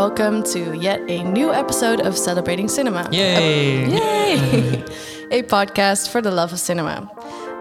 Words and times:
Hello 0.00 0.08
and 0.08 0.18
welcome 0.18 0.42
to 0.42 0.78
yet 0.78 0.98
a 1.10 1.22
new 1.24 1.52
episode 1.52 2.00
of 2.00 2.16
Celebrating 2.16 2.68
Cinema. 2.68 3.06
Yay! 3.12 3.84
Oh, 3.84 3.90
yay! 3.90 4.82
a 5.30 5.42
podcast 5.42 6.08
for 6.08 6.22
the 6.22 6.30
love 6.30 6.54
of 6.54 6.58
cinema. 6.58 7.06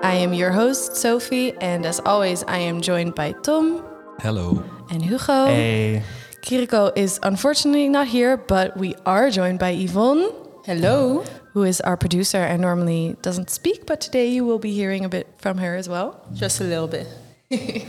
I 0.03 0.15
am 0.15 0.33
your 0.33 0.49
host, 0.51 0.95
Sophie, 0.95 1.51
and 1.57 1.85
as 1.85 1.99
always, 1.99 2.45
I 2.45 2.59
am 2.59 2.79
joined 2.79 3.13
by 3.13 3.33
Tom 3.43 3.83
Hello. 4.21 4.63
and 4.89 5.03
Hugo. 5.03 5.47
Hey. 5.47 6.01
Kiriko 6.39 6.97
is 6.97 7.19
unfortunately 7.23 7.89
not 7.89 8.07
here, 8.07 8.37
but 8.37 8.77
we 8.77 8.95
are 9.05 9.29
joined 9.29 9.59
by 9.59 9.71
Yvonne. 9.71 10.31
Hello. 10.63 11.25
Who 11.51 11.63
is 11.63 11.81
our 11.81 11.97
producer 11.97 12.37
and 12.37 12.61
normally 12.61 13.17
doesn't 13.21 13.49
speak, 13.49 13.85
but 13.85 13.99
today 13.99 14.29
you 14.29 14.45
will 14.45 14.59
be 14.59 14.71
hearing 14.71 15.03
a 15.03 15.09
bit 15.09 15.27
from 15.39 15.57
her 15.57 15.75
as 15.75 15.89
well. 15.89 16.25
Just 16.33 16.61
a 16.61 16.63
little 16.63 16.87
bit. 16.87 17.05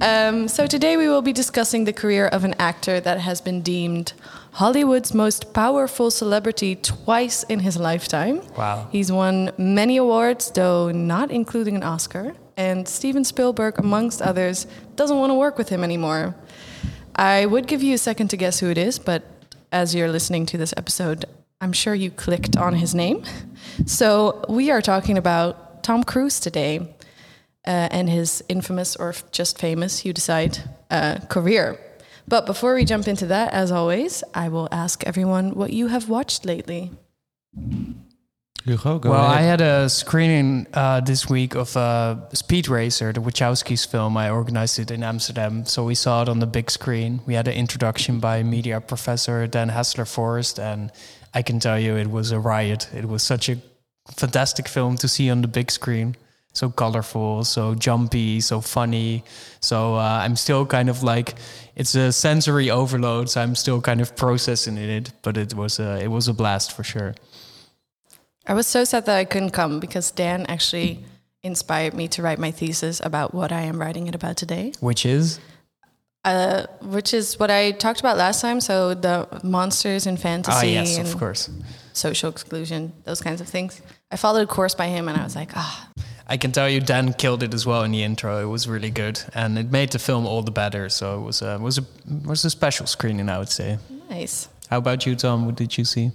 Um, 0.00 0.48
so 0.48 0.66
today 0.66 0.96
we 0.96 1.08
will 1.08 1.22
be 1.22 1.32
discussing 1.32 1.84
the 1.84 1.92
career 1.92 2.26
of 2.26 2.44
an 2.44 2.54
actor 2.58 3.00
that 3.00 3.20
has 3.20 3.40
been 3.40 3.62
deemed 3.62 4.12
Hollywood's 4.52 5.14
most 5.14 5.54
powerful 5.54 6.10
celebrity 6.10 6.76
twice 6.76 7.42
in 7.44 7.60
his 7.60 7.76
lifetime. 7.76 8.42
Wow. 8.56 8.88
He's 8.92 9.10
won 9.10 9.50
many 9.56 9.96
awards, 9.96 10.50
though 10.50 10.90
not 10.90 11.30
including 11.30 11.76
an 11.76 11.82
Oscar. 11.82 12.34
And 12.56 12.86
Steven 12.86 13.24
Spielberg, 13.24 13.78
amongst 13.78 14.20
others, 14.20 14.66
doesn't 14.96 15.16
want 15.16 15.30
to 15.30 15.34
work 15.34 15.58
with 15.58 15.70
him 15.70 15.82
anymore. 15.82 16.34
I 17.16 17.46
would 17.46 17.66
give 17.66 17.82
you 17.82 17.94
a 17.94 17.98
second 17.98 18.28
to 18.28 18.36
guess 18.36 18.60
who 18.60 18.70
it 18.70 18.78
is, 18.78 18.98
but 18.98 19.24
as 19.72 19.94
you're 19.94 20.10
listening 20.10 20.44
to 20.46 20.58
this 20.58 20.74
episode, 20.76 21.24
I'm 21.60 21.72
sure 21.72 21.94
you 21.94 22.10
clicked 22.10 22.56
on 22.56 22.74
his 22.74 22.94
name. 22.94 23.24
So 23.86 24.44
we 24.48 24.70
are 24.70 24.82
talking 24.82 25.18
about 25.18 25.82
Tom 25.82 26.04
Cruise 26.04 26.38
today 26.38 26.94
uh, 27.66 27.88
and 27.90 28.08
his 28.08 28.42
infamous 28.48 28.96
or 28.96 29.10
f- 29.10 29.30
just 29.32 29.58
famous, 29.58 30.04
you 30.04 30.12
decide, 30.12 30.58
uh, 30.90 31.18
career. 31.28 31.78
But 32.26 32.46
before 32.46 32.74
we 32.74 32.84
jump 32.84 33.06
into 33.06 33.26
that, 33.26 33.52
as 33.52 33.70
always, 33.70 34.24
I 34.34 34.48
will 34.48 34.68
ask 34.72 35.04
everyone 35.04 35.54
what 35.54 35.72
you 35.72 35.88
have 35.88 36.08
watched 36.08 36.44
lately. 36.44 36.90
Hugo, 38.64 38.98
go 38.98 39.10
well, 39.10 39.20
I 39.20 39.42
had 39.42 39.60
a 39.60 39.90
screening 39.90 40.66
uh, 40.72 41.00
this 41.00 41.28
week 41.28 41.54
of 41.54 41.76
uh, 41.76 42.16
Speed 42.32 42.68
Racer, 42.68 43.12
the 43.12 43.20
Wachowskis 43.20 43.86
film. 43.86 44.16
I 44.16 44.30
organized 44.30 44.78
it 44.78 44.90
in 44.90 45.02
Amsterdam, 45.02 45.66
so 45.66 45.84
we 45.84 45.94
saw 45.94 46.22
it 46.22 46.30
on 46.30 46.38
the 46.38 46.46
big 46.46 46.70
screen. 46.70 47.20
We 47.26 47.34
had 47.34 47.46
an 47.46 47.54
introduction 47.54 48.20
by 48.20 48.42
media 48.42 48.80
professor 48.80 49.46
Dan 49.46 49.68
Hassler-Forest, 49.68 50.58
and 50.58 50.90
I 51.34 51.42
can 51.42 51.60
tell 51.60 51.78
you 51.78 51.96
it 51.96 52.10
was 52.10 52.32
a 52.32 52.38
riot. 52.38 52.88
It 52.94 53.06
was 53.06 53.22
such 53.22 53.50
a 53.50 53.58
fantastic 54.16 54.66
film 54.66 54.96
to 54.96 55.08
see 55.08 55.28
on 55.28 55.42
the 55.42 55.48
big 55.48 55.70
screen. 55.70 56.16
So 56.54 56.70
colorful, 56.70 57.44
so 57.44 57.74
jumpy, 57.74 58.40
so 58.40 58.60
funny. 58.60 59.24
So 59.60 59.96
uh, 59.96 60.22
I'm 60.24 60.36
still 60.36 60.64
kind 60.64 60.88
of 60.88 61.02
like 61.02 61.34
it's 61.76 61.94
a 61.94 62.12
sensory 62.12 62.70
overload. 62.70 63.28
So 63.28 63.40
I'm 63.42 63.54
still 63.54 63.80
kind 63.80 64.00
of 64.00 64.14
processing 64.16 64.78
it, 64.78 65.12
but 65.22 65.36
it 65.36 65.54
was 65.54 65.78
a, 65.80 66.02
it 66.02 66.08
was 66.08 66.28
a 66.28 66.32
blast 66.32 66.72
for 66.72 66.84
sure. 66.84 67.14
I 68.46 68.54
was 68.54 68.66
so 68.66 68.84
sad 68.84 69.06
that 69.06 69.16
I 69.16 69.24
couldn't 69.24 69.50
come 69.50 69.80
because 69.80 70.10
Dan 70.10 70.46
actually 70.46 71.04
inspired 71.42 71.94
me 71.94 72.08
to 72.08 72.22
write 72.22 72.38
my 72.38 72.50
thesis 72.50 73.00
about 73.04 73.34
what 73.34 73.52
I 73.52 73.62
am 73.62 73.80
writing 73.80 74.06
it 74.06 74.14
about 74.14 74.36
today, 74.36 74.72
Which 74.80 75.04
is 75.04 75.40
uh, 76.24 76.66
which 76.80 77.12
is 77.12 77.38
what 77.38 77.50
I 77.50 77.72
talked 77.72 78.00
about 78.00 78.16
last 78.16 78.40
time. 78.40 78.60
So 78.60 78.94
the 78.94 79.28
monsters 79.42 80.06
in 80.06 80.16
fantasy 80.16 80.56
ah 80.56 80.62
yes, 80.62 80.96
and 80.96 81.06
of 81.06 81.18
course. 81.18 81.50
social 81.92 82.30
exclusion, 82.30 82.92
those 83.04 83.20
kinds 83.20 83.40
of 83.40 83.48
things. 83.48 83.82
I 84.10 84.16
followed 84.16 84.42
a 84.42 84.46
course 84.46 84.74
by 84.74 84.86
him 84.86 85.08
and 85.08 85.18
I 85.18 85.24
was 85.24 85.36
like, 85.36 85.50
ah, 85.54 85.88
I 86.26 86.36
can 86.38 86.52
tell 86.52 86.68
you, 86.68 86.80
Dan 86.80 87.12
killed 87.12 87.42
it 87.42 87.52
as 87.52 87.66
well 87.66 87.82
in 87.82 87.92
the 87.92 88.02
intro. 88.02 88.40
It 88.42 88.46
was 88.46 88.66
really 88.66 88.90
good, 88.90 89.20
and 89.34 89.58
it 89.58 89.70
made 89.70 89.92
the 89.92 89.98
film 89.98 90.26
all 90.26 90.42
the 90.42 90.50
better. 90.50 90.88
So 90.88 91.18
it 91.18 91.22
was 91.22 91.42
a 91.42 91.58
was 91.58 91.78
a 91.78 91.84
was 92.24 92.44
a 92.44 92.50
special 92.50 92.86
screening, 92.86 93.28
I 93.28 93.38
would 93.38 93.50
say. 93.50 93.78
nice. 94.08 94.48
How 94.70 94.78
about 94.78 95.04
you, 95.06 95.14
Tom? 95.16 95.44
What 95.46 95.56
did 95.56 95.76
you 95.76 95.84
see? 95.84 96.10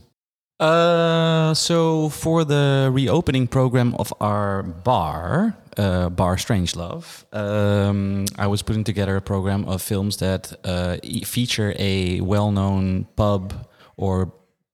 Uh, 0.59 1.53
so 1.53 2.09
for 2.09 2.43
the 2.43 2.89
reopening 2.91 3.47
program 3.47 3.95
of 3.95 4.13
our 4.19 4.63
bar, 4.63 5.55
uh, 5.77 6.09
Bar 6.09 6.35
Strangelove, 6.35 7.23
um, 7.33 8.25
I 8.37 8.47
was 8.47 8.61
putting 8.61 8.83
together 8.83 9.15
a 9.15 9.21
program 9.21 9.63
of 9.65 9.81
films 9.81 10.17
that 10.17 10.51
uh, 10.65 10.97
e- 11.01 11.23
feature 11.23 11.73
a 11.79 12.19
well-known 12.19 13.05
pub 13.15 13.53
or 13.95 14.33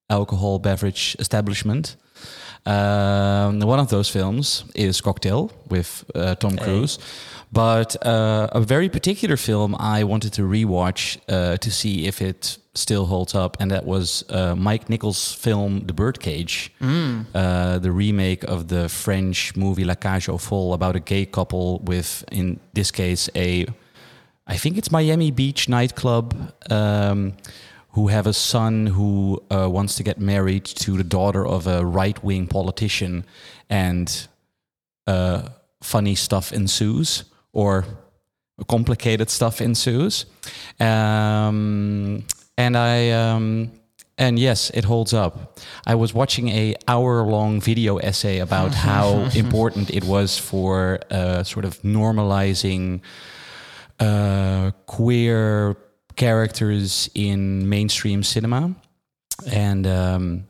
alcohol 0.09 0.57
beverage 0.57 1.15
establishment. 1.19 1.97
Um, 2.65 3.59
one 3.59 3.79
of 3.79 3.89
those 3.89 4.09
films 4.09 4.65
is 4.73 5.01
Cocktail 5.01 5.51
with 5.69 6.03
uh, 6.15 6.35
Tom 6.35 6.57
Cruise. 6.57 6.99
But 7.51 7.95
uh, 8.05 8.47
a 8.51 8.59
very 8.59 8.89
particular 8.89 9.37
film 9.37 9.75
I 9.79 10.03
wanted 10.03 10.33
to 10.33 10.41
rewatch 10.41 11.17
uh, 11.29 11.57
to 11.57 11.71
see 11.71 12.05
if 12.07 12.21
it 12.21 12.57
still 12.73 13.05
holds 13.05 13.33
up, 13.33 13.55
and 13.59 13.71
that 13.71 13.85
was 13.85 14.25
uh, 14.29 14.55
Mike 14.55 14.89
Nichols' 14.89 15.33
film 15.33 15.85
The 15.85 15.93
Birdcage, 15.93 16.71
uh, 17.33 17.79
the 17.79 17.91
remake 17.91 18.43
of 18.43 18.67
the 18.67 18.89
French 18.89 19.55
movie 19.55 19.85
La 19.85 19.95
Cage 19.95 20.27
aux 20.27 20.37
Folles 20.37 20.73
about 20.73 20.95
a 20.95 20.99
gay 20.99 21.25
couple 21.25 21.79
with, 21.79 22.25
in 22.31 22.59
this 22.73 22.91
case, 22.91 23.29
a 23.35 23.67
I 24.47 24.57
think 24.57 24.77
it's 24.77 24.91
Miami 24.91 25.31
Beach 25.31 25.67
nightclub. 25.69 26.35
Um, 26.69 27.33
who 27.95 28.07
have 28.07 28.27
a 28.27 28.33
son 28.33 28.87
who 28.87 29.41
uh, 29.49 29.69
wants 29.69 29.95
to 29.95 30.03
get 30.03 30.19
married 30.19 30.65
to 30.65 30.97
the 30.97 31.03
daughter 31.03 31.47
of 31.47 31.65
a 31.65 31.85
right 31.85 32.21
wing 32.21 32.45
politician, 32.45 33.23
and 33.69 34.27
uh, 35.07 35.47
funny 35.81 36.13
stuff 36.13 36.51
ensues 36.51 37.23
or 37.53 37.85
complicated 38.67 39.29
stuff 39.29 39.61
ensues. 39.61 40.25
Um, 40.79 42.25
and 42.57 42.77
I. 42.77 43.11
Um, 43.11 43.71
and 44.17 44.39
yes, 44.39 44.69
it 44.69 44.85
holds 44.85 45.13
up. 45.13 45.59
I 45.85 45.95
was 45.95 46.13
watching 46.13 46.47
a 46.47 46.75
hour-long 46.87 47.59
video 47.59 47.97
essay 47.97 48.39
about 48.39 48.73
how 48.87 49.29
important 49.35 49.89
it 49.89 50.05
was 50.05 50.37
for 50.37 51.01
uh, 51.11 51.43
sort 51.43 51.65
of 51.65 51.81
normalizing 51.81 53.01
uh, 53.99 54.71
queer 54.85 55.75
characters 56.15 57.09
in 57.13 57.67
mainstream 57.69 58.23
cinema, 58.23 58.75
and 59.51 59.85
um, 59.87 60.47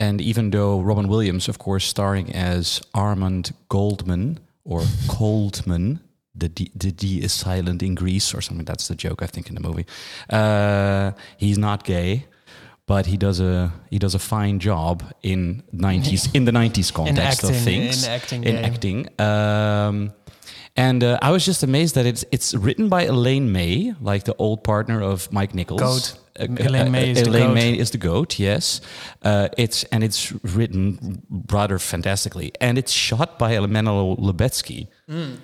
and 0.00 0.20
even 0.20 0.50
though 0.50 0.80
Robin 0.80 1.08
Williams, 1.08 1.48
of 1.48 1.58
course, 1.58 1.84
starring 1.84 2.32
as 2.34 2.80
Armand 2.92 3.54
Goldman 3.68 4.38
or 4.64 4.82
Coldman, 5.08 6.00
the 6.34 6.48
D, 6.48 6.70
the 6.74 6.92
D 6.92 7.22
is 7.22 7.32
silent 7.32 7.82
in 7.82 7.94
Greece 7.94 8.34
or 8.34 8.40
something. 8.40 8.64
That's 8.64 8.88
the 8.88 8.94
joke 8.94 9.22
I 9.22 9.26
think 9.26 9.48
in 9.48 9.54
the 9.54 9.60
movie. 9.60 9.86
Uh, 10.28 11.12
he's 11.36 11.58
not 11.58 11.84
gay. 11.84 12.26
But 12.88 13.06
he 13.06 13.16
does 13.16 13.40
a 13.40 13.72
he 13.90 13.98
does 13.98 14.14
a 14.14 14.18
fine 14.20 14.60
job 14.60 15.02
in 15.20 15.64
nineties 15.72 16.32
in 16.32 16.44
the 16.44 16.52
nineties 16.52 16.92
context 16.92 17.42
acting, 17.42 17.50
of 17.50 17.56
things 17.64 18.06
in 18.06 18.12
acting 18.12 18.44
in 18.44 18.54
game. 18.54 18.64
acting. 18.64 19.20
Um, 19.20 20.12
and 20.76 21.02
uh, 21.02 21.18
I 21.22 21.30
was 21.30 21.44
just 21.44 21.62
amazed 21.62 21.94
that 21.94 22.06
it's 22.06 22.24
it's 22.30 22.54
written 22.54 22.88
by 22.88 23.02
Elaine 23.04 23.50
May, 23.52 23.94
like 24.00 24.24
the 24.24 24.34
old 24.38 24.62
partner 24.62 25.02
of 25.02 25.30
Mike 25.32 25.54
Nichols. 25.54 25.80
Goat. 25.80 26.18
Uh, 26.38 26.46
Elaine 26.60 26.88
uh, 26.88 26.90
May 26.90 27.10
is 27.10 27.22
the 27.22 27.28
Elaine 27.30 27.46
goat. 27.48 27.54
May 27.54 27.78
is 27.78 27.90
the 27.90 27.98
goat. 27.98 28.38
Yes, 28.38 28.80
uh, 29.22 29.48
it's 29.56 29.84
and 29.84 30.04
it's 30.04 30.32
written 30.54 31.22
rather 31.50 31.78
fantastically, 31.78 32.52
and 32.60 32.76
it's 32.78 32.92
shot 32.92 33.38
by 33.38 33.52
Emmanuel 33.56 34.16
Lubezki. 34.18 34.88
Hmm. 35.08 35.34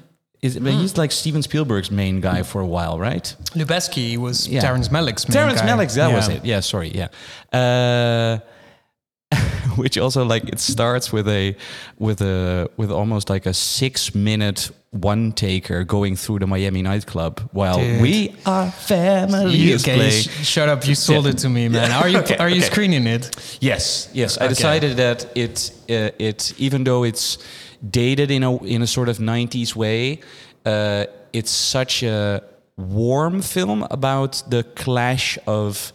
Is, 0.42 0.58
but 0.58 0.72
He's 0.72 0.98
like 0.98 1.12
Steven 1.12 1.40
Spielberg's 1.42 1.90
main 1.92 2.20
guy 2.20 2.42
for 2.42 2.60
a 2.60 2.66
while, 2.66 2.98
right? 2.98 3.32
Lubezki 3.54 4.18
was 4.18 4.48
Yeah. 4.48 4.60
Terrence 4.60 4.88
Malick's 4.88 5.28
main 5.28 5.34
Terrence 5.34 5.60
guy. 5.60 5.68
Malick, 5.68 5.94
that 5.94 6.12
was 6.12 6.28
Yeah. 6.28 6.34
it. 6.34 6.44
Yeah, 6.44 6.60
sorry, 6.60 6.90
yeah. 6.92 7.08
Uh, 7.56 8.38
which 9.76 9.96
also 9.96 10.24
like 10.24 10.48
it 10.48 10.58
starts 10.58 11.12
with 11.12 11.28
a 11.28 11.56
with 11.98 12.20
a 12.20 12.68
with 12.76 12.90
almost 12.90 13.30
like 13.30 13.46
a 13.46 13.54
six 13.54 14.14
minute 14.14 14.70
one 14.92 15.32
taker 15.32 15.84
going 15.84 16.16
through 16.16 16.38
the 16.38 16.46
Miami 16.46 16.82
nightclub 16.82 17.40
while 17.52 17.78
Dude. 17.78 18.02
we 18.02 18.34
are 18.44 18.70
family 18.70 19.56
You, 19.56 19.74
is 19.74 19.82
okay, 19.84 19.96
playing. 19.96 20.22
sh- 20.22 20.46
shut 20.46 20.68
up! 20.68 20.86
You 20.86 20.94
sold 20.94 21.26
it 21.26 21.38
to 21.38 21.48
me, 21.48 21.68
man. 21.68 21.90
Are 21.90 22.08
you 22.08 22.18
Okay, 22.22 22.36
are 22.36 22.48
you 22.50 22.58
okay. 22.58 22.66
screening 22.70 23.06
it? 23.06 23.58
Yes, 23.60 24.10
yes. 24.12 24.38
I 24.38 24.48
decided 24.48 24.96
that 24.98 25.26
it 25.34 25.70
uh, 25.88 26.10
it 26.18 26.52
even 26.58 26.84
though 26.84 27.04
it's 27.04 27.38
dated 27.90 28.30
in 28.30 28.42
a 28.42 28.56
in 28.64 28.82
a 28.82 28.86
sort 28.86 29.08
of 29.08 29.18
'90s 29.18 29.74
way, 29.74 30.20
uh, 30.66 31.06
it's 31.32 31.50
such 31.50 32.02
a 32.02 32.42
warm 32.76 33.40
film 33.40 33.86
about 33.90 34.42
the 34.50 34.62
clash 34.62 35.38
of 35.46 35.92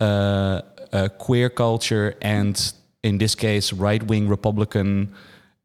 uh, 0.00 0.62
uh, 0.92 1.08
queer 1.18 1.48
culture 1.48 2.14
and, 2.22 2.72
in 3.02 3.18
this 3.18 3.34
case, 3.36 3.72
right 3.72 4.02
wing 4.02 4.28
Republican. 4.28 5.14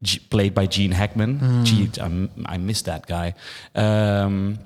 G- 0.02 0.20
played 0.30 0.54
by 0.54 0.66
Gene 0.66 0.92
Hackman. 0.92 1.64
Gee, 1.64 1.88
I, 2.00 2.28
I 2.54 2.56
miss 2.58 2.82
that 2.82 3.06
guy. 3.06 3.34
Um, 3.74 4.58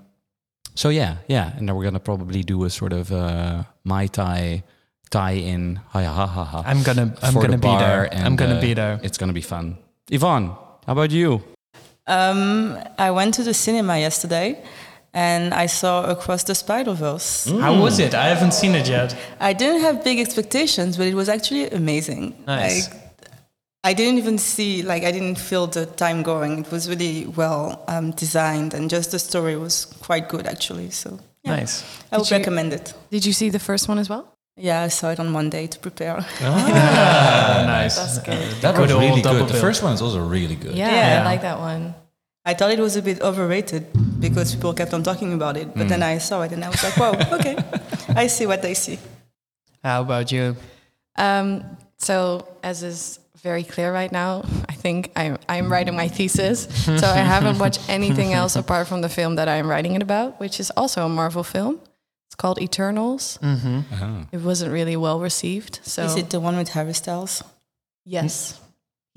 so 0.74 0.88
yeah, 0.88 1.16
yeah, 1.28 1.52
and 1.56 1.68
then 1.68 1.76
we're 1.76 1.84
gonna 1.84 2.00
probably 2.00 2.42
do 2.42 2.64
a 2.64 2.70
sort 2.70 2.92
of 2.92 3.12
uh, 3.12 3.64
Mai 3.84 4.06
Tai 4.06 4.62
tie-in. 5.10 5.76
Ha 5.76 6.02
ha 6.02 6.26
ha 6.26 6.44
ha. 6.44 6.62
I'm 6.66 6.82
gonna 6.82 7.14
I'm 7.22 7.32
for 7.32 7.42
the 7.42 7.48
gonna 7.48 7.58
be 7.58 7.76
there. 7.78 8.12
and, 8.12 8.24
I'm 8.26 8.36
gonna 8.36 8.56
uh, 8.56 8.60
be 8.60 8.74
there. 8.74 9.00
It's 9.02 9.18
gonna 9.18 9.32
be 9.32 9.42
fun. 9.42 9.78
Yvonne, 10.10 10.48
how 10.86 10.92
about 10.92 11.10
you? 11.10 11.42
Um, 12.06 12.78
I 12.98 13.10
went 13.10 13.34
to 13.34 13.42
the 13.42 13.54
cinema 13.54 13.98
yesterday 13.98 14.62
and 15.12 15.52
I 15.54 15.66
saw 15.66 16.04
Across 16.04 16.44
the 16.44 16.54
Spider 16.54 16.92
Verse. 16.92 17.46
How 17.50 17.80
was 17.80 17.98
it? 17.98 18.14
I 18.14 18.26
haven't 18.28 18.52
seen 18.52 18.74
it 18.74 18.88
yet. 18.88 19.16
I 19.40 19.52
didn't 19.54 19.80
have 19.80 20.04
big 20.04 20.20
expectations, 20.20 20.96
but 20.96 21.06
it 21.06 21.14
was 21.14 21.28
actually 21.28 21.68
amazing. 21.70 22.34
Nice. 22.46 22.92
Like, 22.92 23.05
I 23.88 23.92
didn't 23.94 24.18
even 24.18 24.38
see, 24.38 24.82
like, 24.82 25.04
I 25.04 25.12
didn't 25.12 25.38
feel 25.38 25.66
the 25.68 25.86
time 25.86 26.22
going. 26.22 26.58
It 26.64 26.70
was 26.72 26.88
really 26.88 27.26
well 27.40 27.84
um, 27.88 28.10
designed, 28.12 28.74
and 28.74 28.90
just 28.90 29.10
the 29.10 29.18
story 29.18 29.56
was 29.56 29.84
quite 30.06 30.28
good, 30.28 30.46
actually. 30.46 30.90
So, 30.90 31.08
yeah, 31.44 31.56
Nice. 31.56 31.84
I 32.10 32.16
would 32.16 32.24
Did 32.24 32.30
you- 32.32 32.36
recommend 32.38 32.72
it. 32.72 32.94
Did 33.10 33.24
you 33.24 33.32
see 33.32 33.48
the 33.50 33.60
first 33.60 33.88
one 33.88 33.98
as 34.00 34.08
well? 34.08 34.24
Yeah, 34.58 34.86
I 34.86 34.88
saw 34.88 35.10
it 35.10 35.20
on 35.20 35.28
Monday 35.30 35.66
to 35.68 35.78
prepare. 35.78 36.16
Ah, 36.42 37.64
nice. 37.78 37.96
That's 37.96 38.18
good. 38.18 38.62
That 38.62 38.74
Good 38.74 38.90
was 38.90 38.94
really 39.04 39.22
double 39.22 39.40
good. 39.40 39.48
The 39.48 39.52
bill. 39.52 39.60
first 39.68 39.82
one 39.82 39.92
is 39.92 40.00
also 40.02 40.20
really 40.26 40.56
good. 40.56 40.74
Yeah, 40.74 40.90
Yeah. 40.90 41.20
I 41.20 41.24
like 41.32 41.42
that 41.42 41.58
one. 41.60 41.94
I 42.50 42.54
thought 42.54 42.70
it 42.72 42.80
was 42.80 42.96
a 42.96 43.02
bit 43.02 43.20
overrated 43.20 43.84
because 44.18 44.54
people 44.54 44.72
kept 44.72 44.94
on 44.94 45.02
talking 45.02 45.32
about 45.34 45.56
it, 45.58 45.68
but 45.76 45.88
then 45.88 46.02
I 46.02 46.18
saw 46.18 46.40
it 46.42 46.52
and 46.52 46.64
I 46.64 46.68
was 46.70 46.82
like, 46.82 46.96
wow, 46.96 47.12
okay, 47.38 47.56
I 48.22 48.28
see 48.28 48.46
what 48.46 48.62
they 48.62 48.72
see. 48.74 48.98
How 49.84 50.00
about 50.02 50.32
you? 50.32 50.56
Um, 51.16 51.62
so, 51.98 52.48
as 52.62 52.82
is 52.82 53.18
very 53.50 53.64
clear 53.74 53.88
right 54.00 54.12
now, 54.22 54.30
I 54.72 54.74
think 54.84 54.98
I'm, 55.22 55.34
I'm 55.54 55.66
writing 55.72 55.94
my 56.02 56.08
thesis. 56.18 56.56
so, 57.02 57.06
I 57.22 57.22
haven't 57.34 57.58
watched 57.64 57.82
anything 57.98 58.30
else 58.40 58.54
apart 58.62 58.84
from 58.90 59.00
the 59.06 59.08
film 59.18 59.36
that 59.38 59.48
I'm 59.48 59.68
writing 59.72 59.94
it 59.98 60.02
about, 60.02 60.28
which 60.42 60.56
is 60.60 60.68
also 60.80 60.98
a 61.06 61.08
Marvel 61.08 61.44
film. 61.44 61.74
It's 62.28 62.34
called 62.42 62.58
Eternals. 62.60 63.38
Uh-huh. 63.42 64.24
It 64.32 64.40
wasn't 64.50 64.70
really 64.78 64.96
well 65.06 65.18
received. 65.20 65.74
So, 65.82 66.00
Is 66.08 66.16
it 66.16 66.28
the 66.30 66.40
one 66.40 66.56
with 66.60 66.70
Harry 66.76 66.94
Styles? 67.02 67.42
yes, 68.04 68.60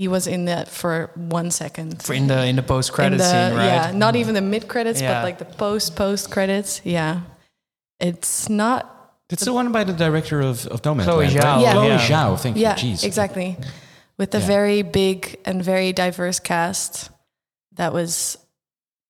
he 0.01 0.07
was 0.07 0.25
in 0.27 0.45
that 0.45 0.67
for 0.67 0.93
one 1.15 1.49
second. 1.51 2.01
For 2.05 2.13
in 2.15 2.27
the 2.27 2.39
in 2.51 2.55
the 2.55 2.63
post 2.63 2.89
In 2.89 2.95
credit 2.95 3.19
scene, 3.21 3.53
right? 3.57 3.65
Yeah, 3.73 3.91
not 4.05 4.13
even 4.15 4.33
the 4.39 4.41
mid 4.41 4.63
credits, 4.73 5.01
Yeah. 5.01 5.11
but 5.13 5.23
like 5.27 5.37
the 5.45 5.49
post 5.57 5.95
post 5.95 6.23
credits. 6.31 6.81
Yeah, 6.85 7.21
it's 7.99 8.47
not 8.49 8.81
It's 9.29 9.45
the 9.45 9.53
one 9.53 9.71
by 9.71 9.83
the 9.83 9.93
director 9.93 10.39
of, 10.41 10.65
of 10.73 10.81
Nomadland, 10.81 11.03
Chloe 11.03 11.25
right? 11.25 11.35
Zhao, 11.37 11.61
Yeah. 11.61 11.73
Chloe 11.73 11.87
yeah. 11.87 12.07
Zhao, 12.09 12.29
thank 12.39 12.57
yeah, 12.57 12.77
you. 12.77 12.93
Jeez. 12.95 13.03
exactly. 13.03 13.57
With 14.19 14.36
a 14.36 14.39
Yeah. 14.39 14.45
very 14.48 14.81
big 14.83 15.39
and 15.45 15.63
very 15.63 15.94
diverse 15.94 16.39
cast 16.39 17.10
that 17.71 17.94
was 17.94 18.38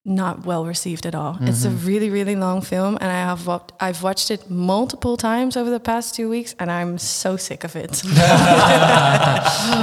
not 0.05 0.45
well 0.45 0.65
received 0.65 1.05
at 1.05 1.13
all. 1.13 1.37
It's 1.41 1.65
Mm-hmm. 1.65 1.75
a 1.75 1.87
really, 1.87 2.09
really 2.09 2.35
long 2.35 2.61
film, 2.61 2.97
and 3.01 3.11
I 3.11 3.19
have 3.29 3.45
wa- 3.45 3.59
I've 3.79 4.01
watched 4.01 4.31
it 4.31 4.49
multiple 4.49 5.17
times 5.17 5.57
over 5.57 5.69
the 5.69 5.79
past 5.79 6.15
two 6.15 6.29
weeks, 6.29 6.55
and 6.57 6.71
I'm 6.71 6.97
so 6.97 7.35
sick 7.37 7.63
of 7.65 7.75
it. 7.75 7.91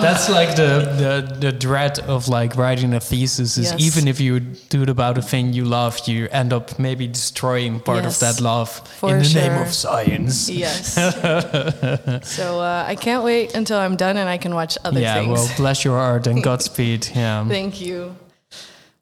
That's 0.02 0.28
like 0.28 0.56
the, 0.56 0.70
the 0.98 1.36
the 1.40 1.52
dread 1.52 1.98
of 2.00 2.28
like 2.28 2.56
writing 2.56 2.94
a 2.94 3.00
thesis 3.00 3.58
is 3.58 3.70
Yes. 3.72 3.80
even 3.80 4.08
if 4.08 4.20
you 4.20 4.40
do 4.40 4.82
it 4.82 4.88
about 4.88 5.18
a 5.18 5.22
thing 5.22 5.52
you 5.52 5.64
love, 5.64 6.00
you 6.08 6.28
end 6.32 6.52
up 6.52 6.78
maybe 6.78 7.06
destroying 7.06 7.80
part 7.80 8.04
Yes, 8.04 8.14
of 8.22 8.36
that 8.36 8.42
love 8.42 8.70
for 8.98 9.10
in 9.16 9.22
the 9.22 9.28
name 9.34 9.60
of 9.62 9.72
science. 9.72 10.48
yes. 10.48 10.94
so 12.36 12.60
uh, 12.60 12.84
I 12.88 12.94
can't 12.96 13.22
wait 13.24 13.54
until 13.54 13.78
I'm 13.78 13.96
done 13.96 14.16
and 14.16 14.28
I 14.28 14.38
can 14.38 14.54
watch 14.54 14.78
other 14.84 15.00
yeah, 15.00 15.14
things. 15.14 15.32
well, 15.32 15.48
bless 15.56 15.84
your 15.84 15.98
heart 15.98 16.26
and 16.26 16.42
Godspeed. 16.48 17.08
Yeah. 17.14 17.46
Thank 17.46 17.80
you. 17.80 18.16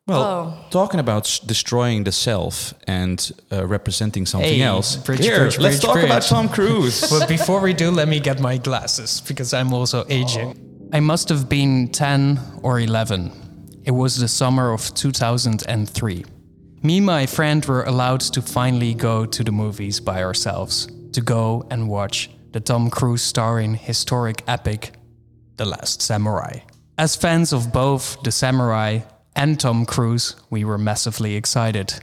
Well, 0.07 0.23
Oh. 0.23 0.55
talking 0.71 1.01
about 1.01 1.25
s- 1.27 1.39
destroying 1.39 2.05
the 2.05 2.13
self 2.13 2.75
and 2.87 3.33
uh, 3.51 3.67
representing 3.67 4.27
something 4.27 4.59
Hey, 4.59 4.63
else. 4.63 4.97
bridge, 4.97 5.21
Here, 5.25 5.39
bridge, 5.39 5.59
let's 5.59 5.77
bridge, 5.81 5.95
talk 5.95 6.03
about 6.05 6.23
Tom 6.23 6.49
Cruise. 6.49 7.01
but 7.11 7.27
before 7.27 7.61
we 7.61 7.73
do, 7.73 7.91
let 7.91 8.07
me 8.09 8.21
get 8.21 8.39
my 8.39 8.59
glasses 8.59 9.23
because 9.27 9.55
I'm 9.55 9.73
also 9.73 10.05
aging. 10.11 10.57
I 10.93 11.01
must 11.01 11.29
have 11.31 11.49
been 11.49 11.89
10 11.89 12.39
or 12.63 12.81
11. 12.81 13.33
It 13.85 13.93
was 13.93 14.17
the 14.17 14.29
summer 14.29 14.73
of 14.73 14.93
2003. 14.95 16.25
Me 16.83 16.97
and 16.99 17.07
my 17.07 17.25
friend 17.27 17.65
were 17.65 17.85
allowed 17.85 18.21
to 18.21 18.43
finally 18.43 18.93
go 18.93 19.25
to 19.25 19.43
the 19.43 19.53
movies 19.53 20.01
by 20.01 20.23
ourselves, 20.23 20.87
to 21.13 21.23
go 21.23 21.67
and 21.71 21.89
watch 21.89 22.29
the 22.53 22.61
Tom 22.61 22.91
Cruise 22.91 23.23
starring 23.23 23.75
historic 23.75 24.43
epic, 24.47 24.93
The 25.57 25.65
Last 25.65 26.03
Samurai. 26.03 26.59
As 26.99 27.17
fans 27.17 27.53
of 27.55 27.73
both 27.73 28.19
The 28.23 28.31
Samurai 28.31 29.01
and 29.37 29.59
Tom 29.59 29.85
Cruise, 29.85 30.37
we 30.51 30.65
were 30.65 30.79
massively 30.79 31.35
excited. 31.37 31.95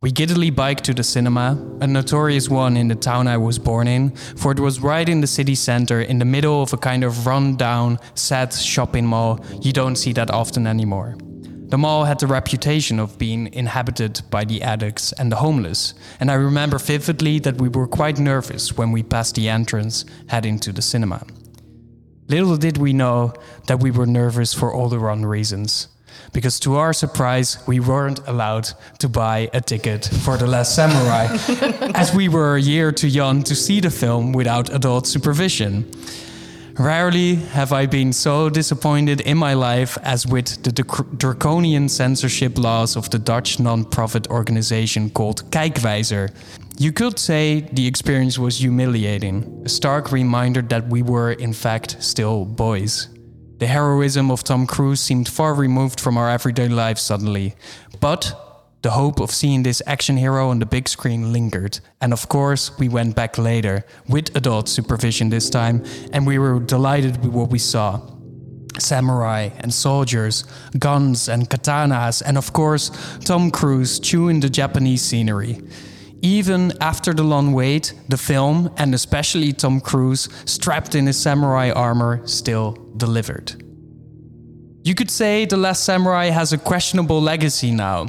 We 0.00 0.12
giddily 0.12 0.54
biked 0.54 0.84
to 0.84 0.94
the 0.94 1.02
cinema, 1.02 1.58
a 1.80 1.86
notorious 1.86 2.48
one 2.48 2.76
in 2.76 2.86
the 2.86 2.94
town 2.94 3.26
I 3.26 3.36
was 3.36 3.58
born 3.58 3.88
in, 3.88 4.10
for 4.36 4.52
it 4.52 4.60
was 4.60 4.80
right 4.80 5.08
in 5.08 5.20
the 5.20 5.26
city 5.26 5.56
center 5.56 6.00
in 6.00 6.20
the 6.20 6.24
middle 6.24 6.62
of 6.62 6.72
a 6.72 6.76
kind 6.76 7.02
of 7.02 7.26
run 7.26 7.56
down, 7.56 7.98
sad 8.14 8.52
shopping 8.52 9.06
mall 9.06 9.44
you 9.60 9.72
don't 9.72 9.96
see 9.96 10.12
that 10.12 10.30
often 10.30 10.68
anymore. 10.68 11.16
The 11.68 11.78
mall 11.78 12.04
had 12.04 12.20
the 12.20 12.26
reputation 12.28 12.98
of 12.98 13.18
being 13.18 13.52
inhabited 13.52 14.22
by 14.30 14.44
the 14.44 14.62
addicts 14.62 15.12
and 15.12 15.32
the 15.32 15.36
homeless, 15.36 15.94
and 16.20 16.30
I 16.30 16.34
remember 16.34 16.78
vividly 16.78 17.40
that 17.40 17.60
we 17.60 17.68
were 17.68 17.88
quite 17.88 18.18
nervous 18.18 18.76
when 18.76 18.92
we 18.92 19.02
passed 19.02 19.34
the 19.34 19.48
entrance 19.48 20.04
heading 20.28 20.60
to 20.60 20.72
the 20.72 20.80
cinema. 20.80 21.26
Little 22.28 22.56
did 22.56 22.78
we 22.78 22.92
know 22.92 23.34
that 23.66 23.80
we 23.80 23.90
were 23.90 24.06
nervous 24.06 24.54
for 24.54 24.72
all 24.72 24.88
the 24.88 24.98
wrong 24.98 25.24
reasons. 25.24 25.88
Because 26.32 26.60
to 26.60 26.76
our 26.76 26.92
surprise, 26.92 27.58
we 27.66 27.80
weren't 27.80 28.20
allowed 28.26 28.68
to 28.98 29.08
buy 29.08 29.50
a 29.52 29.60
ticket 29.60 30.04
for 30.24 30.36
The 30.36 30.46
Last 30.46 30.74
Samurai, 30.74 31.26
as 31.94 32.14
we 32.14 32.28
were 32.28 32.56
a 32.56 32.60
year 32.60 32.92
too 32.92 33.08
young 33.08 33.42
to 33.44 33.54
see 33.54 33.80
the 33.80 33.90
film 33.90 34.32
without 34.32 34.74
adult 34.74 35.06
supervision. 35.06 35.90
Rarely 36.78 37.34
have 37.34 37.72
I 37.72 37.86
been 37.86 38.12
so 38.12 38.48
disappointed 38.48 39.20
in 39.22 39.36
my 39.36 39.54
life 39.54 39.98
as 40.04 40.28
with 40.28 40.62
the 40.62 40.70
drac- 40.70 41.10
draconian 41.16 41.88
censorship 41.88 42.56
laws 42.56 42.94
of 42.94 43.10
the 43.10 43.18
Dutch 43.18 43.58
non-profit 43.58 44.28
organization 44.28 45.10
called 45.10 45.50
Kijkwijzer. 45.50 46.30
You 46.78 46.92
could 46.92 47.18
say 47.18 47.68
the 47.72 47.88
experience 47.88 48.38
was 48.38 48.60
humiliating, 48.60 49.62
a 49.64 49.68
stark 49.68 50.12
reminder 50.12 50.62
that 50.62 50.86
we 50.88 51.02
were 51.02 51.32
in 51.32 51.52
fact 51.52 51.96
still 52.00 52.44
boys. 52.44 53.08
The 53.58 53.66
heroism 53.66 54.30
of 54.30 54.44
Tom 54.44 54.68
Cruise 54.68 55.00
seemed 55.00 55.28
far 55.28 55.52
removed 55.52 55.98
from 55.98 56.16
our 56.16 56.30
everyday 56.30 56.68
lives 56.68 57.02
suddenly, 57.02 57.56
but 57.98 58.32
the 58.82 58.92
hope 58.92 59.18
of 59.18 59.32
seeing 59.32 59.64
this 59.64 59.82
action 59.84 60.16
hero 60.16 60.50
on 60.50 60.60
the 60.60 60.66
big 60.66 60.88
screen 60.88 61.32
lingered, 61.32 61.80
and 62.00 62.12
of 62.12 62.28
course, 62.28 62.78
we 62.78 62.88
went 62.88 63.16
back 63.16 63.36
later, 63.36 63.84
with 64.08 64.36
adult 64.36 64.68
supervision 64.68 65.30
this 65.30 65.50
time, 65.50 65.84
and 66.12 66.24
we 66.24 66.38
were 66.38 66.60
delighted 66.60 67.16
with 67.24 67.32
what 67.32 67.50
we 67.50 67.58
saw. 67.58 68.00
Samurai 68.78 69.50
and 69.58 69.74
soldiers, 69.74 70.44
guns 70.78 71.28
and 71.28 71.50
katanas, 71.50 72.22
and 72.24 72.38
of 72.38 72.52
course, 72.52 72.92
Tom 73.24 73.50
Cruise 73.50 73.98
chewing 73.98 74.38
the 74.38 74.48
Japanese 74.48 75.02
scenery. 75.02 75.60
Even 76.22 76.72
after 76.80 77.14
the 77.14 77.22
long 77.22 77.52
wait, 77.52 77.94
the 78.08 78.16
film, 78.16 78.72
and 78.76 78.94
especially 78.94 79.52
Tom 79.52 79.80
Cruise, 79.80 80.28
strapped 80.46 80.94
in 80.94 81.06
his 81.06 81.18
samurai 81.18 81.70
armor, 81.70 82.26
still 82.26 82.72
delivered. 82.96 83.62
You 84.82 84.94
could 84.94 85.10
say 85.10 85.44
The 85.44 85.56
Last 85.56 85.84
Samurai 85.84 86.26
has 86.26 86.52
a 86.52 86.58
questionable 86.58 87.20
legacy 87.20 87.70
now. 87.70 88.06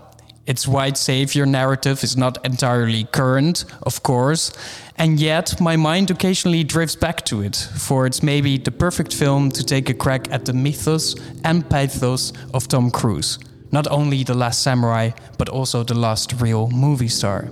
Its 0.47 0.67
white 0.67 0.97
savior 0.97 1.45
narrative 1.45 2.03
is 2.03 2.17
not 2.17 2.43
entirely 2.43 3.03
current, 3.03 3.65
of 3.83 4.01
course, 4.01 4.51
and 4.95 5.19
yet 5.19 5.61
my 5.61 5.75
mind 5.75 6.09
occasionally 6.09 6.63
drifts 6.63 6.95
back 6.95 7.23
to 7.25 7.43
it, 7.43 7.55
for 7.55 8.07
it's 8.07 8.23
maybe 8.23 8.57
the 8.57 8.71
perfect 8.71 9.13
film 9.13 9.51
to 9.51 9.63
take 9.63 9.89
a 9.89 9.93
crack 9.93 10.31
at 10.31 10.45
the 10.45 10.53
mythos 10.53 11.15
and 11.43 11.69
pathos 11.69 12.33
of 12.53 12.67
Tom 12.67 12.89
Cruise. 12.89 13.37
Not 13.71 13.85
only 13.91 14.23
The 14.23 14.33
Last 14.33 14.63
Samurai, 14.63 15.11
but 15.37 15.49
also 15.49 15.83
the 15.83 15.93
last 15.93 16.41
real 16.41 16.67
movie 16.69 17.09
star. 17.09 17.47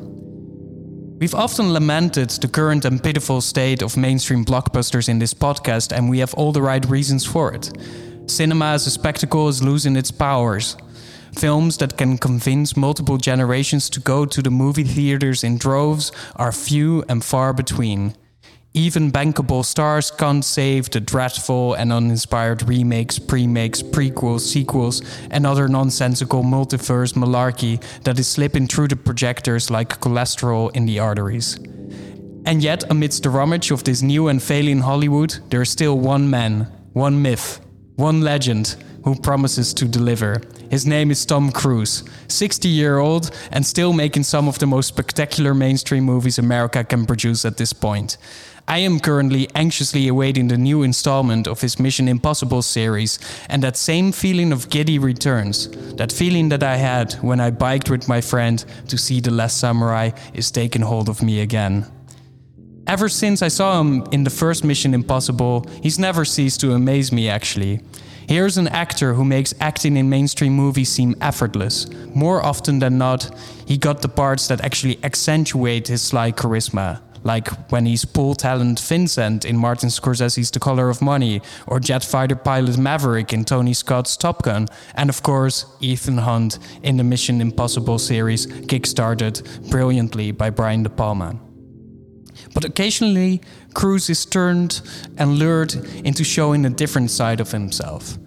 We've 1.20 1.34
often 1.34 1.74
lamented 1.74 2.30
the 2.30 2.48
current 2.48 2.86
and 2.86 3.02
pitiful 3.02 3.42
state 3.42 3.82
of 3.82 3.98
mainstream 3.98 4.46
blockbusters 4.46 5.10
in 5.10 5.18
this 5.18 5.34
podcast, 5.34 5.92
and 5.92 6.08
we 6.08 6.20
have 6.20 6.36
all 6.36 6.52
the 6.52 6.62
right 6.62 6.86
reasons 6.86 7.26
for 7.26 7.52
it. 7.52 7.72
Cinema 8.28 8.66
as 8.66 8.86
a 8.86 8.92
spectacle 8.92 9.48
is 9.48 9.64
losing 9.64 9.96
its 9.96 10.12
powers. 10.12 10.78
Films 11.36 11.78
that 11.78 11.98
can 11.98 12.20
convince 12.20 12.78
multiple 12.78 13.18
generations 13.18 13.90
to 13.90 14.00
go 14.00 14.28
to 14.28 14.44
the 14.44 14.52
movie 14.52 14.84
theaters 14.84 15.44
in 15.44 15.58
droves 15.58 16.12
are 16.36 16.52
few 16.52 17.04
and 17.10 17.26
far 17.26 17.52
between. 17.52 18.14
Even 18.78 19.12
bankable 19.12 19.66
stars 19.66 20.12
can't 20.12 20.46
save 20.46 20.92
the 20.92 21.00
dreadful 21.00 21.74
and 21.74 21.92
uninspired 21.92 22.62
remakes, 22.70 23.18
premakes, 23.18 23.82
prequels, 23.82 24.42
sequels, 24.42 25.02
and 25.32 25.48
other 25.48 25.68
nonsensical 25.68 26.44
multiverse 26.44 27.14
malarkey 27.16 27.82
that 28.04 28.20
is 28.20 28.28
slipping 28.28 28.68
through 28.68 28.90
the 28.90 28.96
projectors 28.96 29.72
like 29.72 30.00
cholesterol 30.00 30.70
in 30.76 30.86
the 30.86 31.00
arteries. 31.00 31.56
And 32.46 32.62
yet, 32.62 32.84
amidst 32.92 33.24
the 33.24 33.32
rummage 33.32 33.72
of 33.72 33.84
this 33.84 34.04
new 34.04 34.28
and 34.28 34.44
failing 34.44 34.82
Hollywood, 34.82 35.40
there 35.50 35.64
is 35.64 35.72
still 35.72 35.98
one 35.98 36.30
man, 36.30 36.72
one 36.94 37.20
myth, 37.20 37.60
one 37.96 38.22
legend, 38.22 38.76
who 39.04 39.16
promises 39.16 39.74
to 39.74 39.86
deliver. 39.86 40.40
His 40.70 40.86
name 40.86 41.10
is 41.10 41.26
Tom 41.26 41.52
Cruise, 41.52 42.04
60 42.28 42.68
year 42.68 43.00
old 43.00 43.32
and 43.52 43.66
still 43.66 43.94
making 43.94 44.24
some 44.24 44.48
of 44.48 44.60
the 44.60 44.68
most 44.68 44.88
spectacular 44.88 45.56
mainstream 45.56 46.04
movies 46.04 46.38
America 46.38 46.84
can 46.84 47.08
produce 47.08 47.44
at 47.44 47.58
this 47.58 47.74
point. 47.74 48.18
I 48.70 48.80
am 48.80 49.00
currently 49.00 49.48
anxiously 49.56 50.10
awaiting 50.10 50.50
the 50.50 50.58
new 50.58 50.84
installment 50.84 51.48
of 51.48 51.62
his 51.62 51.80
Mission 51.80 52.10
Impossible 52.10 52.62
series, 52.62 53.18
and 53.48 53.64
that 53.64 53.78
same 53.78 54.12
feeling 54.12 54.52
of 54.52 54.70
giddy 54.70 55.00
returns. 55.00 55.70
That 55.96 56.12
feeling 56.12 56.50
that 56.50 56.64
I 56.64 56.76
had 56.76 57.14
when 57.22 57.40
I 57.40 57.50
biked 57.50 57.90
with 57.90 58.10
my 58.10 58.20
friend 58.20 58.66
to 58.90 58.98
see 58.98 59.22
The 59.22 59.32
Last 59.32 59.58
Samurai 59.58 60.12
is 60.34 60.52
taking 60.52 60.82
hold 60.82 61.08
of 61.08 61.24
me 61.24 61.40
again. 61.40 61.86
Ever 62.88 63.08
since 63.08 63.42
I 63.42 63.48
saw 63.48 63.80
him 63.80 64.04
in 64.12 64.26
the 64.26 64.30
first 64.30 64.66
Mission 64.66 64.94
Impossible, 64.94 65.66
he's 65.82 65.98
never 65.98 66.26
ceased 66.26 66.60
to 66.60 66.74
amaze 66.74 67.10
me 67.10 67.30
actually. 67.30 67.80
Here's 68.28 68.58
an 68.58 68.68
actor 68.68 69.14
who 69.14 69.24
makes 69.24 69.54
acting 69.62 69.96
in 69.96 70.10
mainstream 70.10 70.52
movies 70.52 70.90
seem 70.90 71.16
effortless. 71.22 71.88
More 72.14 72.46
often 72.46 72.80
than 72.80 72.98
not, 72.98 73.30
he 73.66 73.78
got 73.78 74.02
the 74.02 74.10
parts 74.10 74.50
that 74.50 74.60
actually 74.60 75.00
accentuate 75.06 75.88
his 75.88 76.02
sly 76.02 76.34
charisma 76.34 77.00
like 77.28 77.50
when 77.72 77.86
he's 77.86 78.06
pool 78.06 78.34
talent 78.34 78.80
Vincent 78.80 79.46
in 79.46 79.58
Martin 79.58 79.90
Scorsese's 79.90 80.50
The 80.50 80.60
Color 80.60 80.90
of 80.90 81.02
Money, 81.02 81.42
or 81.68 81.80
jet 81.80 82.04
fighter 82.04 82.36
pilot 82.36 82.78
Maverick 82.78 83.34
in 83.34 83.46
Tony 83.46 83.74
Scott's 83.74 84.18
Top 84.18 84.42
Gun, 84.42 84.68
and 84.96 85.10
of 85.10 85.22
course, 85.22 85.66
Ethan 85.82 86.20
Hunt 86.20 86.58
in 86.82 86.98
the 86.98 87.04
Mission 87.04 87.42
Impossible 87.42 88.00
series, 88.00 88.48
kickstarted 88.48 89.70
brilliantly 89.70 90.32
by 90.32 90.50
Brian 90.50 90.84
De 90.84 90.90
Palma. 90.90 91.40
But 92.54 92.66
occasionally, 92.66 93.42
Cruise 93.74 94.10
is 94.10 94.26
turned 94.26 94.82
and 95.18 95.38
lured 95.38 95.76
into 96.06 96.24
showing 96.24 96.66
a 96.66 96.70
different 96.70 97.12
side 97.12 97.40
of 97.40 97.52
himself. 97.52 98.18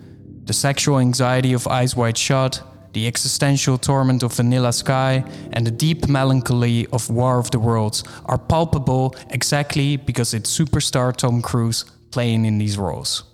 The 0.45 0.53
sexual 0.53 0.99
anxiety 0.99 1.53
of 1.53 1.67
Eyes 1.67 1.97
Wide 1.97 2.19
Shut, 2.19 2.63
the 2.93 3.07
existential 3.07 3.79
torment 3.79 4.23
of 4.23 4.35
Vanilla 4.35 4.73
Sky, 4.73 5.25
and 5.53 5.67
the 5.67 5.71
deep 5.71 6.09
melancholy 6.09 6.87
of 6.93 7.11
War 7.11 7.39
of 7.39 7.51
the 7.51 7.59
Worlds 7.59 8.05
are 8.27 8.39
palpable 8.39 9.15
exactly 9.31 9.97
because 9.97 10.35
it's 10.35 10.57
superstar 10.57 11.15
Tom 11.15 11.43
Cruise 11.43 11.85
playing 12.11 12.45
in 12.45 12.59
these 12.59 12.77
roles. 12.77 13.25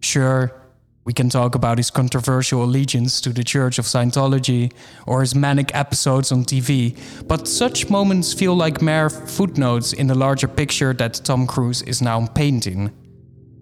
Sure, 0.00 0.52
we 1.04 1.12
can 1.12 1.28
talk 1.28 1.56
about 1.56 1.78
his 1.78 1.90
controversial 1.90 2.62
allegiance 2.62 3.20
to 3.20 3.30
the 3.30 3.42
Church 3.42 3.78
of 3.78 3.86
Scientology 3.86 4.72
or 5.06 5.20
his 5.20 5.34
manic 5.34 5.74
episodes 5.74 6.30
on 6.30 6.44
TV, 6.44 6.96
but 7.26 7.48
such 7.48 7.90
moments 7.90 8.32
feel 8.32 8.54
like 8.54 8.80
mere 8.80 9.10
footnotes 9.10 9.92
in 9.92 10.06
the 10.06 10.14
larger 10.14 10.46
picture 10.46 10.92
that 10.92 11.14
Tom 11.24 11.46
Cruise 11.46 11.82
is 11.82 12.00
now 12.00 12.26
painting 12.26 12.92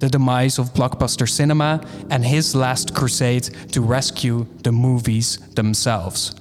the 0.01 0.09
demise 0.09 0.59
of 0.59 0.75
blockbuster 0.75 1.29
cinema, 1.29 1.81
and 2.11 2.25
his 2.25 2.55
last 2.55 2.95
crusade 2.95 3.45
to 3.73 3.81
rescue 3.81 4.47
the 4.63 4.73
movies 4.73 5.39
themselves. 5.55 6.35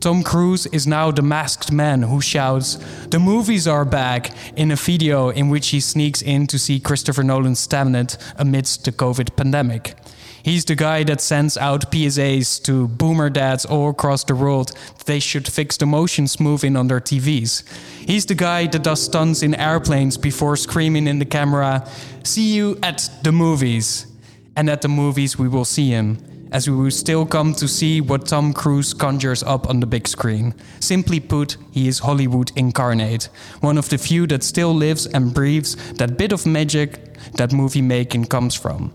Tom 0.00 0.22
Cruise 0.22 0.66
is 0.66 0.86
now 0.86 1.10
the 1.10 1.22
masked 1.22 1.72
man 1.72 2.02
who 2.02 2.20
shouts, 2.20 2.76
The 3.10 3.18
movies 3.18 3.66
are 3.66 3.84
back, 3.84 4.30
in 4.56 4.70
a 4.70 4.76
video 4.76 5.30
in 5.30 5.48
which 5.48 5.68
he 5.68 5.80
sneaks 5.80 6.22
in 6.22 6.46
to 6.48 6.58
see 6.58 6.78
Christopher 6.78 7.24
Nolan's 7.24 7.66
Tenet 7.66 8.16
amidst 8.36 8.84
the 8.84 8.92
COVID 8.92 9.34
pandemic. 9.34 9.96
He's 10.42 10.64
the 10.64 10.74
guy 10.74 11.04
that 11.04 11.20
sends 11.20 11.56
out 11.56 11.90
PSAs 11.90 12.62
to 12.64 12.88
boomer 12.88 13.30
dads 13.30 13.64
all 13.64 13.90
across 13.90 14.24
the 14.24 14.34
world 14.34 14.72
that 14.96 15.06
they 15.06 15.20
should 15.20 15.46
fix 15.46 15.76
the 15.76 15.86
motion 15.86 16.28
smoothing 16.28 16.76
on 16.76 16.88
their 16.88 17.00
TVs. 17.00 17.62
He's 18.06 18.26
the 18.26 18.34
guy 18.34 18.66
that 18.68 18.82
does 18.82 19.02
stunts 19.02 19.42
in 19.42 19.54
airplanes 19.54 20.16
before 20.16 20.56
screaming 20.56 21.06
in 21.06 21.18
the 21.18 21.24
camera, 21.24 21.86
See 22.28 22.52
you 22.52 22.78
at 22.82 23.08
the 23.22 23.32
movies. 23.32 24.06
And 24.54 24.68
at 24.68 24.82
the 24.82 24.88
movies, 24.88 25.38
we 25.38 25.48
will 25.48 25.64
see 25.64 25.88
him, 25.88 26.18
as 26.52 26.68
we 26.68 26.76
will 26.76 26.90
still 26.90 27.24
come 27.24 27.54
to 27.54 27.66
see 27.66 28.02
what 28.02 28.26
Tom 28.26 28.52
Cruise 28.52 28.92
conjures 28.92 29.42
up 29.42 29.66
on 29.66 29.80
the 29.80 29.86
big 29.86 30.06
screen. 30.06 30.54
Simply 30.78 31.20
put, 31.20 31.56
he 31.70 31.88
is 31.88 32.00
Hollywood 32.00 32.52
incarnate, 32.54 33.30
one 33.60 33.78
of 33.78 33.88
the 33.88 33.96
few 33.96 34.26
that 34.26 34.42
still 34.42 34.74
lives 34.74 35.06
and 35.06 35.32
breathes 35.32 35.76
that 35.94 36.18
bit 36.18 36.32
of 36.32 36.44
magic 36.44 37.16
that 37.32 37.52
movie 37.52 37.80
making 37.80 38.26
comes 38.26 38.54
from. 38.54 38.92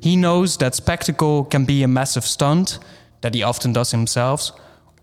He 0.00 0.16
knows 0.16 0.56
that 0.56 0.74
spectacle 0.74 1.44
can 1.44 1.64
be 1.64 1.82
a 1.82 1.88
massive 1.88 2.24
stunt, 2.24 2.78
that 3.20 3.34
he 3.34 3.42
often 3.42 3.72
does 3.72 3.90
himself, 3.90 4.50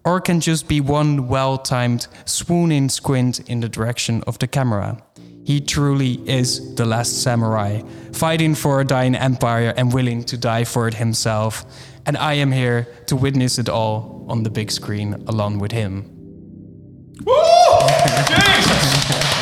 or 0.03 0.19
can 0.19 0.39
just 0.39 0.67
be 0.67 0.81
one 0.81 1.27
well 1.27 1.57
timed 1.57 2.07
swooning 2.25 2.89
squint 2.89 3.39
in 3.49 3.59
the 3.59 3.69
direction 3.69 4.23
of 4.25 4.39
the 4.39 4.47
camera. 4.47 5.03
He 5.43 5.61
truly 5.61 6.13
is 6.27 6.75
the 6.75 6.85
last 6.85 7.21
samurai, 7.21 7.81
fighting 8.11 8.55
for 8.55 8.81
a 8.81 8.85
dying 8.85 9.15
empire 9.15 9.73
and 9.77 9.93
willing 9.93 10.23
to 10.25 10.37
die 10.37 10.65
for 10.65 10.87
it 10.87 10.95
himself. 10.95 11.65
And 12.05 12.17
I 12.17 12.33
am 12.33 12.51
here 12.51 12.87
to 13.05 13.15
witness 13.15 13.59
it 13.59 13.69
all 13.69 14.25
on 14.27 14.43
the 14.43 14.49
big 14.49 14.71
screen 14.71 15.13
along 15.27 15.59
with 15.59 15.71
him. 15.71 16.13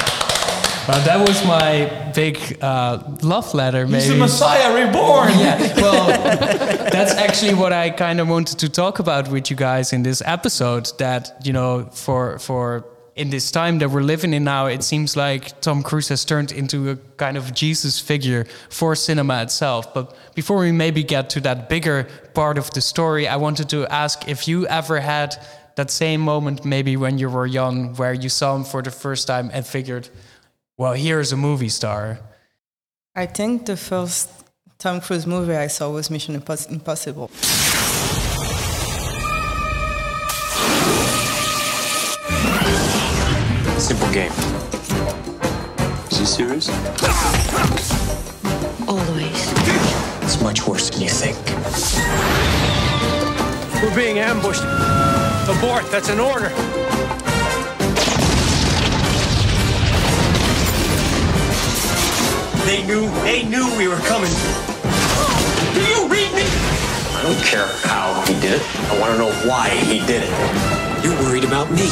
Well, 0.88 1.04
that 1.04 1.28
was 1.28 1.44
my 1.48 2.12
big 2.14 2.38
uh, 2.62 3.02
love 3.24 3.56
letter. 3.56 3.88
Maybe. 3.88 4.04
He's 4.04 4.10
the 4.10 4.18
Messiah 4.18 4.72
reborn. 4.72 5.30
yeah, 5.40 5.74
well, 5.78 6.08
that's 6.92 7.16
actually 7.16 7.56
what 7.56 7.74
I 7.74 7.90
kind 7.90 8.20
of 8.20 8.30
wanted 8.30 8.60
to 8.60 8.70
talk 8.70 9.00
about 9.00 9.28
with 9.30 9.50
you 9.50 9.56
guys 9.56 9.94
in 9.94 10.04
this 10.04 10.22
episode. 10.24 10.92
That 11.00 11.42
you 11.44 11.54
know, 11.54 11.90
for 11.92 12.38
for 12.38 12.86
in 13.16 13.32
this 13.32 13.50
time 13.50 13.80
that 13.80 13.90
we're 13.90 14.04
living 14.04 14.32
in 14.32 14.44
now, 14.44 14.68
it 14.68 14.84
seems 14.84 15.18
like 15.18 15.60
Tom 15.60 15.82
Cruise 15.82 16.10
has 16.10 16.24
turned 16.24 16.52
into 16.52 16.92
a 16.92 16.98
kind 17.18 17.36
of 17.36 17.52
Jesus 17.56 18.00
figure 18.00 18.46
for 18.70 18.96
cinema 18.96 19.42
itself. 19.42 19.92
But 19.92 20.16
before 20.36 20.58
we 20.60 20.72
maybe 20.72 21.04
get 21.04 21.32
to 21.32 21.40
that 21.42 21.68
bigger 21.68 22.08
part 22.36 22.60
of 22.60 22.70
the 22.72 22.82
story, 22.82 23.28
I 23.28 23.38
wanted 23.38 23.70
to 23.70 23.88
ask 23.88 24.28
if 24.28 24.48
you 24.48 24.68
ever 24.68 25.00
had 25.00 25.36
that 25.76 25.90
same 25.90 26.22
moment, 26.22 26.64
maybe 26.64 26.96
when 26.96 27.18
you 27.18 27.30
were 27.30 27.48
young, 27.48 27.96
where 27.96 28.14
you 28.14 28.30
saw 28.30 28.56
him 28.56 28.64
for 28.64 28.84
the 28.84 28.92
first 28.92 29.28
time 29.28 29.50
and 29.52 29.66
figured 29.66 30.10
well, 30.78 30.94
here's 30.94 31.32
a 31.32 31.38
movie 31.38 31.70
star. 31.70 32.20
I 33.16 33.26
think 33.28 33.66
the 33.66 33.78
first 33.78 34.30
Tom 34.78 35.00
Cruise 35.00 35.26
movie 35.26 35.56
I 35.56 35.68
saw 35.68 35.90
was 35.90 36.10
Mission 36.10 36.36
Impossible. 36.36 37.30
Simple 43.80 44.12
game. 44.12 44.32
Is 46.12 46.18
he 46.20 46.26
serious? 46.26 46.70
Always. 48.88 49.54
It's 50.24 50.42
much 50.42 50.68
worse 50.68 50.90
than 50.90 51.02
you 51.02 51.10
think. 51.10 51.38
We're 53.82 53.96
being 53.96 54.20
ambushed. 54.20 54.64
Abort, 55.48 55.90
that's 55.92 56.10
an 56.10 56.20
order. 56.20 56.52
They 62.66 62.84
knew, 62.84 63.08
they 63.22 63.44
knew 63.44 63.72
we 63.78 63.88
were 63.88 64.00
coming. 64.08 64.32
Do 65.76 65.82
you 65.82 66.08
read 66.08 66.34
me? 66.34 66.46
I 67.14 67.22
don't 67.22 67.46
care 67.46 67.68
how 67.84 68.24
he 68.26 68.34
did 68.42 68.54
it. 68.60 68.62
I 68.90 69.00
want 69.00 69.12
to 69.14 69.20
know 69.20 69.32
why 69.48 69.70
he 69.70 70.00
did 70.00 70.24
it. 70.24 71.04
You're 71.04 71.14
worried 71.22 71.44
about 71.44 71.70
me. 71.70 71.88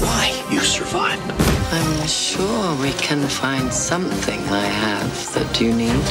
Why 0.00 0.46
you 0.50 0.60
survived. 0.60 1.41
I'm 1.74 2.06
sure 2.06 2.76
we 2.82 2.92
can 2.92 3.26
find 3.26 3.72
something 3.72 4.40
I 4.50 4.66
have 4.66 5.32
that 5.32 5.58
you 5.58 5.72
need. 5.72 6.04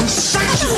I'm 0.00 0.08
sexual! 0.08 0.74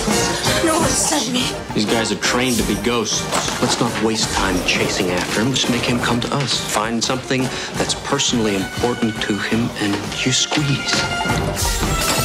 No 0.66 0.80
one 0.80 0.90
sent 0.90 1.32
me. 1.32 1.50
These 1.72 1.86
guys 1.86 2.12
are 2.12 2.16
trained 2.16 2.58
to 2.58 2.62
be 2.64 2.74
ghosts. 2.82 3.22
Let's 3.62 3.80
not 3.80 3.90
waste 4.02 4.30
time 4.34 4.62
chasing 4.66 5.12
after 5.12 5.40
him. 5.40 5.48
Let's 5.48 5.70
make 5.70 5.80
him 5.80 5.98
come 5.98 6.20
to 6.20 6.34
us. 6.36 6.60
Find 6.74 7.02
something 7.02 7.44
that's 7.78 7.94
personally 7.94 8.56
important 8.56 9.14
to 9.22 9.38
him 9.38 9.70
and 9.80 9.94
you 10.22 10.32
squeeze. 10.32 12.23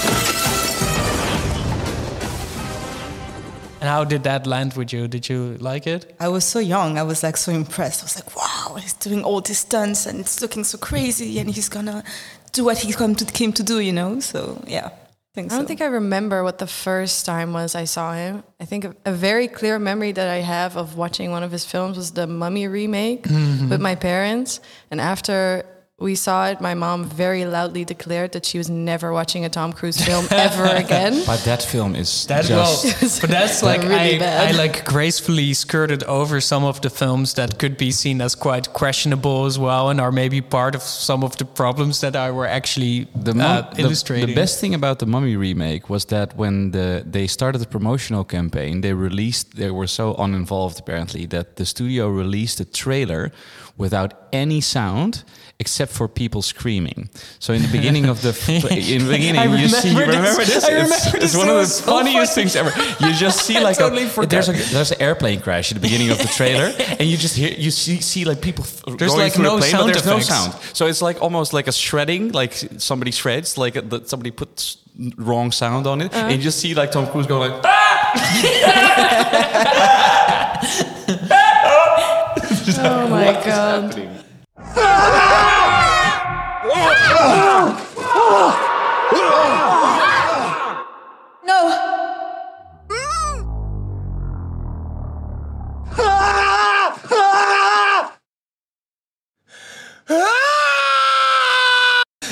And 3.81 3.87
how 3.87 4.03
did 4.03 4.23
that 4.23 4.45
land 4.45 4.73
with 4.73 4.91
you? 4.91 5.07
Did 5.07 5.29
you 5.29 5.55
like 5.59 5.87
it? 5.87 6.15
I 6.19 6.27
was 6.27 6.43
so 6.43 6.59
young. 6.59 6.97
I 6.97 7.03
was 7.03 7.23
like 7.23 7.37
so 7.37 7.51
impressed. 7.51 8.03
I 8.03 8.05
was 8.05 8.15
like, 8.15 8.35
wow, 8.35 8.75
he's 8.75 8.93
doing 8.93 9.23
all 9.23 9.39
these 9.41 9.59
stunts 9.59 10.05
and 10.05 10.19
it's 10.19 10.41
looking 10.41 10.65
so 10.65 10.77
crazy 10.77 11.39
and 11.39 11.49
he's 11.49 11.69
gonna 11.69 12.03
do 12.51 12.65
what 12.65 12.79
he 12.79 12.91
come 12.91 13.15
to, 13.15 13.25
came 13.25 13.53
to 13.53 13.63
do, 13.63 13.79
you 13.79 13.93
know? 13.93 14.19
So, 14.19 14.61
yeah. 14.67 14.89
I, 15.37 15.41
I 15.41 15.43
don't 15.43 15.61
so. 15.61 15.65
think 15.65 15.81
I 15.81 15.85
remember 15.85 16.43
what 16.43 16.57
the 16.57 16.67
first 16.67 17.25
time 17.25 17.53
was 17.53 17.73
I 17.75 17.85
saw 17.85 18.13
him. 18.13 18.43
I 18.59 18.65
think 18.65 18.83
a, 18.83 18.95
a, 19.05 19.13
very 19.13 19.47
clear 19.47 19.79
memory 19.79 20.11
that 20.11 20.27
I 20.27 20.37
have 20.37 20.75
of 20.75 20.97
watching 20.97 21.31
one 21.31 21.43
of 21.43 21.51
his 21.51 21.63
films 21.63 21.95
was 21.95 22.11
the 22.11 22.27
Mummy 22.27 22.67
remake 22.67 23.23
Mm-hmm. 23.23 23.69
with 23.69 23.79
my 23.79 23.95
parents. 23.95 24.59
And 24.91 24.99
after 24.99 25.65
we 25.99 26.15
saw 26.15 26.47
it, 26.47 26.61
my 26.61 26.73
mom 26.73 27.05
very 27.05 27.45
loudly 27.45 27.83
declared 27.83 28.31
that 28.31 28.45
she 28.45 28.57
was 28.57 28.69
never 28.69 29.11
watching 29.11 29.43
a 29.45 29.49
Tom 29.49 29.73
Cruise 29.73 29.99
film 29.99 30.25
ever 30.31 30.65
again. 30.65 31.23
But 31.25 31.43
that 31.43 31.61
film 31.61 31.95
is 31.95 32.25
That 32.27 32.45
just 32.45 32.85
well, 32.85 33.17
but 33.21 33.29
that's 33.29 33.61
like 33.61 33.81
really 33.81 34.15
I, 34.15 34.19
bad. 34.19 34.53
I 34.55 34.57
like 34.57 34.85
gracefully 34.85 35.53
skirted 35.53 36.03
over 36.03 36.39
some 36.41 36.63
of 36.63 36.79
the 36.81 36.89
films 36.89 37.33
that 37.33 37.59
could 37.59 37.77
be 37.77 37.91
seen 37.91 38.21
as 38.21 38.33
quite 38.35 38.71
questionable 38.73 39.45
as 39.45 39.59
well, 39.59 39.89
and 39.89 39.99
are 39.99 40.11
maybe 40.11 40.41
part 40.41 40.75
of 40.75 40.81
some 40.81 41.23
of 41.23 41.35
the 41.37 41.45
problems 41.45 41.99
that 42.01 42.15
I 42.15 42.31
were 42.31 42.47
actually 42.47 43.07
the, 43.15 43.31
uh, 43.31 43.35
mum- 43.35 43.65
the- 43.75 43.81
illustrating. 43.81 44.27
the 44.27 44.35
best 44.35 44.59
thing 44.59 44.73
about 44.73 44.99
the 44.99 45.05
Mummy 45.05 45.35
remake 45.35 45.89
was 45.89 46.05
that 46.05 46.35
when 46.37 46.71
the 46.71 47.03
they 47.05 47.27
started 47.27 47.59
the 47.59 47.67
promotional 47.67 48.23
campaign, 48.23 48.81
they 48.81 48.93
released. 48.93 49.55
They 49.57 49.71
were 49.71 49.87
so 49.87 50.13
uninvolved 50.15 50.79
apparently 50.79 51.25
that 51.27 51.55
the 51.57 51.65
studio 51.65 52.07
released 52.07 52.59
a 52.61 52.65
trailer 52.65 53.31
without 53.77 54.13
any 54.31 54.61
sound 54.61 55.23
except 55.59 55.88
for 55.89 56.07
people 56.07 56.41
screaming. 56.41 57.09
So 57.39 57.53
in 57.53 57.61
the 57.61 57.67
beginning 57.67 58.05
of 58.05 58.21
the 58.21 58.29
in 58.47 58.61
the 59.05 59.11
beginning, 59.11 59.59
you 59.59 59.67
see. 59.67 59.89
You 59.89 59.99
remember 59.99 60.17
remember 60.17 60.43
this. 60.45 60.53
this? 60.55 60.63
I 60.63 60.67
It's- 60.71 60.83
remember 60.83 61.17
it's, 61.17 61.33
this. 61.33 61.37
one 61.37 61.49
of 61.49 61.55
the 61.55 61.65
so 61.65 61.83
funniest 61.85 62.33
funny. 62.35 62.49
things 62.49 62.55
ever. 62.55 62.71
You 63.05 63.13
just 63.13 63.41
see 63.45 63.59
like 63.59 63.77
totally 63.77 64.05
a, 64.05 64.25
there's 64.27 64.49
a 64.49 64.53
there's 64.73 64.91
an 64.91 65.01
airplane 65.01 65.39
crash 65.41 65.71
at 65.71 65.75
the 65.75 65.81
beginning 65.81 66.09
of 66.11 66.17
the 66.17 66.27
trailer, 66.27 66.71
and 66.99 67.07
you 67.09 67.17
just 67.17 67.35
hear 67.35 67.53
you 67.57 67.71
see 67.71 67.99
see 68.01 68.25
like 68.25 68.41
people. 68.41 68.63
There's 68.85 69.11
going 69.11 69.19
like 69.25 69.33
through 69.33 69.43
no 69.43 69.55
the 69.55 69.59
plane, 69.61 69.71
sound 69.71 69.85
but 69.85 69.93
there's 69.93 70.05
effects. 70.05 70.29
no 70.29 70.35
sound. 70.51 70.53
So 70.73 70.85
it's 70.87 71.01
like 71.01 71.21
almost 71.21 71.53
like 71.53 71.67
a 71.67 71.71
shredding, 71.71 72.31
like 72.31 72.53
somebody 72.77 73.11
shreds, 73.11 73.57
like 73.57 73.75
a, 73.75 73.81
that 73.81 74.09
somebody 74.09 74.31
puts 74.31 74.77
wrong 75.17 75.51
sound 75.51 75.87
on 75.87 76.01
it, 76.01 76.13
and 76.13 76.31
you 76.31 76.37
just 76.37 76.59
see 76.59 76.73
like 76.75 76.91
Tom 76.91 77.07
Cruise 77.07 77.27
going 77.27 77.51
like. 77.51 77.61
Ah! 77.63 77.69
oh 82.81 83.07
my 83.09 83.33
god. 83.45 83.95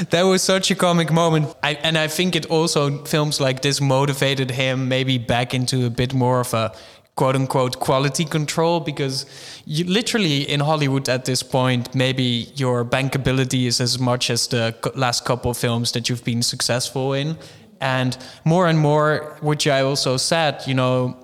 That 0.09 0.23
was 0.23 0.43
such 0.43 0.71
a 0.71 0.75
comic 0.75 1.11
moment. 1.11 1.53
I, 1.63 1.73
and 1.73 1.97
I 1.97 2.07
think 2.07 2.35
it 2.35 2.45
also 2.47 3.03
films 3.05 3.39
like 3.39 3.61
this 3.61 3.81
motivated 3.81 4.51
him 4.51 4.87
maybe 4.87 5.17
back 5.17 5.53
into 5.53 5.85
a 5.85 5.89
bit 5.89 6.13
more 6.13 6.41
of 6.41 6.53
a 6.53 6.73
quote 7.17 7.35
unquote 7.35 7.79
quality 7.79 8.23
control 8.23 8.79
because 8.79 9.25
you 9.65 9.83
literally 9.83 10.49
in 10.49 10.61
Hollywood 10.61 11.09
at 11.09 11.25
this 11.25 11.43
point 11.43 11.93
maybe 11.93 12.47
your 12.55 12.85
bankability 12.85 13.65
is 13.65 13.81
as 13.81 13.99
much 13.99 14.29
as 14.29 14.47
the 14.47 14.73
last 14.95 15.25
couple 15.25 15.51
of 15.51 15.57
films 15.57 15.91
that 15.91 16.07
you've 16.07 16.23
been 16.23 16.43
successful 16.43 17.13
in 17.13 17.35
and 17.81 18.17
more 18.45 18.67
and 18.67 18.79
more 18.79 19.37
which 19.41 19.67
I 19.67 19.81
also 19.81 20.15
said 20.17 20.61
you 20.67 20.75
know 20.75 21.17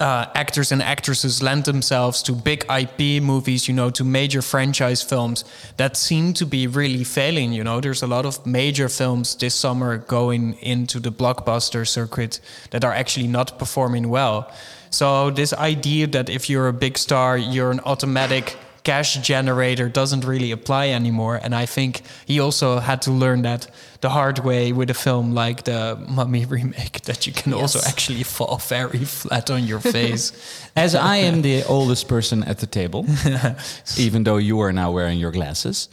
uh, 0.00 0.26
actors 0.34 0.72
and 0.72 0.82
actresses 0.82 1.42
lend 1.42 1.64
themselves 1.64 2.22
to 2.22 2.32
big 2.32 2.64
IP 2.68 3.22
movies, 3.22 3.68
you 3.68 3.74
know, 3.74 3.90
to 3.90 4.02
major 4.02 4.42
franchise 4.42 5.02
films 5.02 5.44
that 5.76 5.96
seem 5.96 6.32
to 6.34 6.44
be 6.44 6.66
really 6.66 7.04
failing. 7.04 7.52
You 7.52 7.62
know, 7.62 7.80
there's 7.80 8.02
a 8.02 8.06
lot 8.06 8.26
of 8.26 8.44
major 8.44 8.88
films 8.88 9.36
this 9.36 9.54
summer 9.54 9.98
going 9.98 10.54
into 10.54 10.98
the 10.98 11.12
blockbuster 11.12 11.86
circuit 11.86 12.40
that 12.70 12.84
are 12.84 12.92
actually 12.92 13.28
not 13.28 13.58
performing 13.58 14.08
well. 14.08 14.52
So, 14.94 15.30
this 15.30 15.52
idea 15.52 16.06
that 16.08 16.28
if 16.28 16.48
you're 16.48 16.68
a 16.68 16.72
big 16.72 16.98
star, 16.98 17.36
you're 17.36 17.72
an 17.72 17.80
automatic 17.80 18.56
cash 18.84 19.16
generator 19.16 19.88
doesn't 19.88 20.24
really 20.24 20.52
apply 20.52 20.90
anymore. 20.90 21.40
And 21.42 21.54
I 21.54 21.66
think 21.66 22.02
he 22.26 22.38
also 22.38 22.78
had 22.78 23.02
to 23.02 23.10
learn 23.10 23.42
that 23.42 23.66
the 24.02 24.10
hard 24.10 24.38
way 24.40 24.72
with 24.72 24.90
a 24.90 24.94
film 24.94 25.34
like 25.34 25.64
the 25.64 25.96
Mummy 26.08 26.44
remake, 26.54 27.00
that 27.02 27.26
you 27.26 27.32
can 27.32 27.54
also 27.54 27.80
actually 27.88 28.22
fall 28.22 28.58
very 28.58 29.04
flat 29.04 29.50
on 29.50 29.64
your 29.64 29.80
face. 29.80 30.32
As 30.76 30.94
I 30.94 31.16
am 31.16 31.42
the 31.42 31.64
oldest 31.64 32.06
person 32.08 32.44
at 32.44 32.58
the 32.58 32.66
table, 32.66 33.06
even 33.98 34.24
though 34.24 34.36
you 34.36 34.60
are 34.60 34.72
now 34.72 34.92
wearing 34.92 35.18
your 35.18 35.32
glasses. 35.32 35.88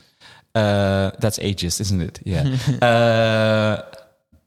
Uh, 0.53 1.11
that's 1.19 1.39
ageist, 1.39 1.79
isn't 1.79 2.01
it? 2.01 2.19
Yeah. 2.25 2.43
uh, 2.81 3.81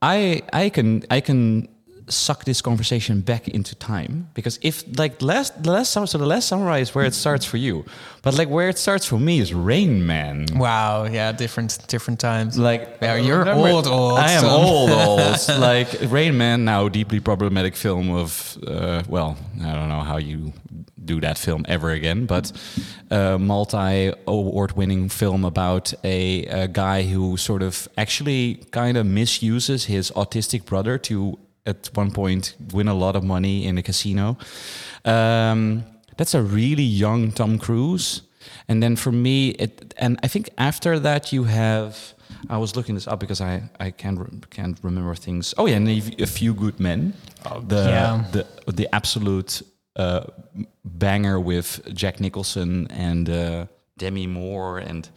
I 0.03 0.43
I 0.53 0.69
can 0.69 1.03
I 1.11 1.21
can 1.21 1.69
suck 2.09 2.45
this 2.45 2.61
conversation 2.61 3.21
back 3.21 3.49
into 3.49 3.75
time 3.75 4.29
because 4.35 4.59
if 4.63 4.85
like 4.99 5.23
last 5.23 5.63
the 5.63 5.71
last 5.71 5.91
summer 5.91 6.07
so 6.07 6.19
the 6.19 6.27
last 6.27 6.49
samurai 6.49 6.79
is 6.79 6.95
where 6.95 7.05
it 7.05 7.15
starts 7.15 7.45
for 7.45 7.57
you, 7.57 7.85
but 8.23 8.35
like 8.35 8.49
where 8.49 8.69
it 8.69 8.79
starts 8.79 9.07
for 9.07 9.19
me 9.19 9.41
is 9.41 9.55
Rain 9.55 10.07
Man. 10.07 10.47
wow, 10.55 11.05
yeah, 11.05 11.33
different 11.33 11.79
different 11.89 12.21
times. 12.21 12.59
Like 12.59 12.99
Yeah, 13.01 13.17
you're 13.17 13.49
old, 13.49 13.87
old, 13.87 14.19
I 14.19 14.33
am 14.33 14.45
old, 14.45 14.91
old. 14.91 15.49
like 15.59 15.89
Rain 16.03 16.37
Man, 16.37 16.65
now 16.65 16.89
deeply 16.89 17.21
problematic 17.21 17.77
film 17.77 18.11
of 18.11 18.59
uh, 18.67 19.03
well, 19.09 19.37
I 19.63 19.73
don't 19.73 19.89
know 19.89 20.03
how 20.03 20.19
you 20.19 20.53
do 21.05 21.21
that 21.21 21.39
film 21.39 21.65
ever 21.69 21.91
again, 21.91 22.27
but 22.27 22.51
a 23.11 23.39
multi-award-winning 23.39 25.09
film 25.09 25.45
about 25.45 25.93
a, 26.03 26.45
a 26.47 26.69
guy 26.69 27.03
who 27.03 27.37
sort 27.37 27.63
of 27.63 27.89
actually 27.99 28.55
kind 28.71 28.97
of 28.97 29.07
misuses 29.07 29.85
his 29.85 30.11
autistic 30.13 30.65
brother 30.65 30.99
to 30.99 31.39
at 31.67 31.91
one 31.95 32.11
point 32.11 32.55
win 32.73 32.89
a 32.89 32.95
lot 32.95 33.17
of 33.17 33.23
money 33.23 33.67
in 33.67 33.79
a 33.79 33.83
casino. 33.83 34.37
Um, 35.05 35.85
that's 36.17 36.35
a 36.35 36.43
really 36.43 36.83
young 36.83 37.33
Tom 37.33 37.59
Cruise. 37.59 38.23
And 38.69 38.83
then 38.83 38.97
for 38.97 39.13
me, 39.13 39.51
it 39.51 39.95
and 39.97 40.19
I 40.23 40.29
think 40.29 40.51
after 40.59 40.99
that 41.01 41.33
you 41.33 41.45
have. 41.45 42.15
I 42.51 42.59
was 42.59 42.77
looking 42.77 42.95
this 42.95 43.07
up 43.07 43.21
because 43.21 43.41
I 43.41 43.63
I 43.81 43.91
can't 43.91 44.51
can't 44.51 44.79
remember 44.83 45.15
things. 45.15 45.55
Oh 45.57 45.67
yeah, 45.67 45.77
and 45.77 45.89
a, 45.89 46.23
a 46.23 46.27
few 46.27 46.53
good 46.53 46.79
men. 46.79 47.15
the 47.69 47.77
yeah. 47.77 48.25
the 48.33 48.47
the 48.73 48.89
absolute 48.93 49.63
uh, 49.97 50.25
banger 50.85 51.41
with 51.41 51.81
Jack 51.95 52.21
Nicholson 52.21 52.87
and 52.91 53.31
uh, 53.31 53.67
Demi 53.97 54.27
Moore 54.27 54.79
and 54.79 55.09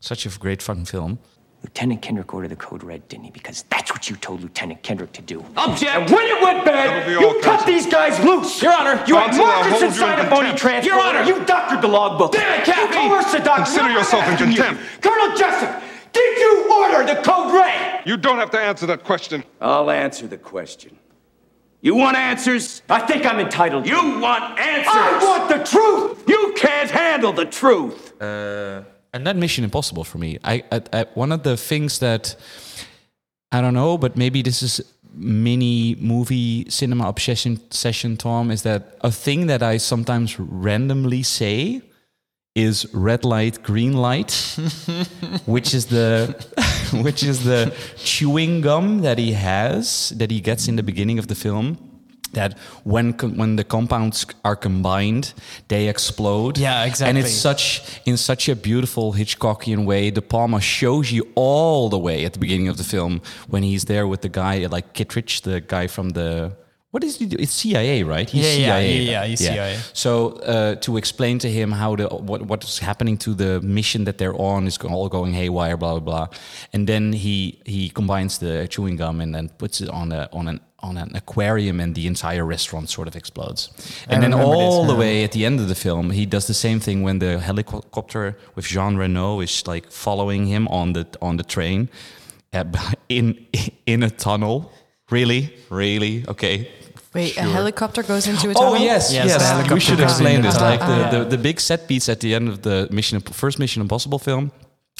such 0.00 0.26
a 0.26 0.38
great 0.38 0.62
fucking 0.62 0.86
film. 0.86 1.18
Lieutenant 1.64 2.02
Kendrick 2.02 2.32
ordered 2.34 2.50
the 2.50 2.56
code 2.56 2.84
red, 2.84 3.08
didn't 3.08 3.24
he? 3.24 3.30
Because 3.30 3.64
that's 3.70 3.90
what 3.90 4.10
you 4.10 4.16
told 4.16 4.42
Lieutenant 4.42 4.82
Kendrick 4.82 5.12
to 5.12 5.22
do. 5.22 5.42
Object! 5.56 5.90
And 5.90 6.10
when 6.10 6.26
it 6.26 6.42
went 6.42 6.62
bad, 6.64 7.10
you 7.10 7.40
cut 7.42 7.66
these 7.66 7.86
guys 7.86 8.22
loose! 8.22 8.60
Your 8.62 8.74
Honor, 8.74 9.02
you 9.06 9.16
had 9.16 9.30
Consul, 9.30 9.44
uh, 9.46 9.48
I'll 9.48 9.54
markers 9.62 9.70
hold 9.72 9.80
you 9.82 9.86
inside 9.88 10.18
a 10.18 10.24
phony 10.28 10.36
contempt. 10.50 10.60
transport! 10.60 10.94
Your 10.94 11.02
Honor, 11.02 11.22
you 11.22 11.44
doctored 11.46 11.80
the 11.80 11.88
logbook! 11.88 12.32
Damn 12.32 12.60
it, 12.60 12.64
Captain! 12.66 12.82
You 12.88 12.92
Cappy! 12.94 13.08
coerced 13.08 13.32
the 13.32 13.38
doctor! 13.38 13.62
Consider 13.64 13.84
Not 13.88 13.98
yourself 13.98 14.24
in 14.26 14.30
asking 14.34 14.50
you. 14.52 14.56
contempt. 14.56 14.82
Colonel 15.00 15.36
Jessup, 15.36 15.82
did 16.12 16.38
you 16.38 16.72
order 16.72 17.06
the 17.14 17.22
code 17.22 17.54
red? 17.54 18.02
You 18.06 18.18
don't 18.18 18.36
have 18.36 18.50
to 18.50 18.60
answer 18.60 18.84
that 18.86 19.02
question. 19.02 19.42
I'll 19.60 19.90
answer 19.90 20.26
the 20.26 20.36
question. 20.36 20.98
You 21.80 21.94
want 21.96 22.16
answers? 22.18 22.82
I 22.90 23.00
think 23.00 23.24
I'm 23.26 23.40
entitled. 23.40 23.86
You 23.86 24.18
want 24.20 24.58
answers? 24.58 24.86
I 24.94 25.18
want 25.22 25.48
the 25.48 25.64
truth! 25.64 26.24
You 26.28 26.52
can't 26.56 26.90
handle 26.90 27.32
the 27.32 27.46
truth! 27.46 28.20
Uh, 28.20 28.82
and 29.14 29.22
not 29.22 29.36
Mission 29.36 29.64
Impossible 29.64 30.04
for 30.04 30.18
me. 30.18 30.38
I, 30.44 30.64
I, 30.70 30.82
I 30.92 31.06
one 31.14 31.32
of 31.32 31.44
the 31.44 31.56
things 31.56 32.00
that 32.00 32.34
I 33.52 33.60
don't 33.60 33.72
know, 33.72 33.96
but 33.96 34.16
maybe 34.16 34.42
this 34.42 34.62
is 34.62 34.80
mini 35.14 35.94
movie 36.00 36.68
cinema 36.68 37.08
obsession 37.08 37.60
session. 37.70 38.16
Tom 38.16 38.50
is 38.50 38.62
that 38.62 38.98
a 39.00 39.12
thing 39.12 39.46
that 39.46 39.62
I 39.62 39.76
sometimes 39.76 40.38
randomly 40.38 41.22
say 41.22 41.82
is 42.56 42.92
red 42.92 43.24
light, 43.24 43.62
green 43.62 43.92
light, 43.92 44.32
which 45.46 45.72
is 45.72 45.86
the 45.86 46.34
which 47.04 47.22
is 47.22 47.44
the 47.44 47.72
chewing 47.96 48.60
gum 48.60 49.02
that 49.02 49.18
he 49.18 49.32
has 49.32 50.12
that 50.16 50.32
he 50.32 50.40
gets 50.40 50.66
in 50.66 50.74
the 50.74 50.82
beginning 50.82 51.20
of 51.20 51.28
the 51.28 51.36
film. 51.36 51.93
That 52.34 52.58
when 52.84 53.12
when 53.12 53.56
the 53.56 53.64
compounds 53.64 54.26
are 54.44 54.56
combined, 54.56 55.32
they 55.68 55.88
explode. 55.88 56.58
Yeah, 56.58 56.84
exactly. 56.84 57.08
And 57.08 57.18
it's 57.18 57.34
such 57.34 58.00
in 58.04 58.16
such 58.16 58.48
a 58.48 58.56
beautiful 58.56 59.14
Hitchcockian 59.14 59.84
way. 59.84 60.10
De 60.10 60.22
Palma 60.22 60.60
shows 60.60 61.10
you 61.10 61.26
all 61.34 61.88
the 61.88 61.98
way 61.98 62.24
at 62.24 62.32
the 62.32 62.38
beginning 62.38 62.68
of 62.68 62.76
the 62.76 62.84
film 62.84 63.20
when 63.48 63.62
he's 63.62 63.84
there 63.84 64.06
with 64.06 64.20
the 64.20 64.28
guy 64.28 64.66
like 64.66 64.92
Kittredge, 64.92 65.42
the 65.42 65.60
guy 65.60 65.86
from 65.86 66.10
the 66.10 66.52
what 66.94 67.02
is 67.02 67.16
he 67.16 67.26
do? 67.26 67.36
It's 67.40 67.52
CIA, 67.52 68.04
right? 68.04 68.30
He's 68.30 68.44
Yeah, 68.44 68.52
yeah, 68.52 68.66
CIA. 68.66 68.96
yeah, 68.96 69.10
yeah, 69.10 69.26
he's 69.26 69.40
CIA. 69.40 69.78
So 69.92 70.10
uh, 70.54 70.76
to 70.76 70.96
explain 70.96 71.40
to 71.40 71.50
him 71.50 71.72
how 71.72 71.96
the 71.96 72.06
what 72.06 72.42
what's 72.42 72.78
happening 72.78 73.18
to 73.18 73.34
the 73.34 73.60
mission 73.62 74.04
that 74.04 74.16
they're 74.18 74.40
on 74.40 74.68
is 74.68 74.78
all 74.78 75.08
going 75.08 75.32
haywire, 75.34 75.76
blah 75.76 75.98
blah 75.98 76.06
blah, 76.08 76.26
and 76.72 76.86
then 76.86 77.12
he 77.12 77.58
he 77.66 77.88
combines 77.88 78.38
the 78.38 78.68
chewing 78.68 78.96
gum 78.96 79.20
and 79.20 79.34
then 79.34 79.48
puts 79.58 79.80
it 79.80 79.88
on 79.88 80.12
a 80.12 80.28
on 80.32 80.46
an 80.46 80.60
on 80.78 80.96
an 80.96 81.16
aquarium, 81.16 81.80
and 81.80 81.96
the 81.96 82.06
entire 82.06 82.44
restaurant 82.44 82.88
sort 82.88 83.08
of 83.08 83.16
explodes. 83.16 83.70
And 84.06 84.22
then 84.22 84.30
remember 84.30 84.54
this, 84.54 84.62
all 84.62 84.86
the 84.86 84.92
yeah. 84.92 84.98
way 85.00 85.24
at 85.24 85.32
the 85.32 85.44
end 85.44 85.58
of 85.58 85.66
the 85.66 85.74
film, 85.74 86.10
he 86.10 86.26
does 86.26 86.46
the 86.46 86.54
same 86.54 86.78
thing 86.78 87.02
when 87.02 87.18
the 87.18 87.40
helicopter 87.40 88.36
with 88.54 88.66
Jean 88.66 88.96
Reno 88.96 89.40
is 89.40 89.66
like 89.66 89.90
following 89.90 90.46
him 90.46 90.68
on 90.68 90.92
the 90.92 91.04
on 91.20 91.38
the 91.38 91.44
train 91.44 91.88
uh, 92.52 92.64
in 93.08 93.46
in 93.84 94.04
a 94.04 94.10
tunnel. 94.10 94.70
Really, 95.10 95.50
really, 95.70 96.24
okay. 96.28 96.68
Wait, 97.14 97.36
a 97.36 97.42
helicopter 97.42 98.02
goes 98.02 98.26
into 98.26 98.50
a 98.50 98.54
tunnel? 98.54 98.70
Oh 98.70 98.72
tunnel? 98.74 98.84
yes, 98.86 99.12
Yes, 99.12 99.26
yes. 99.28 99.70
we 99.72 99.80
should 99.80 100.00
explain 100.00 100.42
this. 100.42 100.60
Like 100.60 100.80
the, 100.80 101.06
Ah. 101.06 101.10
the, 101.10 101.24
the 101.36 101.38
big 101.38 101.60
set 101.60 101.86
piece 101.88 102.08
at 102.08 102.18
the 102.20 102.34
end 102.34 102.48
of 102.48 102.62
the 102.62 102.88
Mission 102.90 103.20
first 103.20 103.58
Mission 103.58 103.82
Impossible 103.82 104.18
film 104.18 104.50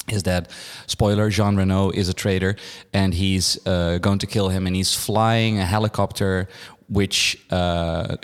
is 0.08 0.22
that 0.22 0.50
spoiler 0.86 1.30
Jean 1.30 1.56
Reno 1.56 1.90
is 1.90 2.08
a 2.08 2.12
traitor 2.14 2.56
and 2.92 3.14
he's 3.14 3.58
uh, 3.66 3.98
going 3.98 4.18
to 4.20 4.26
kill 4.26 4.48
him 4.50 4.66
and 4.66 4.76
he's 4.76 4.94
flying 4.94 5.58
a 5.58 5.64
helicopter 5.64 6.46
which 6.88 7.38
uh, 7.50 8.16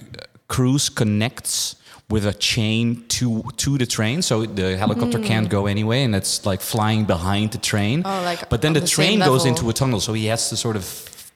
Cruise 0.49 0.89
connects 0.91 1.77
with 2.11 2.27
a 2.27 2.33
chain 2.35 3.05
to 3.09 3.43
to 3.57 3.79
the 3.79 3.87
train 3.87 4.21
so 4.23 4.45
the 4.45 4.77
helicopter 4.77 5.19
can't 5.21 5.49
go 5.49 5.67
anyway 5.67 6.03
and 6.03 6.15
it's 6.15 6.45
like 6.45 6.61
flying 6.61 7.05
behind 7.07 7.53
the 7.53 7.59
train 7.59 8.03
Oh, 8.05 8.23
like 8.25 8.49
but 8.51 8.61
then 8.63 8.73
the, 8.73 8.81
the 8.81 8.87
train 8.89 9.21
goes 9.21 9.45
into 9.47 9.69
a 9.71 9.73
tunnel 9.73 10.01
so 10.01 10.13
he 10.13 10.27
has 10.27 10.49
to 10.51 10.57
sort 10.57 10.77
of 10.77 10.85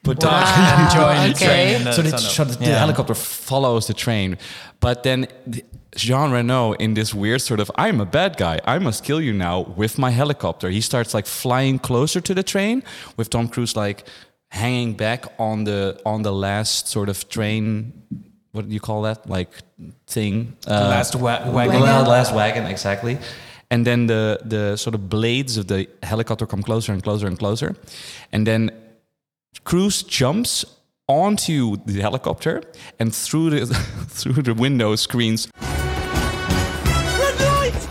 put 0.05 0.17
Wow. 0.23 0.29
down 0.29 0.89
Join 0.99 1.15
the 1.29 1.35
okay. 1.35 1.45
train. 1.47 1.87
in 1.87 1.93
so 1.93 2.01
the, 2.01 2.11
tunnel. 2.11 2.29
so 2.37 2.43
the, 2.45 2.55
the 2.57 2.65
Yeah. 2.65 2.79
helicopter 2.83 3.15
follows 3.15 3.83
the 3.87 3.93
train, 4.05 4.37
but 4.79 4.95
then 5.03 5.27
the- 5.53 5.63
Jean 6.05 6.29
Reno 6.31 6.73
in 6.73 6.93
this 6.93 7.13
weird 7.13 7.41
sort 7.41 7.59
of 7.59 7.69
I'm 7.85 8.01
a 8.01 8.05
bad 8.05 8.31
guy, 8.37 8.55
I 8.75 8.79
must 8.79 9.03
kill 9.07 9.21
you 9.21 9.33
now 9.33 9.55
with 9.81 9.97
my 9.97 10.11
helicopter. 10.21 10.67
He 10.69 10.81
starts 10.81 11.13
like 11.13 11.25
flying 11.25 11.79
closer 11.79 12.19
to 12.21 12.33
the 12.33 12.43
train 12.43 12.83
with 13.17 13.27
Tom 13.29 13.47
Cruise 13.47 13.75
like 13.85 14.03
hanging 14.49 14.93
back 14.97 15.21
on 15.39 15.63
the 15.65 15.97
on 16.05 16.21
the 16.23 16.31
last 16.33 16.87
sort 16.89 17.09
of 17.09 17.17
train. 17.29 17.93
What 18.51 18.67
do 18.67 18.73
you 18.73 18.81
call 18.81 19.01
that? 19.03 19.19
Like 19.37 19.49
thing. 20.07 20.35
Uh, 20.67 20.89
last 20.95 21.15
wa- 21.15 21.43
the 21.45 21.51
wagon. 21.51 21.79
la- 21.81 22.01
last 22.17 22.33
wagon, 22.33 22.65
exactly. 22.65 23.17
And 23.71 23.85
then 23.85 24.07
the 24.07 24.37
the 24.49 24.75
sort 24.77 24.95
of 24.95 25.01
blades 25.09 25.57
of 25.57 25.65
the 25.67 25.87
helicopter 26.03 26.45
come 26.45 26.63
closer 26.63 26.93
and 26.93 27.01
closer 27.03 27.27
and 27.27 27.37
closer, 27.39 27.69
and 28.33 28.45
then 28.45 28.69
Cruise 29.63 30.03
jumps 30.03 30.65
onto 31.07 31.77
the 31.85 32.01
helicopter 32.01 32.61
and 32.99 33.13
through 33.13 33.49
the 33.51 33.65
through 34.09 34.41
the 34.43 34.53
window 34.53 34.95
screens. 34.95 35.47
Red 35.61 37.39
light! 37.39 37.87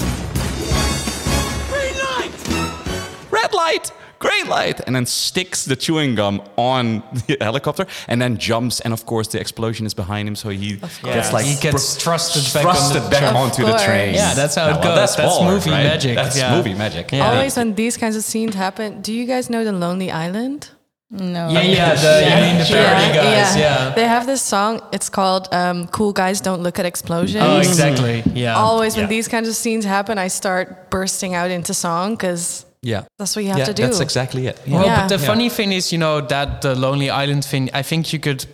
Green 1.69 1.97
light! 2.05 3.31
Red 3.33 3.53
light, 3.55 3.93
green 4.21 4.49
light, 4.49 4.81
and 4.87 4.95
then 4.95 5.07
sticks 5.07 5.65
the 5.65 5.75
chewing 5.75 6.15
gum 6.15 6.43
on 6.57 7.03
the 7.27 7.37
helicopter, 7.41 7.87
and 8.09 8.21
then 8.23 8.37
jumps. 8.39 8.81
And 8.81 8.93
of 8.93 9.05
course, 9.07 9.29
the 9.29 9.41
explosion 9.41 9.87
is 9.87 9.95
behind 9.95 10.29
him, 10.29 10.37
so 10.37 10.51
he 10.51 10.77
gets 11.03 11.33
like 11.33 11.45
he 11.47 11.57
gets 11.61 11.97
thrusted 11.97 12.53
back, 12.55 12.65
thrusted 12.67 12.97
on 12.97 13.03
the 13.05 13.11
back 13.11 13.21
train. 13.33 13.37
onto 13.37 13.65
the 13.65 13.79
train. 13.79 14.15
Yeah, 14.15 14.35
that's 14.35 14.55
how 14.55 14.69
it 14.69 14.73
well, 14.75 14.83
goes. 14.83 14.95
That's, 14.97 15.17
That's 15.17 15.35
baller, 15.39 15.51
movie 15.55 15.71
right? 15.71 15.83
magic, 15.85 16.15
That's 16.17 16.37
yeah. 16.39 16.57
movie 16.57 16.75
magic. 16.75 17.11
Yeah. 17.11 17.31
Always 17.31 17.57
when 17.57 17.75
these 17.75 17.97
kinds 17.97 18.15
of 18.17 18.23
scenes 18.23 18.55
happen, 18.55 19.01
do 19.03 19.13
you 19.13 19.25
guys 19.27 19.51
know 19.51 19.65
the 19.65 19.73
Lonely 19.73 20.11
Island? 20.13 20.71
No. 21.17 21.49
Yeah, 21.49 21.63
yeah, 21.63 21.95
the, 21.95 22.13
you 22.29 22.37
mean 22.45 22.59
the 22.59 22.65
parody 22.65 23.15
guys, 23.15 23.57
yeah. 23.57 23.95
They 23.95 24.07
have 24.09 24.27
this 24.27 24.43
song. 24.43 24.81
It's 24.93 25.09
called 25.09 25.49
um, 25.53 25.87
"Cool 25.89 26.13
Guys 26.13 26.41
Don't 26.41 26.61
Look 26.63 26.79
at 26.81 26.87
Explosions." 26.87 27.45
Oh, 27.47 27.59
exactly. 27.59 28.23
Yeah. 28.35 28.57
Always 28.57 28.97
when 28.97 29.09
these 29.09 29.29
kinds 29.29 29.49
of 29.49 29.55
scenes 29.55 29.85
happen, 29.85 30.19
I 30.19 30.29
start 30.29 30.91
bursting 30.91 31.35
out 31.37 31.51
into 31.53 31.73
song 31.73 32.15
because 32.17 32.67
Yeah, 32.83 33.05
that's 33.19 33.37
what 33.37 33.45
you 33.45 33.51
have 33.51 33.59
yeah, 33.61 33.67
to 33.67 33.75
do. 33.75 33.83
that's 33.85 34.01
exactly 34.01 34.47
it. 34.49 34.59
Well, 34.67 34.85
Yeah. 34.85 35.01
but 35.03 35.09
the 35.09 35.19
Yeah. 35.23 35.27
funny 35.31 35.49
thing 35.51 35.73
is, 35.73 35.93
you 35.93 35.99
know, 35.99 36.21
that 36.21 36.61
the 36.63 36.75
Lonely 36.75 37.09
Island 37.11 37.45
thing, 37.45 37.71
I 37.73 37.83
think 37.83 38.13
you 38.13 38.19
could, 38.19 38.45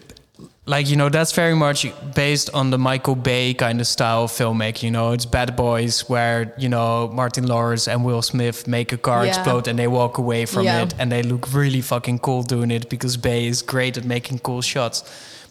like, 0.66 0.88
you 0.88 0.96
know, 0.96 1.08
that's 1.08 1.32
very 1.32 1.54
much 1.56 1.86
based 2.14 2.50
on 2.54 2.70
the 2.70 2.78
Michael 2.78 3.16
Bay 3.16 3.54
kind 3.54 3.80
of 3.80 3.86
style 3.86 4.24
of 4.24 4.30
filmmaking. 4.30 4.84
You 4.84 4.90
know, 4.90 5.12
it's 5.12 5.26
Bad 5.26 5.56
Boys, 5.56 6.08
where, 6.08 6.54
you 6.58 6.68
know, 6.68 7.08
Martin 7.12 7.46
Lawrence 7.46 7.88
and 7.88 8.04
Will 8.04 8.22
Smith 8.22 8.68
make 8.68 8.92
a 8.92 8.96
car 8.98 9.24
Yeah. 9.24 9.30
explode 9.30 9.66
and 9.66 9.78
they 9.78 9.88
walk 9.88 10.18
away 10.18 10.46
from 10.46 10.64
Yeah. 10.64 10.82
it 10.82 10.94
and 10.98 11.10
they 11.10 11.22
look 11.22 11.52
really 11.52 11.80
fucking 11.80 12.18
cool 12.20 12.42
doing 12.42 12.70
it 12.70 12.88
because 12.88 13.16
Bay 13.16 13.46
is 13.46 13.62
great 13.62 13.96
at 13.96 14.04
making 14.04 14.40
cool 14.40 14.60
shots. 14.62 15.02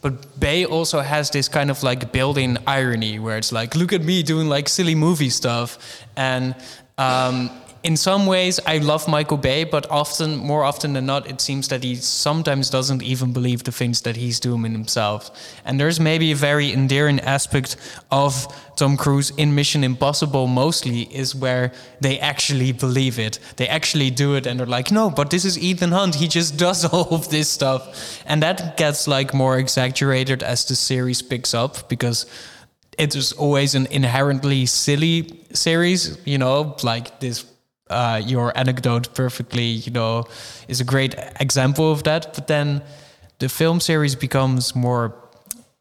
But 0.01 0.39
Bay 0.39 0.63
also 0.63 1.01
has 1.01 1.29
this 1.31 1.49
kind 1.49 1.69
of 1.69 1.83
like 1.83 2.13
built-in 2.13 2.59
irony 2.65 3.19
where 3.19 3.37
it's 3.37 3.51
like, 3.51 3.75
look 3.75 3.91
at 3.91 4.01
me 4.01 4.23
doing 4.23 4.47
like 4.47 4.69
silly 4.69 4.95
movie 4.95 5.29
stuff. 5.29 5.77
And 6.15 6.55
um, 6.97 7.49
in 7.83 7.95
some 7.95 8.25
ways, 8.25 8.59
I 8.65 8.79
love 8.79 9.07
Michael 9.07 9.37
Bay, 9.37 9.63
but 9.63 9.89
often, 9.89 10.35
more 10.35 10.63
often 10.63 10.93
than 10.93 11.05
not, 11.05 11.29
it 11.29 11.39
seems 11.39 11.69
that 11.69 11.83
he 11.83 11.95
sometimes 11.95 12.69
doesn't 12.69 13.01
even 13.01 13.31
believe 13.31 13.63
the 13.63 13.71
things 13.71 14.01
that 14.01 14.17
he's 14.17 14.39
doing 14.39 14.71
himself. 14.71 15.31
And 15.63 15.79
there's 15.79 15.99
maybe 15.99 16.31
a 16.31 16.35
very 16.35 16.73
endearing 16.73 17.19
aspect 17.21 17.77
of 18.11 18.47
Tom 18.75 18.97
Cruise 18.97 19.31
in 19.37 19.55
Mission 19.55 19.83
Impossible, 19.83 20.47
mostly, 20.47 21.03
is 21.03 21.33
where 21.33 21.71
they 22.01 22.19
actually 22.19 22.73
believe 22.73 23.17
it. 23.17 23.39
They 23.55 23.67
actually 23.67 24.09
do 24.11 24.35
it, 24.35 24.45
and 24.45 24.59
they're 24.59 24.67
like, 24.67 24.91
no, 24.91 25.09
but 25.09 25.29
this 25.29 25.45
is 25.45 25.57
Ethan 25.57 25.91
Hunt. 25.91 26.15
He 26.15 26.27
just 26.27 26.57
does 26.65 26.83
all 26.85 27.13
of 27.13 27.29
this 27.29 27.49
stuff. 27.49 28.21
And 28.25 28.43
that 28.43 28.75
gets 28.77 29.07
like 29.07 29.33
more 29.33 29.57
exaggerated 29.57 30.43
as 30.43 30.65
the 30.65 30.75
series 30.75 31.21
picks 31.21 31.53
up 31.53 31.87
because 31.87 32.25
it 32.97 33.15
is 33.15 33.31
always 33.31 33.73
an 33.75 33.87
inherently 33.87 34.65
silly 34.65 35.45
series, 35.53 36.17
you 36.25 36.37
know, 36.37 36.75
like 36.83 37.21
this. 37.21 37.45
Uh, 37.89 38.21
your 38.23 38.55
anecdote 38.55 39.15
perfectly, 39.15 39.65
you 39.65 39.91
know, 39.91 40.23
is 40.67 40.79
a 40.79 40.83
great 40.83 41.15
example 41.39 41.91
of 41.91 42.03
that. 42.03 42.33
But 42.35 42.45
then 42.45 42.83
the 43.39 43.49
film 43.49 43.79
series 43.79 44.15
becomes 44.15 44.75
more, 44.75 45.13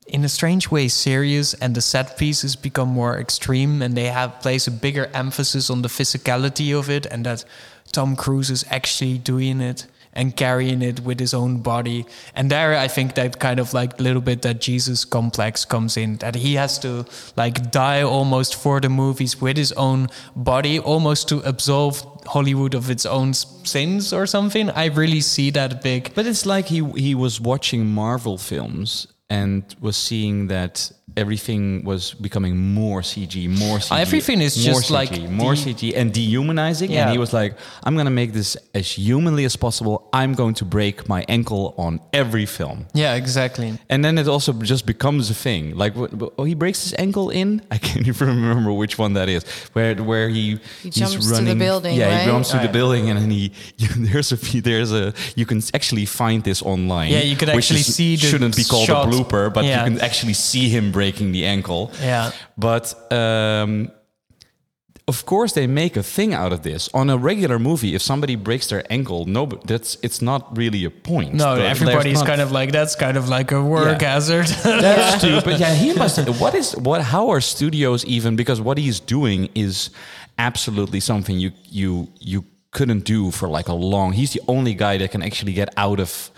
in 0.06 0.24
a 0.24 0.28
strange 0.28 0.70
way, 0.70 0.88
serious, 0.88 1.54
and 1.60 1.74
the 1.74 1.82
set 1.82 2.16
pieces 2.16 2.56
become 2.56 2.88
more 2.88 3.20
extreme, 3.20 3.82
and 3.82 3.94
they 3.94 4.06
have 4.06 4.40
place 4.40 4.66
a 4.66 4.70
bigger 4.70 5.10
emphasis 5.12 5.70
on 5.70 5.82
the 5.82 5.88
physicality 5.88 6.72
of 6.78 6.88
it, 6.88 7.04
and 7.06 7.26
that 7.26 7.44
Tom 7.92 8.16
Cruise 8.16 8.50
is 8.50 8.64
actually 8.70 9.18
doing 9.18 9.60
it 9.60 9.86
and 10.18 10.34
carrying 10.36 10.82
it 10.82 11.00
with 11.00 11.20
his 11.20 11.32
own 11.32 11.58
body. 11.58 12.04
And 12.34 12.50
there, 12.50 12.76
I 12.76 12.88
think 12.88 13.14
that 13.14 13.38
kind 13.38 13.60
of 13.60 13.72
like 13.72 14.00
little 14.00 14.20
bit 14.20 14.42
that 14.42 14.60
Jesus 14.60 15.04
complex 15.04 15.64
comes 15.64 15.96
in, 15.96 16.16
that 16.16 16.34
he 16.34 16.54
has 16.54 16.76
to 16.80 17.06
like 17.36 17.70
die 17.70 18.02
almost 18.02 18.56
for 18.56 18.80
the 18.80 18.88
movies 18.88 19.40
with 19.40 19.56
his 19.56 19.72
own 19.72 20.08
body, 20.34 20.80
almost 20.80 21.28
to 21.28 21.38
absolve 21.46 22.02
Hollywood 22.26 22.74
of 22.74 22.90
its 22.90 23.06
own 23.06 23.32
sins 23.32 24.12
or 24.12 24.26
something. 24.26 24.70
I 24.70 24.86
really 24.86 25.20
see 25.20 25.50
that 25.50 25.82
big. 25.82 26.12
But 26.14 26.26
it's 26.26 26.44
like 26.44 26.66
he 26.66 26.82
he 26.96 27.14
was 27.14 27.40
watching 27.40 27.86
Marvel 27.86 28.38
films 28.38 29.06
and 29.30 29.62
was 29.80 29.96
seeing 29.96 30.48
that 30.48 30.90
everything 31.22 31.84
was 31.84 32.14
becoming 32.14 32.54
more 32.80 33.00
CG, 33.02 33.34
more 33.48 33.78
CG. 33.78 33.98
Everything 34.06 34.40
is 34.40 34.52
more 34.64 34.80
just 34.80 34.88
CG, 34.90 34.94
like 35.00 35.12
more 35.42 35.54
de- 35.54 35.60
CG 35.74 35.82
and 35.96 36.06
dehumanizing. 36.12 36.90
Yeah. 36.90 37.02
And 37.02 37.10
he 37.12 37.18
was 37.18 37.32
like, 37.40 37.52
"I'm 37.84 37.94
gonna 37.98 38.16
make 38.22 38.32
this 38.32 38.56
as 38.74 38.86
humanly 38.92 39.44
as 39.50 39.56
possible. 39.56 39.94
I'm 40.12 40.32
going 40.34 40.54
to 40.60 40.64
break 40.64 40.96
my 41.14 41.20
ankle 41.28 41.74
on 41.76 41.92
every 42.12 42.46
film." 42.46 42.86
Yeah, 42.94 43.14
exactly. 43.22 43.68
And 43.92 44.04
then 44.04 44.14
it 44.18 44.28
also 44.28 44.52
just 44.72 44.84
becomes 44.86 45.30
a 45.30 45.34
thing. 45.34 45.62
Like 45.82 45.94
wh- 46.00 46.12
wh- 46.20 46.32
oh, 46.38 46.44
he 46.44 46.54
breaks 46.54 46.80
his 46.84 46.94
ankle 46.98 47.30
in. 47.30 47.48
I 47.70 47.78
can't 47.78 48.06
even 48.06 48.28
remember 48.28 48.72
which 48.72 48.98
one 48.98 49.12
that 49.14 49.28
is. 49.28 49.42
Where 49.74 49.94
where 50.10 50.28
he 50.28 50.38
He 50.38 50.58
he's 50.84 50.94
jumps 51.00 51.26
to 51.38 51.42
the 51.44 51.54
building, 51.54 51.94
Yeah, 51.96 52.08
right? 52.08 52.20
he 52.24 52.26
jumps 52.32 52.50
to 52.50 52.56
Right. 52.58 52.66
the 52.66 52.72
building, 52.78 53.04
and 53.10 53.16
then 53.22 53.30
he 53.30 53.52
there's 54.10 54.30
a 54.32 54.36
there's 54.70 54.92
a 54.92 55.12
you 55.40 55.46
can 55.46 55.60
actually 55.74 56.06
find 56.06 56.42
this 56.44 56.60
online. 56.62 57.10
Yeah, 57.12 57.24
you 57.30 57.36
could 57.36 57.48
which 57.48 57.56
actually 57.70 57.80
is- 57.80 57.94
see 57.98 58.16
the 58.16 58.26
shouldn't 58.30 58.56
be 58.56 58.64
called 58.64 58.86
shot. 58.86 59.06
a 59.06 59.10
blooper, 59.10 59.44
but 59.52 59.64
Yeah. 59.64 59.70
you 59.84 59.84
can 59.90 60.00
actually 60.08 60.34
see 60.34 60.68
him 60.76 60.92
breaking 61.08 61.32
the 61.32 61.44
ankle. 61.46 61.90
Yeah. 62.02 62.30
But 62.56 62.94
um, 63.12 63.90
of 65.06 65.24
course, 65.24 65.52
they 65.54 65.66
make 65.66 65.96
a 65.96 66.02
thing 66.02 66.34
out 66.34 66.52
of 66.52 66.60
this. 66.62 66.88
On 66.92 67.08
a 67.10 67.16
regular 67.16 67.58
movie, 67.58 67.94
if 67.94 68.02
somebody 68.02 68.36
breaks 68.36 68.66
their 68.66 68.82
ankle, 68.90 69.24
no, 69.26 69.46
that's 69.64 69.96
it's 70.02 70.20
not 70.20 70.42
really 70.56 70.84
a 70.84 70.90
point. 70.90 71.32
No, 71.34 71.54
There- 71.56 71.66
everybody's 71.70 72.22
kind 72.22 72.40
of 72.40 72.50
like 72.52 72.72
that's 72.72 72.94
kind 72.96 73.16
of 73.16 73.28
like 73.28 73.52
a 73.54 73.60
work 73.62 74.02
Yeah. 74.02 74.14
hazard. 74.14 74.46
That's 74.64 75.20
true, 75.22 75.40
but 75.44 75.58
yeah, 75.60 75.74
he 75.74 75.92
must. 76.02 76.18
What 76.40 76.54
is 76.54 76.76
what? 76.76 77.00
How 77.02 77.30
are 77.32 77.40
studios 77.40 78.04
even? 78.04 78.36
Because 78.36 78.60
what 78.60 78.76
he's 78.78 79.00
doing 79.00 79.48
is 79.54 79.90
absolutely 80.36 81.00
something 81.00 81.38
you 81.40 81.50
you 81.70 82.08
you 82.20 82.44
couldn't 82.70 83.04
do 83.04 83.30
for 83.30 83.48
like 83.48 83.68
a 83.70 83.74
long. 83.74 84.12
He's 84.12 84.32
the 84.32 84.42
only 84.46 84.74
guy 84.74 84.98
that 84.98 85.10
can 85.10 85.22
actually 85.22 85.54
get 85.54 85.68
out 85.76 86.00
of 86.00 86.30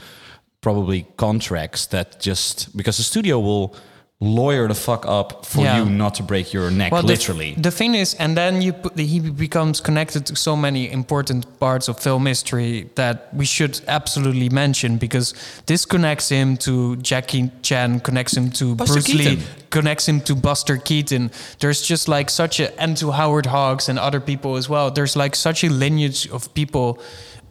probably 0.60 1.06
contracts 1.16 1.86
that 1.88 2.20
just 2.20 2.68
because 2.76 2.96
the 2.98 3.02
studio 3.02 3.40
will 3.40 3.74
lawyer 4.22 4.68
the 4.68 4.74
fuck 4.74 5.06
up 5.06 5.46
for 5.46 5.62
Yeah. 5.64 5.78
you 5.78 5.86
not 5.90 6.14
to 6.16 6.22
break 6.22 6.52
your 6.52 6.70
neck, 6.70 6.92
Well, 6.92 7.00
the- 7.00 7.08
literally. 7.08 7.54
The, 7.56 7.70
thing 7.70 7.94
is, 7.94 8.12
and 8.14 8.36
then 8.36 8.60
you 8.60 8.74
put, 8.74 8.98
he 8.98 9.18
becomes 9.18 9.80
connected 9.80 10.26
to 10.26 10.36
so 10.36 10.54
many 10.54 10.90
important 10.92 11.46
parts 11.58 11.88
of 11.88 11.98
film 11.98 12.26
history 12.26 12.90
that 12.96 13.30
we 13.32 13.46
should 13.46 13.80
absolutely 13.88 14.50
mention 14.50 14.98
because 14.98 15.32
this 15.64 15.86
connects 15.86 16.28
him 16.28 16.58
to 16.58 16.96
Jackie 16.96 17.50
Chan, 17.62 18.00
connects 18.00 18.36
him 18.36 18.50
to 18.50 18.74
Buster 18.74 18.92
Bruce 18.94 19.14
Lee, 19.14 19.38
connects 19.70 20.06
him 20.06 20.20
to 20.22 20.34
Buster 20.34 20.76
Keaton. 20.76 21.30
There's 21.60 21.80
just 21.80 22.06
like 22.06 22.28
such 22.28 22.60
a, 22.60 22.78
and 22.78 22.98
to 22.98 23.12
Howard 23.12 23.46
Hawks 23.46 23.88
and 23.88 23.98
other 23.98 24.20
people 24.20 24.56
as 24.56 24.68
well. 24.68 24.90
There's 24.90 25.16
like 25.16 25.34
such 25.34 25.64
a 25.64 25.70
lineage 25.70 26.28
of 26.28 26.52
people 26.52 27.00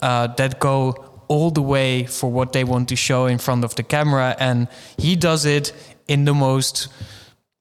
uh, 0.04 0.28
that 0.38 0.60
go 0.60 1.06
all 1.28 1.52
the 1.52 1.62
way 1.62 2.06
for 2.06 2.32
what 2.32 2.54
they 2.54 2.64
want 2.64 2.90
to 2.90 2.96
show 2.96 3.28
in 3.28 3.38
front 3.38 3.64
of 3.64 3.76
the 3.76 3.84
camera, 3.84 4.36
and 4.40 4.68
he 4.98 5.16
does 5.16 5.46
it 5.46 5.72
in 6.10 6.26
the 6.26 6.34
most 6.34 6.88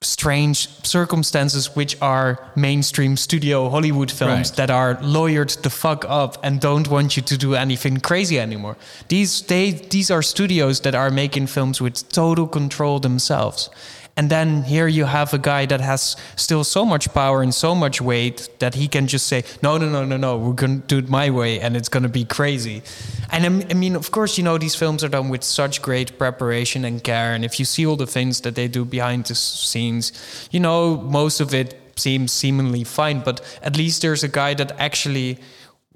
strange 0.00 0.68
circumstances 0.86 1.74
which 1.74 1.96
are 2.00 2.38
mainstream 2.54 3.16
studio 3.16 3.68
Hollywood 3.68 4.10
films 4.12 4.50
Right. 4.50 4.56
that 4.56 4.70
are 4.70 4.94
lawyered 5.02 5.60
the 5.62 5.70
fuck 5.70 6.04
up 6.08 6.38
and 6.44 6.60
don't 6.60 6.86
want 6.88 7.16
you 7.16 7.22
to 7.24 7.36
do 7.36 7.54
anything 7.56 7.98
crazy 8.00 8.38
anymore. 8.38 8.76
These 9.08 9.42
they 9.42 9.72
these 9.72 10.08
are 10.14 10.22
studios 10.22 10.80
that 10.80 10.94
are 10.94 11.10
making 11.10 11.48
films 11.48 11.80
with 11.80 12.08
total 12.12 12.46
control 12.46 13.00
themselves. 13.00 13.70
And 14.18 14.28
then 14.28 14.64
here 14.64 14.88
you 14.88 15.04
have 15.04 15.32
a 15.32 15.38
guy 15.38 15.64
that 15.66 15.80
has 15.80 16.16
still 16.34 16.64
so 16.64 16.84
much 16.84 17.14
power 17.14 17.40
and 17.40 17.54
so 17.54 17.72
much 17.72 18.00
weight 18.00 18.48
that 18.58 18.74
he 18.74 18.88
can 18.88 19.06
just 19.06 19.28
say, 19.28 19.44
no, 19.62 19.78
no, 19.78 19.88
no, 19.88 20.04
no, 20.04 20.16
no, 20.16 20.36
we're 20.36 20.54
going 20.54 20.80
to 20.80 20.86
do 20.88 20.98
it 20.98 21.08
my 21.08 21.30
way 21.30 21.60
and 21.60 21.76
it's 21.76 21.88
going 21.88 22.02
to 22.02 22.08
be 22.08 22.24
crazy. 22.24 22.82
And 23.30 23.46
I 23.70 23.74
mean, 23.74 23.94
of 23.94 24.10
course, 24.10 24.36
you 24.36 24.42
know, 24.42 24.58
these 24.58 24.74
films 24.74 25.04
are 25.04 25.08
done 25.08 25.28
with 25.28 25.44
such 25.44 25.80
great 25.82 26.18
preparation 26.18 26.84
and 26.84 27.02
care. 27.02 27.32
And 27.32 27.44
if 27.44 27.60
you 27.60 27.64
see 27.64 27.86
all 27.86 27.94
the 27.94 28.08
things 28.08 28.40
that 28.40 28.56
they 28.56 28.66
do 28.66 28.84
behind 28.84 29.26
the 29.26 29.36
scenes, 29.36 30.10
you 30.50 30.58
know, 30.58 30.96
most 30.96 31.38
of 31.38 31.54
it 31.54 31.78
seems 31.94 32.32
seemingly 32.32 32.82
fine, 32.82 33.20
but 33.20 33.40
at 33.62 33.76
least 33.76 34.02
there's 34.02 34.24
a 34.24 34.28
guy 34.28 34.52
that 34.54 34.72
actually 34.80 35.38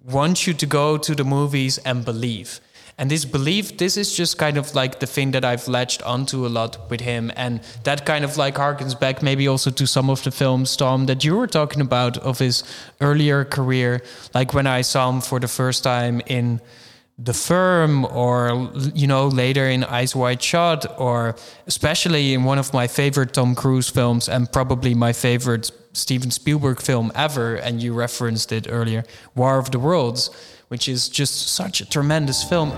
wants 0.04 0.46
you 0.46 0.54
to 0.54 0.66
go 0.66 0.96
to 0.96 1.16
the 1.16 1.24
movies 1.24 1.78
and 1.78 2.04
believe. 2.04 2.61
And 2.98 3.11
this 3.11 3.24
belief, 3.24 3.78
this 3.78 3.96
is 3.96 4.14
just 4.14 4.38
kind 4.38 4.57
of 4.57 4.74
like 4.74 5.00
the 5.00 5.07
thing 5.07 5.31
that 5.33 5.44
I've 5.44 5.66
latched 5.66 6.02
onto 6.02 6.46
a 6.46 6.48
lot 6.48 6.90
with 6.90 7.00
him. 7.00 7.33
And 7.37 7.61
that 7.85 8.05
kind 8.05 8.24
of 8.24 8.37
like 8.37 8.57
harkens 8.57 8.98
back 8.98 9.22
maybe 9.22 9.48
also 9.48 9.70
to 9.70 9.87
some 9.87 10.11
of 10.11 10.22
the 10.22 10.31
films, 10.31 10.76
Tom, 10.76 11.07
that 11.07 11.24
you 11.24 11.37
were 11.37 11.46
talking 11.46 11.81
about 11.81 12.18
of 12.18 12.38
his 12.38 12.62
earlier 13.00 13.44
career. 13.44 14.02
Like 14.35 14.52
when 14.55 14.66
I 14.66 14.83
saw 14.83 15.11
him 15.11 15.20
for 15.20 15.40
the 15.40 15.48
first 15.48 15.83
time 15.83 16.20
in 16.26 16.61
The 17.18 17.35
Firm 17.35 18.05
or, 18.05 18.70
you 18.94 19.07
know, 19.07 19.28
later 19.28 19.66
in 19.66 19.85
Eyes 19.85 20.14
Wide 20.14 20.42
Shut 20.42 20.87
or 20.98 21.35
especially 21.66 22.35
in 22.35 22.44
one 22.44 22.59
of 22.59 22.72
my 22.74 22.87
favorite 22.87 23.33
Tom 23.33 23.55
Cruise 23.55 23.88
films 23.88 24.28
and 24.28 24.50
probably 24.52 24.94
my 24.94 25.12
favorite 25.12 25.70
Steven 25.94 26.31
Spielberg 26.31 26.81
film 26.81 27.11
ever. 27.14 27.55
And 27.55 27.83
you 27.83 27.94
referenced 27.94 28.52
it 28.52 28.66
earlier, 28.68 29.05
War 29.35 29.59
of 29.59 29.70
the 29.70 29.78
Worlds 29.78 30.31
which 30.72 30.88
is 30.88 31.06
just 31.11 31.48
such 31.48 31.82
a 31.82 31.85
tremendous 31.85 32.42
film. 32.42 32.70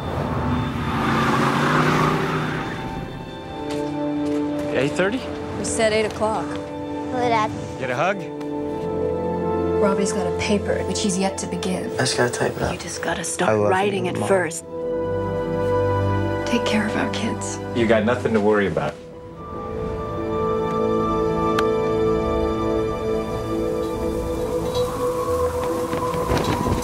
8.30? 4.73 5.59
We 5.59 5.65
said 5.65 5.93
8 5.93 6.07
o'clock. 6.07 6.45
Hello, 6.45 7.29
Dad. 7.29 7.53
Get 7.79 7.91
a 7.91 7.95
hug? 7.95 8.17
Robbie's 9.81 10.13
got 10.13 10.27
a 10.27 10.37
paper, 10.41 10.83
which 10.89 11.03
he's 11.03 11.17
yet 11.17 11.39
to 11.39 11.47
begin. 11.47 11.89
I 11.93 11.99
just 11.99 12.17
gotta 12.17 12.33
type 12.33 12.57
it 12.57 12.63
up. 12.63 12.73
You 12.73 12.81
just 12.81 13.01
gotta 13.01 13.23
start 13.23 13.57
writing 13.71 14.07
it 14.07 14.19
Mom. 14.19 14.29
first. 14.29 14.65
Take 16.51 16.67
care 16.67 16.89
of 16.89 16.97
our 16.97 17.13
kids. 17.13 17.61
You 17.77 17.87
got 17.87 18.05
nothing 18.05 18.33
to 18.33 18.41
worry 18.41 18.67
about. 18.67 18.97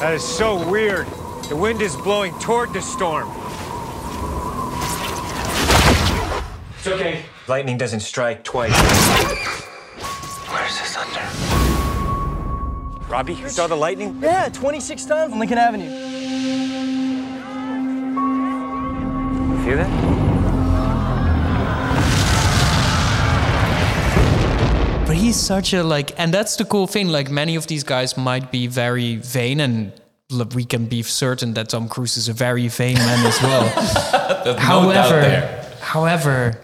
That 0.00 0.14
is 0.14 0.24
so 0.24 0.66
weird. 0.70 1.06
The 1.50 1.56
wind 1.56 1.82
is 1.82 1.94
blowing 1.94 2.32
toward 2.38 2.72
the 2.72 2.80
storm. 2.80 3.28
It's 6.78 6.86
okay. 6.86 7.22
Lightning 7.48 7.76
doesn't 7.76 8.00
strike 8.00 8.42
twice. 8.42 8.72
Where's 10.48 10.78
the 10.78 10.84
thunder? 10.86 11.20
Robbie, 13.10 13.34
you 13.34 13.50
saw 13.50 13.66
the 13.66 13.76
lightning? 13.76 14.18
Yeah, 14.22 14.48
26 14.48 15.04
times 15.04 15.34
on 15.34 15.38
Lincoln 15.38 15.58
Avenue. 15.58 15.84
You 19.50 19.64
Feel 19.64 19.76
that? 19.76 20.29
He's 25.30 25.38
such 25.38 25.72
a 25.74 25.84
like, 25.84 26.10
and 26.18 26.34
that's 26.34 26.56
the 26.56 26.64
cool 26.64 26.88
thing. 26.88 27.06
Like 27.06 27.30
many 27.30 27.54
of 27.54 27.68
these 27.68 27.84
guys 27.84 28.16
might 28.16 28.50
be 28.50 28.66
very 28.66 29.14
vain, 29.14 29.60
and 29.60 29.92
we 30.56 30.64
can 30.64 30.86
be 30.86 31.04
certain 31.04 31.54
that 31.54 31.68
Tom 31.68 31.88
Cruise 31.88 32.16
is 32.16 32.28
a 32.28 32.32
very 32.32 32.66
vain 32.66 32.96
man 32.96 33.24
as 33.24 33.40
well. 33.40 33.68
however, 34.58 35.64
however, 35.82 36.58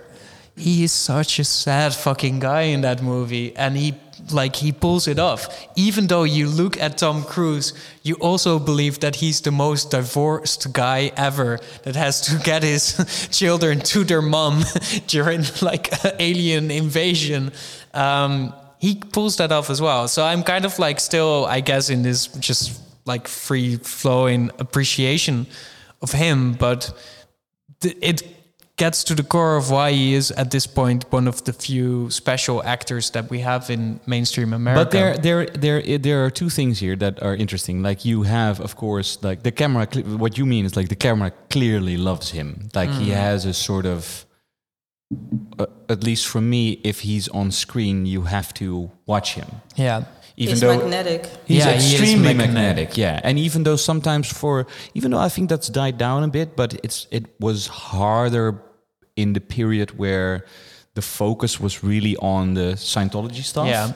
he 0.57 0.83
is 0.83 0.91
such 0.91 1.39
a 1.39 1.45
sad 1.45 1.95
fucking 1.95 2.41
guy 2.41 2.63
in 2.63 2.81
that 2.81 3.03
movie, 3.03 3.55
and 3.57 3.77
he 3.77 3.95
like 4.33 4.57
he 4.57 4.73
pulls 4.73 5.07
it 5.07 5.19
off. 5.19 5.47
Even 5.77 6.07
though 6.07 6.25
you 6.25 6.49
look 6.49 6.77
at 6.81 6.99
Tom 6.99 7.23
Cruise, 7.23 7.73
you 8.03 8.15
also 8.17 8.59
believe 8.59 9.01
that 9.01 9.17
he's 9.17 9.41
the 9.41 9.51
most 9.51 9.91
divorced 9.91 10.73
guy 10.73 11.13
ever 11.17 11.61
that 11.85 11.97
has 11.97 12.21
to 12.23 12.39
get 12.39 12.63
his 12.63 13.29
children 13.31 13.81
to 13.81 14.05
their 14.05 14.23
mom 14.23 14.65
during 15.07 15.45
like 15.63 15.93
alien 16.19 16.71
invasion. 16.71 17.53
Um, 17.97 18.53
he 18.79 18.95
pulls 18.97 19.37
that 19.37 19.51
off 19.53 19.71
as 19.71 19.81
well. 19.81 20.07
So 20.09 20.23
I'm 20.25 20.43
kind 20.43 20.65
of 20.65 20.79
like 20.79 21.01
still, 21.01 21.47
I 21.47 21.61
guess, 21.61 21.89
in 21.91 22.03
this 22.03 22.27
just 22.39 22.81
like 23.07 23.27
free 23.29 23.77
flowing 23.77 24.51
appreciation 24.59 25.47
of 26.03 26.13
him, 26.13 26.53
but 26.53 26.93
th- 27.81 27.97
it 28.03 28.23
gets 28.77 29.03
to 29.05 29.15
the 29.15 29.23
core 29.23 29.57
of 29.57 29.71
why 29.71 29.91
he 29.93 30.13
is 30.13 30.31
at 30.33 30.51
this 30.51 30.67
point 30.67 31.07
one 31.11 31.27
of 31.27 31.43
the 31.45 31.53
few 31.55 32.11
special 32.11 32.63
actors 32.65 33.11
that 33.13 33.31
we 33.31 33.39
have 33.41 33.71
in 33.71 33.99
mainstream 34.07 34.53
America. 34.53 34.85
But 34.85 34.91
there, 34.91 35.17
there, 35.17 35.47
there, 35.81 35.99
there 35.99 36.25
are 36.27 36.31
two 36.31 36.51
things 36.51 36.79
here 36.81 36.97
that 36.97 37.23
are 37.23 37.35
interesting. 37.35 37.83
Like 37.83 38.05
you 38.05 38.25
have, 38.25 38.61
of 38.61 38.77
course, 38.77 39.19
like 39.23 39.43
the 39.43 39.53
camera. 39.53 39.87
What 40.19 40.37
you 40.37 40.45
mean 40.45 40.67
is 40.67 40.77
like 40.77 40.91
the 40.91 40.97
camera 40.97 41.33
clearly 41.49 41.97
loves 41.97 42.31
him. 42.31 42.69
Like 42.75 42.91
he 42.91 43.07
Mm. 43.11 43.15
has 43.15 43.47
a 43.47 43.55
sort 43.55 43.87
of, 43.87 44.26
uh, 45.59 45.67
at 45.89 46.03
least 46.05 46.27
for 46.27 46.41
me, 46.41 46.81
if 46.85 47.01
he's 47.01 47.29
on 47.29 47.51
screen, 47.51 48.07
you 48.07 48.23
have 48.23 48.53
to 48.55 48.91
watch 49.07 49.35
him. 49.35 49.47
Yeah. 49.77 50.05
Even 50.39 50.53
He's 50.53 50.61
though 50.61 50.77
magnetic. 50.77 51.27
He's 51.47 51.65
Yeah, 51.65 51.71
he 51.73 51.77
is 51.79 51.93
extremely 51.93 52.35
magnetic. 52.35 52.55
magnetic. 52.55 52.97
Yeah, 52.99 53.21
and 53.25 53.39
even 53.39 53.63
though 53.63 53.77
sometimes 53.77 54.31
for 54.31 54.67
even 54.93 55.11
though 55.11 55.19
I 55.19 55.31
think 55.31 55.49
that's 55.49 55.69
died 55.69 55.97
down 55.97 56.25
a 56.25 56.29
bit, 56.29 56.57
but 56.57 56.75
it's 56.85 57.07
it 57.11 57.25
was 57.41 57.69
harder 57.69 58.61
in 59.17 59.33
the 59.33 59.41
period 59.41 59.97
where 59.97 60.45
the 60.95 61.01
focus 61.01 61.59
was 61.59 61.83
really 61.83 62.17
on 62.19 62.53
the 62.55 62.75
Scientology 62.77 63.43
stuff. 63.45 63.67
Yeah. 63.67 63.93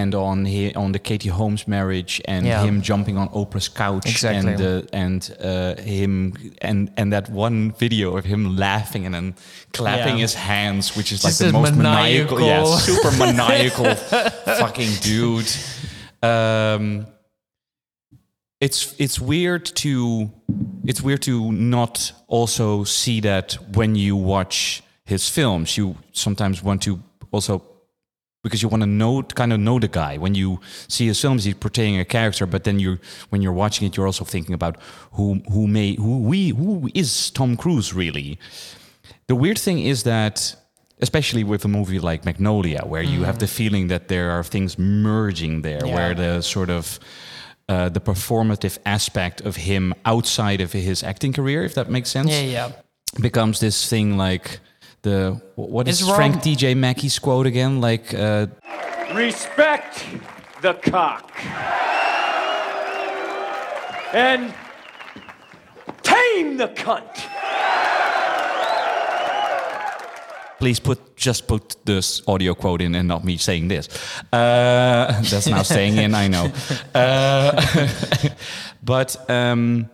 And 0.00 0.14
on 0.14 0.46
he, 0.46 0.74
on 0.74 0.92
the 0.92 0.98
Katie 0.98 1.28
Holmes 1.30 1.66
marriage 1.66 2.20
and 2.28 2.46
Yeah. 2.46 2.64
him 2.64 2.80
jumping 2.82 3.18
on 3.18 3.28
Oprah's 3.28 3.68
couch 3.68 4.06
Exactly. 4.08 4.52
and 4.52 4.60
uh, 4.62 4.82
and 5.04 5.36
uh, 5.44 5.74
him 5.82 6.32
and 6.62 6.90
and 6.96 7.12
that 7.12 7.28
one 7.28 7.72
video 7.80 8.16
of 8.16 8.24
him 8.24 8.56
laughing 8.56 9.04
and 9.06 9.14
then 9.14 9.34
clapping 9.72 10.14
Yeah. 10.16 10.22
his 10.22 10.34
hands, 10.34 10.96
which 10.96 11.12
is 11.12 11.20
Just 11.22 11.40
like 11.40 11.52
the 11.52 11.58
most 11.58 11.74
maniacal, 11.76 12.38
maniacal- 12.38 12.46
yeah, 12.46 12.78
super 12.78 13.10
maniacal 13.18 13.94
fucking 14.60 14.92
dude. 15.02 15.50
Um, 16.22 17.06
it's 18.60 18.94
it's 18.98 19.20
weird 19.20 19.64
to 19.76 20.30
it's 20.86 21.02
weird 21.02 21.20
to 21.22 21.52
not 21.52 22.12
also 22.28 22.84
see 22.84 23.20
that 23.20 23.58
when 23.76 23.94
you 23.96 24.16
watch 24.16 24.82
his 25.04 25.28
films. 25.28 25.76
You 25.76 25.96
sometimes 26.12 26.62
want 26.62 26.82
to 26.82 26.98
also 27.32 27.62
because 28.42 28.62
you 28.62 28.68
want 28.68 28.82
to 28.82 28.86
know 28.86 29.22
kind 29.22 29.52
of 29.52 29.60
know 29.60 29.78
the 29.78 29.88
guy 29.88 30.16
when 30.18 30.34
you 30.34 30.60
see 30.88 31.06
his 31.06 31.20
films 31.20 31.44
he's 31.44 31.54
portraying 31.54 31.98
a 31.98 32.04
character 32.04 32.46
but 32.46 32.64
then 32.64 32.78
you 32.78 32.98
when 33.30 33.40
you're 33.42 33.52
watching 33.52 33.86
it 33.86 33.96
you're 33.96 34.06
also 34.06 34.24
thinking 34.24 34.54
about 34.54 34.76
who 35.12 35.40
who 35.50 35.66
may 35.66 35.94
who 35.94 36.18
we 36.18 36.48
who 36.50 36.88
is 36.94 37.30
Tom 37.30 37.56
Cruise 37.56 37.94
really 37.94 38.38
the 39.28 39.34
weird 39.36 39.58
thing 39.58 39.78
is 39.78 40.02
that 40.02 40.54
especially 41.00 41.44
with 41.44 41.64
a 41.64 41.68
movie 41.68 41.98
like 41.98 42.24
Magnolia 42.24 42.82
where 42.84 43.02
you 43.02 43.24
have 43.24 43.38
the 43.38 43.46
feeling 43.46 43.88
that 43.88 44.08
there 44.08 44.30
are 44.30 44.44
things 44.44 44.78
merging 44.78 45.62
there 45.62 45.84
Yeah. 45.86 45.94
where 45.94 46.14
the 46.14 46.42
sort 46.42 46.70
of 46.70 46.98
uh, 47.68 47.88
the 47.88 48.00
performative 48.00 48.78
aspect 48.84 49.40
of 49.40 49.56
him 49.56 49.94
outside 50.04 50.60
of 50.60 50.72
his 50.72 51.02
acting 51.02 51.32
career 51.32 51.62
if 51.64 51.74
that 51.74 51.88
makes 51.88 52.10
sense 52.10 52.30
Yeah, 52.30 52.40
yeah. 52.42 52.72
becomes 53.20 53.60
this 53.60 53.88
thing 53.88 54.16
like 54.16 54.58
the 55.02 55.40
what 55.56 55.88
is 55.88 56.00
It's 56.00 56.08
wrong- 56.08 56.16
Frank 56.16 56.42
T.J. 56.42 56.74
Mackey's 56.74 57.18
quote 57.18 57.46
again 57.46 57.80
like 57.80 58.14
uh, 58.14 58.46
Respect 59.14 60.04
the 60.62 60.74
cock. 60.74 61.30
And 64.14 64.54
tame 66.02 66.56
the 66.56 66.68
cunt. 66.68 67.28
please 70.62 70.78
put 70.78 71.16
just 71.16 71.48
put 71.48 71.74
this 71.84 72.22
audio 72.28 72.54
quote 72.54 72.80
in 72.80 72.94
and 72.94 73.08
not 73.08 73.24
me 73.24 73.36
saying 73.36 73.66
this. 73.66 73.88
Uh, 74.32 75.20
that's 75.30 75.48
now 75.48 75.62
staying 75.62 75.96
in, 75.96 76.14
I 76.14 76.28
know. 76.28 76.52
Uh, 76.94 77.60
but 78.84 79.28
um, 79.28 79.90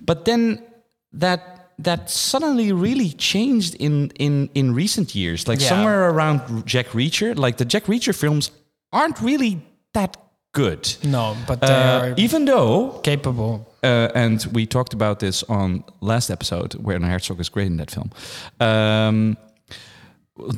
but 0.00 0.24
then 0.24 0.64
that 1.12 1.59
that 1.84 2.10
suddenly 2.10 2.72
really 2.72 3.10
changed 3.18 3.74
in 3.78 4.10
in 4.18 4.48
in 4.54 4.74
recent 4.74 5.14
years. 5.14 5.46
Like 5.48 5.60
Yeah. 5.62 5.68
somewhere 5.68 6.10
around 6.10 6.40
Jack 6.66 6.86
Reacher, 6.94 7.34
like 7.36 7.56
the 7.56 7.64
Jack 7.64 7.84
Reacher 7.88 8.14
films 8.14 8.50
aren't 8.92 9.20
really 9.20 9.60
that 9.92 10.16
good. 10.52 10.96
No, 11.02 11.34
but 11.46 11.60
they 11.60 11.66
Uh, 11.72 12.00
are 12.00 12.14
even 12.16 12.44
though 12.44 13.00
capable. 13.02 13.66
uh, 13.84 14.08
and 14.14 14.46
we 14.52 14.66
talked 14.66 14.92
about 14.94 15.18
this 15.18 15.44
on 15.48 15.84
last 16.00 16.30
episode, 16.30 16.74
where 16.82 17.00
Herzog 17.00 17.40
is 17.40 17.48
great 17.50 17.66
in 17.66 17.76
that 17.76 17.90
film. 17.90 18.10
Um, 18.58 19.36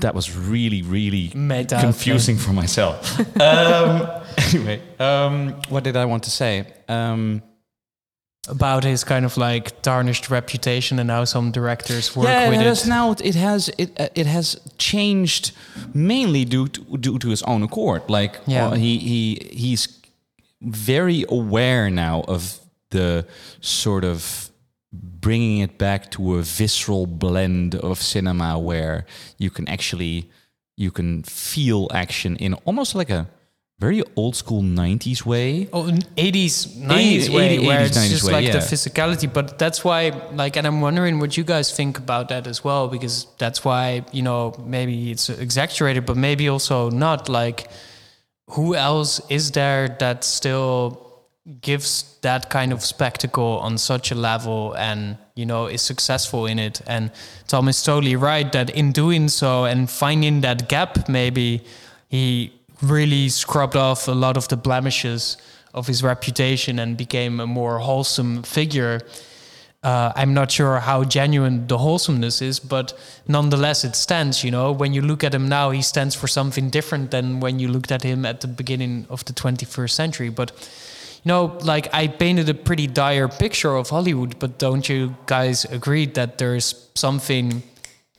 that 0.00 0.14
was 0.14 0.30
really, 0.36 0.82
really 0.82 1.32
up, 1.34 1.80
confusing 1.80 2.38
for 2.38 2.52
myself. 2.52 3.18
um, 3.40 4.06
anyway, 4.36 4.80
um, 4.98 5.54
what 5.68 5.84
did 5.84 5.96
I 5.96 6.04
want 6.04 6.22
to 6.24 6.30
say? 6.30 6.64
Um, 6.88 7.42
about 8.48 8.82
his 8.82 9.04
kind 9.04 9.24
of 9.24 9.36
like 9.36 9.80
tarnished 9.82 10.28
reputation 10.28 10.98
and 10.98 11.10
how 11.10 11.24
some 11.24 11.52
directors 11.52 12.16
work 12.16 12.26
yeah, 12.26 12.48
with 12.48 12.58
it 12.58 12.62
it. 12.62 12.66
has 12.66 12.86
now 12.88 13.12
it 13.12 13.34
has 13.36 13.70
it 13.78 14.00
uh, 14.00 14.08
it 14.16 14.26
has 14.26 14.56
changed 14.78 15.52
mainly 15.94 16.44
due 16.44 16.66
to, 16.68 16.80
due 16.98 17.18
to 17.18 17.28
his 17.28 17.42
own 17.44 17.62
accord. 17.62 18.02
Like 18.08 18.40
Yeah. 18.46 18.66
uh, 18.66 18.74
he 18.74 18.98
he 18.98 19.48
he's 19.52 20.00
very 20.60 21.24
aware 21.28 21.88
now 21.88 22.22
of 22.26 22.58
the 22.90 23.26
sort 23.60 24.04
of 24.04 24.50
bringing 24.92 25.60
it 25.60 25.78
back 25.78 26.10
to 26.10 26.34
a 26.34 26.42
visceral 26.42 27.06
blend 27.06 27.76
of 27.76 28.02
cinema 28.02 28.58
where 28.58 29.06
you 29.38 29.50
can 29.50 29.68
actually 29.68 30.28
you 30.76 30.90
can 30.90 31.22
feel 31.22 31.88
action 31.94 32.36
in 32.36 32.54
almost 32.64 32.94
like 32.96 33.08
a 33.10 33.28
very 33.82 34.00
old 34.14 34.36
school 34.36 34.62
90s 34.62 35.20
way 35.26 35.68
Oh, 35.72 35.84
80s, 36.16 36.54
90s 36.78 37.28
way, 37.36 37.58
80s, 37.58 37.66
where 37.66 37.80
it's 37.82 37.98
90s 37.98 38.10
just 38.10 38.24
way, 38.24 38.32
like 38.32 38.52
the 38.52 38.58
physicality. 38.58 39.26
But 39.38 39.58
that's 39.58 39.82
why, 39.82 40.00
like, 40.42 40.56
and 40.56 40.66
I'm 40.68 40.80
wondering 40.80 41.18
what 41.18 41.36
you 41.36 41.44
guys 41.54 41.74
think 41.78 41.98
about 41.98 42.28
that 42.28 42.46
as 42.46 42.62
well, 42.62 42.86
because 42.86 43.26
that's 43.42 43.64
why, 43.64 44.04
you 44.12 44.22
know, 44.22 44.54
maybe 44.76 45.10
it's 45.10 45.28
exaggerated, 45.28 46.06
but 46.06 46.16
maybe 46.16 46.48
also 46.48 46.90
not. 46.90 47.28
Like, 47.28 47.68
who 48.54 48.76
else 48.76 49.20
is 49.28 49.50
there 49.50 49.96
that 49.98 50.22
still 50.22 50.80
gives 51.60 51.88
that 52.20 52.50
kind 52.50 52.72
of 52.72 52.80
spectacle 52.94 53.58
on 53.66 53.78
such 53.78 54.12
a 54.12 54.14
level 54.14 54.74
and, 54.78 55.18
you 55.34 55.46
know, 55.50 55.66
is 55.66 55.82
successful 55.82 56.46
in 56.46 56.58
it? 56.58 56.80
And 56.86 57.10
Tom 57.48 57.68
is 57.68 57.82
totally 57.82 58.14
right 58.14 58.52
that 58.52 58.70
in 58.70 58.92
doing 58.92 59.28
so 59.28 59.64
and 59.64 59.90
finding 59.90 60.42
that 60.42 60.68
gap, 60.68 61.08
maybe 61.08 61.64
he 62.08 62.52
really 62.82 63.28
scrubbed 63.28 63.76
off 63.76 64.08
a 64.08 64.12
lot 64.12 64.36
of 64.36 64.48
the 64.48 64.56
blemishes 64.56 65.36
of 65.74 65.86
his 65.86 66.02
reputation 66.02 66.78
and 66.78 66.96
became 66.96 67.40
a 67.40 67.46
more 67.46 67.78
wholesome 67.78 68.42
figure. 68.42 69.00
Uh, 69.82 70.12
I'm 70.14 70.32
not 70.34 70.50
sure 70.50 70.78
how 70.78 71.02
genuine 71.04 71.66
the 71.66 71.78
wholesomeness 71.78 72.40
is, 72.40 72.60
but 72.60 72.96
nonetheless, 73.26 73.84
it 73.84 73.96
stands. 73.96 74.44
You 74.44 74.50
know, 74.50 74.70
when 74.70 74.92
you 74.92 75.02
look 75.02 75.24
at 75.24 75.34
him 75.34 75.48
now, 75.48 75.70
he 75.70 75.82
stands 75.82 76.14
for 76.14 76.28
something 76.28 76.70
different 76.70 77.10
than 77.10 77.40
when 77.40 77.58
you 77.58 77.68
looked 77.68 77.90
at 77.90 78.02
him 78.02 78.24
at 78.24 78.42
the 78.42 78.48
beginning 78.48 79.06
of 79.10 79.24
the 79.24 79.32
21st 79.32 79.90
century. 79.90 80.28
But 80.28 80.52
you 81.24 81.28
know, 81.28 81.58
like 81.62 81.92
I 81.92 82.08
painted 82.08 82.48
a 82.48 82.54
pretty 82.54 82.86
dire 82.86 83.28
picture 83.28 83.74
of 83.74 83.90
Hollywood, 83.90 84.38
but 84.38 84.58
don't 84.58 84.88
you 84.88 85.16
guys 85.26 85.64
agree 85.64 86.06
that 86.06 86.38
there's 86.38 86.88
something, 86.94 87.62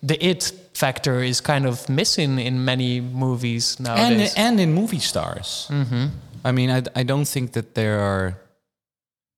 the 0.02 0.23
it 0.26 0.52
factor 0.76 1.22
is 1.24 1.42
kind 1.42 1.66
of 1.66 1.88
missing 1.90 2.40
in 2.40 2.64
many 2.66 3.02
movies 3.02 3.76
and 3.78 3.88
nowadays? 3.88 4.34
and 4.38 4.60
in 4.60 4.74
movie 4.74 5.00
stars. 5.00 5.68
Mhm. 5.70 6.10
I 6.46 6.52
mean, 6.52 6.70
I 6.70 6.82
I 6.96 7.04
don't 7.04 7.28
think 7.28 7.52
that 7.52 7.74
there 7.76 8.00
are 8.00 8.34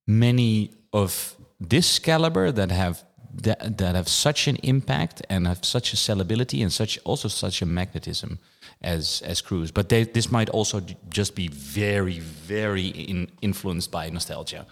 many 0.07 0.71
of 0.91 1.35
this 1.59 1.99
caliber 1.99 2.51
that 2.51 2.71
have 2.71 3.03
that, 3.43 3.77
that 3.77 3.95
have 3.95 4.07
such 4.07 4.47
an 4.47 4.55
impact 4.63 5.21
and 5.29 5.45
have 5.45 5.59
such 5.65 5.93
a 5.93 5.97
sellability 5.97 6.61
and 6.61 6.71
such 6.71 6.97
also 7.03 7.27
such 7.27 7.61
a 7.61 7.65
magnetism 7.65 8.39
as 8.81 9.21
as 9.25 9.41
Cruise. 9.41 9.71
But 9.71 9.89
they, 9.89 10.05
this 10.05 10.31
might 10.31 10.49
also 10.49 10.81
just 11.09 11.35
be 11.35 11.49
very 11.49 12.19
very 12.47 12.87
in, 12.87 13.27
influenced 13.41 13.91
by 13.91 14.09
nostalgia. 14.09 14.65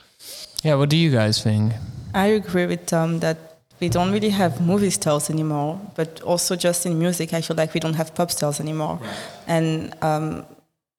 yeah, 0.63 0.75
what 0.75 0.89
do 0.89 0.95
you 0.95 1.11
guys 1.11 1.43
think? 1.43 1.73
I 2.13 2.27
agree 2.27 2.65
with 2.65 2.85
Tom 2.85 3.19
that 3.19 3.37
we 3.83 3.89
don't 3.89 4.13
really 4.13 4.29
have 4.29 4.61
movie 4.61 4.89
stars 4.89 5.29
anymore, 5.29 5.77
but 5.95 6.21
also 6.21 6.55
just 6.55 6.85
in 6.85 6.97
music, 6.97 7.33
I 7.33 7.41
feel 7.41 7.57
like 7.57 7.73
we 7.73 7.81
don't 7.81 7.95
have 7.95 8.15
pop 8.15 8.31
stars 8.31 8.61
anymore. 8.61 8.97
And 9.45 9.93
um, 10.01 10.45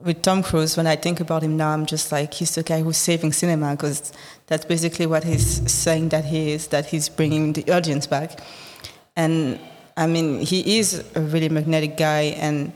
with 0.03 0.21
Tom 0.21 0.43
Cruise, 0.43 0.77
when 0.77 0.87
I 0.87 0.97
think 0.97 1.19
about 1.19 1.43
him 1.43 1.57
now, 1.57 1.71
I'm 1.71 1.87
just 1.87 2.13
like, 2.13 2.35
he's 2.35 2.55
the 2.55 2.63
guy 2.63 2.83
who's 2.83 2.99
saving 2.99 3.33
cinema 3.33 3.71
because 3.71 4.13
that's 4.49 4.67
basically 4.67 5.07
what 5.07 5.25
he's 5.25 5.49
saying 5.73 6.11
that 6.11 6.27
he 6.27 6.53
is, 6.53 6.67
that 6.69 6.85
he's 6.85 7.09
bringing 7.09 7.55
the 7.55 7.65
audience 7.73 8.07
back. 8.07 8.39
And 9.17 9.59
I 9.97 10.07
mean, 10.07 10.41
he 10.41 10.79
is 10.79 11.11
a 11.15 11.23
really 11.23 11.49
magnetic 11.49 11.97
guy. 11.97 12.37
And 12.37 12.71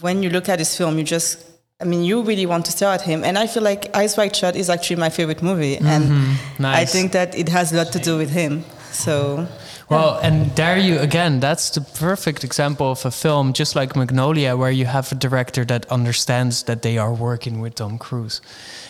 when 0.00 0.22
you 0.22 0.30
look 0.30 0.48
at 0.48 0.60
his 0.60 0.76
film, 0.76 0.98
you 0.98 1.04
just, 1.04 1.44
I 1.82 1.84
mean, 1.84 2.04
you 2.04 2.22
really 2.22 2.46
want 2.46 2.64
to 2.66 2.72
stare 2.72 2.90
at 2.92 3.02
him. 3.02 3.24
And 3.24 3.36
I 3.36 3.46
feel 3.48 3.62
like 3.64 3.90
Eyes 3.94 4.16
Wide 4.16 4.34
Shut 4.36 4.54
is 4.56 4.70
actually 4.70 4.96
my 4.96 5.10
favorite 5.10 5.42
movie. 5.42 5.76
And 5.76 6.04
Mhm. 6.04 6.34
I 6.60 6.62
Nice. 6.62 6.92
think 6.92 7.12
that 7.12 7.34
it 7.34 7.48
has 7.48 7.72
a 7.72 7.76
lot 7.76 7.90
to 7.92 7.98
do 7.98 8.16
with 8.16 8.30
him. 8.30 8.64
So, 8.92 9.46
Well, 9.88 10.18
and 10.22 10.54
there 10.56 10.78
you 10.78 10.98
again, 11.00 11.40
that's 11.40 11.68
the 11.70 11.80
perfect 11.80 12.44
example 12.44 12.86
of 12.92 13.04
a 13.04 13.10
film, 13.10 13.52
just 13.52 13.74
like 13.76 13.94
Magnolia, 13.96 14.56
where 14.56 14.70
you 14.70 14.86
have 14.86 15.12
a 15.12 15.14
director 15.14 15.64
that 15.66 15.84
understands 15.90 16.62
that 16.62 16.80
they 16.82 16.96
are 16.98 17.12
working 17.12 17.60
with 17.60 17.74
Tom 17.74 17.98
Cruise. 17.98 18.40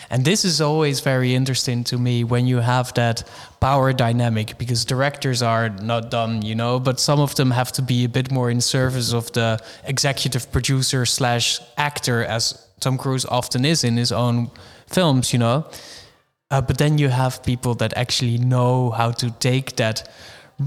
And 0.09 0.23
this 0.23 0.45
is 0.45 0.61
always 0.61 1.01
very 1.01 1.33
interesting 1.35 1.83
to 1.85 1.97
me 1.97 2.23
when 2.23 2.47
you 2.47 2.59
have 2.61 2.93
that 2.93 3.23
power 3.59 3.91
dynamic 3.93 4.57
because 4.57 4.85
directors 4.85 5.41
are 5.41 5.69
not 5.81 6.09
dumb, 6.11 6.41
you 6.43 6.55
know, 6.55 6.79
but 6.79 6.99
some 6.99 7.19
of 7.23 7.33
them 7.35 7.51
have 7.51 7.71
to 7.73 7.81
be 7.81 8.05
a 8.05 8.09
bit 8.09 8.31
more 8.31 8.51
in 8.51 8.61
service 8.61 9.11
of 9.13 9.31
the 9.31 9.57
executive 9.85 10.51
producer 10.51 11.05
slash 11.05 11.59
actor, 11.77 12.23
as 12.23 12.55
Tom 12.83 12.97
Cruise 12.97 13.25
often 13.25 13.65
is 13.65 13.83
in 13.83 13.97
his 13.97 14.11
own 14.11 14.51
films, 14.87 15.33
you 15.33 15.39
know. 15.39 15.65
Uh, 16.51 16.61
but 16.61 16.77
then 16.77 16.97
you 16.97 17.09
have 17.09 17.41
people 17.43 17.73
that 17.75 17.93
actually 17.97 18.37
know 18.37 18.91
how 18.91 19.11
to 19.11 19.31
take 19.39 19.75
that 19.77 20.07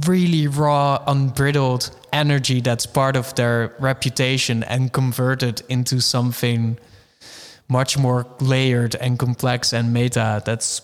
really 0.06 0.46
raw, 0.48 1.02
unbridled 1.06 1.90
energy 2.12 2.60
that's 2.60 2.86
part 2.86 3.16
of 3.16 3.34
their 3.36 3.74
reputation 3.78 4.64
and 4.64 4.92
convert 4.92 5.42
it 5.42 5.62
into 5.68 6.00
something 6.00 6.78
much 7.68 7.98
more 7.98 8.26
layered 8.40 8.94
and 8.96 9.18
complex 9.18 9.72
and 9.72 9.92
meta. 9.92 10.42
That's 10.44 10.80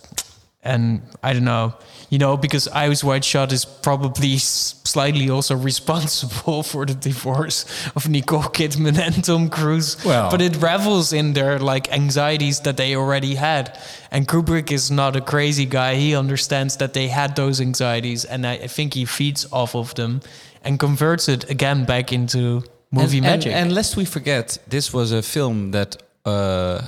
and 0.63 1.03
I 1.23 1.33
don't 1.33 1.45
know, 1.45 1.75
you 2.09 2.19
know, 2.19 2.37
because 2.37 2.69
Eyes 2.69 3.03
Wide 3.03 3.25
Shut 3.25 3.53
is 3.53 3.65
probably 3.65 4.39
slightly 4.39 5.29
also 5.29 5.57
responsible 5.57 6.63
for 6.73 6.87
the 6.87 6.95
divorce 6.95 7.65
of 7.97 8.09
Nicole 8.09 8.43
Kidman 8.43 8.99
and 8.99 9.25
Tom 9.25 9.49
Cruise. 9.49 9.97
Well- 10.05 10.31
but 10.31 10.41
it 10.41 10.57
revels 10.57 11.13
in 11.13 11.33
their 11.33 11.59
like 11.59 11.93
anxieties 11.93 12.61
that 12.61 12.77
they 12.77 12.95
already 12.95 13.35
had. 13.35 13.77
And 14.11 14.29
Kubrick 14.29 14.71
is 14.71 14.91
not 14.91 15.17
a 15.17 15.21
crazy 15.21 15.67
guy. 15.67 15.97
He 15.97 16.15
understands 16.15 16.77
that 16.77 16.93
they 16.93 17.09
had 17.09 17.35
those 17.35 17.61
anxieties, 17.61 18.25
and 18.25 18.47
I, 18.47 18.53
I 18.53 18.67
think 18.69 18.95
he 18.95 19.05
feeds 19.05 19.51
off 19.53 19.75
of 19.75 19.95
them 19.95 20.21
and 20.63 20.79
converts 20.79 21.29
it 21.29 21.51
again 21.51 21.85
back 21.85 22.13
into 22.13 22.63
movie 22.93 23.19
and, 23.19 23.27
magic. 23.27 23.53
And, 23.53 23.67
and 23.67 23.75
lest 23.75 23.97
we 23.97 24.05
forget, 24.05 24.59
this 24.69 24.93
was 24.93 25.11
a 25.13 25.23
film 25.23 25.73
that 25.73 25.97
uh, 26.25 26.83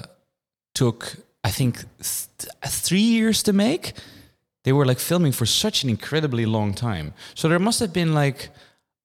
took, 0.74 1.16
I 1.44 1.50
think, 1.50 1.85
th- 1.98 2.50
three 2.66 2.98
years 3.00 3.42
to 3.44 3.52
make. 3.52 3.92
They 4.64 4.72
were 4.72 4.87
like 4.87 4.98
filming 4.98 5.33
for 5.33 5.46
such 5.46 5.85
an 5.85 5.90
incredibly 5.90 6.46
long 6.46 6.72
time. 6.72 7.12
So 7.35 7.48
there 7.48 7.59
must 7.59 7.80
have 7.80 7.92
been 7.92 8.14
like 8.14 8.48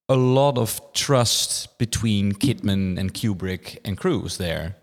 a 0.08 0.16
lot 0.16 0.58
of 0.58 0.82
trust 0.94 1.78
between 1.78 2.32
Kidman 2.32 2.98
and 2.98 3.14
Kubrick 3.14 3.78
and 3.84 3.98
Cruise 3.98 4.38
there. 4.38 4.78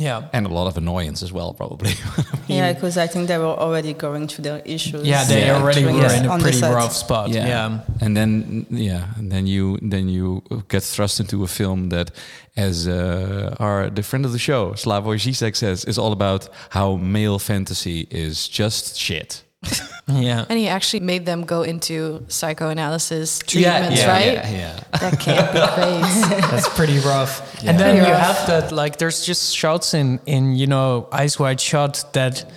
Yeah. 0.00 0.28
And 0.32 0.46
a 0.46 0.48
lot 0.48 0.68
of 0.68 0.76
annoyance 0.76 1.24
as 1.24 1.32
well, 1.32 1.52
probably. 1.54 1.92
yeah, 2.46 2.72
because 2.72 2.96
I 2.96 3.08
think 3.08 3.26
they 3.26 3.36
were 3.36 3.56
already 3.66 3.92
going 3.94 4.28
through 4.28 4.44
their 4.44 4.62
issues. 4.64 5.04
Yeah, 5.04 5.24
they 5.24 5.46
Yeah. 5.46 5.56
already 5.60 5.80
during 5.80 5.96
were 5.96 6.08
the- 6.08 6.16
in 6.16 6.26
a 6.26 6.38
pretty 6.38 6.60
rough 6.62 6.92
spot. 6.94 7.30
Yeah. 7.30 7.80
and 8.00 8.16
then 8.16 8.66
yeah, 8.70 9.08
and 9.18 9.30
then 9.32 9.46
you 9.48 9.76
then 9.82 10.08
you 10.08 10.42
get 10.68 10.84
thrust 10.84 11.18
into 11.20 11.42
a 11.42 11.48
film 11.48 11.88
that, 11.88 12.10
as 12.56 12.86
uh, 12.86 13.56
our 13.58 13.90
the 13.90 14.02
friend 14.02 14.24
of 14.24 14.32
the 14.32 14.38
show 14.38 14.72
Slavoj 14.74 15.18
Zizek 15.18 15.56
says, 15.56 15.84
is 15.84 15.98
all 15.98 16.12
about 16.12 16.48
how 16.70 16.96
male 16.96 17.38
fantasy 17.40 18.06
is 18.10 18.48
just 18.48 18.96
shit. 18.96 19.42
Yeah. 20.10 20.46
And 20.48 20.58
he 20.58 20.68
actually 20.68 21.00
made 21.00 21.26
them 21.26 21.44
go 21.44 21.62
into 21.62 22.24
psychoanalysis 22.28 23.40
treatments, 23.40 24.00
yeah, 24.00 24.10
right? 24.10 24.32
yeah, 24.32 24.50
yeah. 24.50 24.98
That 25.00 25.20
can't 25.20 25.52
be 25.52 25.58
great. 25.58 26.40
That's 26.50 26.68
pretty 26.70 26.98
rough. 27.00 27.60
Yeah. 27.62 27.70
And 27.70 27.78
then 27.78 27.96
Pretty 27.96 28.06
you 28.10 28.14
rough. 28.14 28.38
have 28.38 28.46
that 28.46 28.72
like 28.72 28.96
there's 28.96 29.26
just 29.26 29.54
shots 29.54 29.92
in 29.92 30.18
in 30.24 30.56
you 30.56 30.66
know 30.66 31.08
Eyes 31.12 31.38
Wide 31.38 31.60
Shut 31.60 32.04
that 32.14 32.50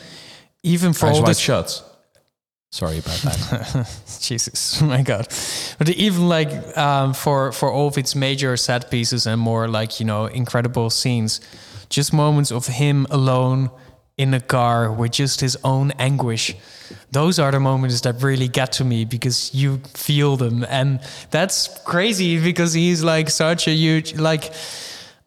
even 0.63 0.93
for 0.93 1.07
Eyes 1.07 1.15
all 1.17 1.23
Wide 1.23 1.29
this 1.31 1.39
Shut. 1.39 1.83
Sorry 2.71 2.99
about 2.99 3.17
that. 3.21 3.99
Jesus, 4.21 4.81
my 4.81 5.01
God! 5.01 5.27
But 5.77 5.89
even 5.89 6.29
like 6.29 6.77
um, 6.77 7.13
for 7.13 7.51
for 7.51 7.69
all 7.69 7.87
of 7.87 7.97
its 7.97 8.15
major 8.15 8.55
set 8.55 8.89
pieces 8.89 9.27
and 9.27 9.41
more 9.41 9.67
like 9.67 9.99
you 9.99 10.05
know 10.05 10.25
incredible 10.27 10.89
scenes, 10.89 11.41
just 11.89 12.13
moments 12.13 12.49
of 12.49 12.67
him 12.67 13.07
alone 13.09 13.71
in 14.17 14.33
a 14.33 14.39
car 14.39 14.91
with 14.91 15.11
just 15.11 15.41
his 15.41 15.57
own 15.63 15.91
anguish. 15.91 16.55
Those 17.11 17.39
are 17.39 17.51
the 17.51 17.59
moments 17.59 18.01
that 18.01 18.21
really 18.21 18.47
get 18.47 18.73
to 18.73 18.85
me 18.85 19.05
because 19.05 19.53
you 19.53 19.77
feel 19.93 20.37
them, 20.37 20.65
and 20.69 20.99
that's 21.29 21.67
crazy 21.83 22.41
because 22.41 22.73
he's 22.73 23.03
like 23.03 23.29
such 23.29 23.67
a 23.67 23.71
huge 23.71 24.15
like. 24.15 24.53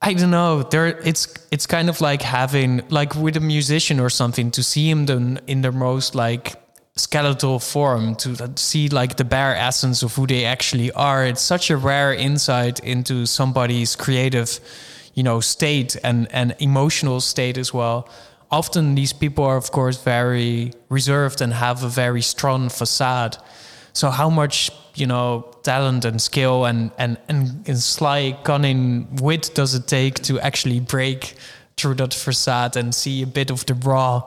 I 0.03 0.13
don't 0.13 0.31
know. 0.31 0.65
There, 0.65 0.87
it's 0.87 1.33
it's 1.51 1.67
kind 1.67 1.89
of 1.89 2.03
like 2.03 2.21
having 2.21 2.83
like 2.91 3.15
with 3.15 3.39
a 3.39 3.41
musician 3.41 4.01
or 4.01 4.11
something 4.11 4.51
to 4.51 4.63
see 4.63 4.91
him 4.91 5.07
then 5.07 5.41
in 5.47 5.63
their 5.63 5.73
most 5.73 6.15
like 6.15 6.57
skeletal 6.97 7.59
form 7.59 8.15
to 8.15 8.53
see 8.57 8.89
like 8.89 9.17
the 9.17 9.25
bare 9.25 9.57
essence 9.57 10.03
of 10.03 10.15
who 10.15 10.27
they 10.27 10.45
actually 10.45 10.93
are. 10.93 11.25
It's 11.25 11.41
such 11.41 11.71
a 11.71 11.77
rare 11.77 12.15
insight 12.15 12.81
into 12.81 13.27
somebody's 13.27 13.97
creative, 13.97 14.61
you 15.15 15.23
know, 15.23 15.41
state 15.41 15.97
and 16.05 16.31
and 16.33 16.55
emotional 16.59 17.21
state 17.21 17.59
as 17.59 17.73
well. 17.73 18.09
Often 18.59 18.95
these 18.95 19.13
people 19.13 19.45
are, 19.45 19.57
of 19.57 19.71
course, 19.71 20.03
very 20.05 20.71
reserved 20.89 21.41
and 21.41 21.53
have 21.53 21.85
a 21.85 21.89
very 21.89 22.23
strong 22.23 22.69
facade. 22.71 23.37
So 23.93 24.11
how 24.11 24.31
much 24.31 24.71
you 24.97 25.07
know 25.07 25.45
talent 25.63 26.05
and 26.05 26.21
skill 26.21 26.65
and 26.65 26.91
and 26.99 27.17
and, 27.29 27.69
and 27.69 27.79
sly 27.79 28.37
cunning 28.45 29.07
wit 29.23 29.51
does 29.55 29.75
it 29.75 29.87
take 29.87 30.15
to 30.23 30.39
actually 30.41 30.81
break 30.81 31.35
through 31.77 31.95
that 31.97 32.15
facade 32.15 32.77
and 32.81 32.95
see 32.95 33.23
a 33.23 33.27
bit 33.27 33.51
of 33.51 33.65
the 33.67 33.75
raw 33.75 34.23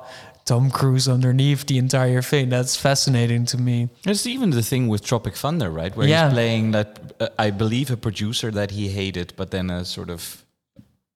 Tom 0.45 0.69
Cruise 0.71 1.07
underneath 1.11 1.65
the 1.65 1.77
entire 1.77 2.21
thing. 2.21 2.49
That's 2.49 2.75
fascinating 2.77 3.45
to 3.47 3.57
me. 3.57 3.89
It's 4.05 4.25
even 4.25 4.49
the 4.51 4.61
thing 4.61 4.87
with 4.89 5.01
Tropic 5.05 5.35
Thunder, 5.35 5.69
right? 5.69 5.95
Where 5.95 6.07
Yeah. 6.07 6.25
he's 6.29 6.33
playing 6.33 6.71
that, 6.71 6.89
uh, 7.19 7.27
I 7.47 7.51
believe, 7.51 7.91
a 7.91 7.97
producer 7.97 8.51
that 8.51 8.71
he 8.71 8.87
hated, 8.87 9.33
but 9.35 9.49
then 9.51 9.69
a 9.69 9.83
sort 9.85 10.09
of, 10.09 10.45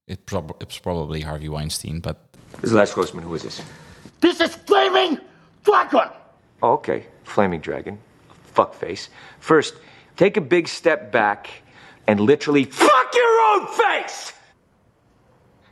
it 0.07 0.25
prob- 0.25 0.57
it's 0.61 0.79
probably 0.79 1.21
Harvey 1.21 1.47
Weinstein, 1.49 2.01
but 2.01 2.17
This 2.59 2.69
is 2.69 2.73
Les 2.73 2.93
Grossman. 2.93 3.23
Who 3.23 3.33
is 3.35 3.43
this? 3.43 3.61
This 4.19 4.39
is 4.39 4.55
Flaming 4.55 5.19
Dragon! 5.63 6.09
Oh, 6.61 6.73
okay. 6.73 7.05
Flaming 7.23 7.61
Dragon. 7.61 7.97
Fuckface. 8.55 9.09
First, 9.39 9.75
take 10.17 10.37
a 10.37 10.41
big 10.41 10.67
step 10.67 11.11
back 11.11 11.49
and 12.07 12.19
literally 12.19 12.65
fuck 12.65 13.15
your 13.15 13.41
own 13.53 13.67
face! 13.67 14.33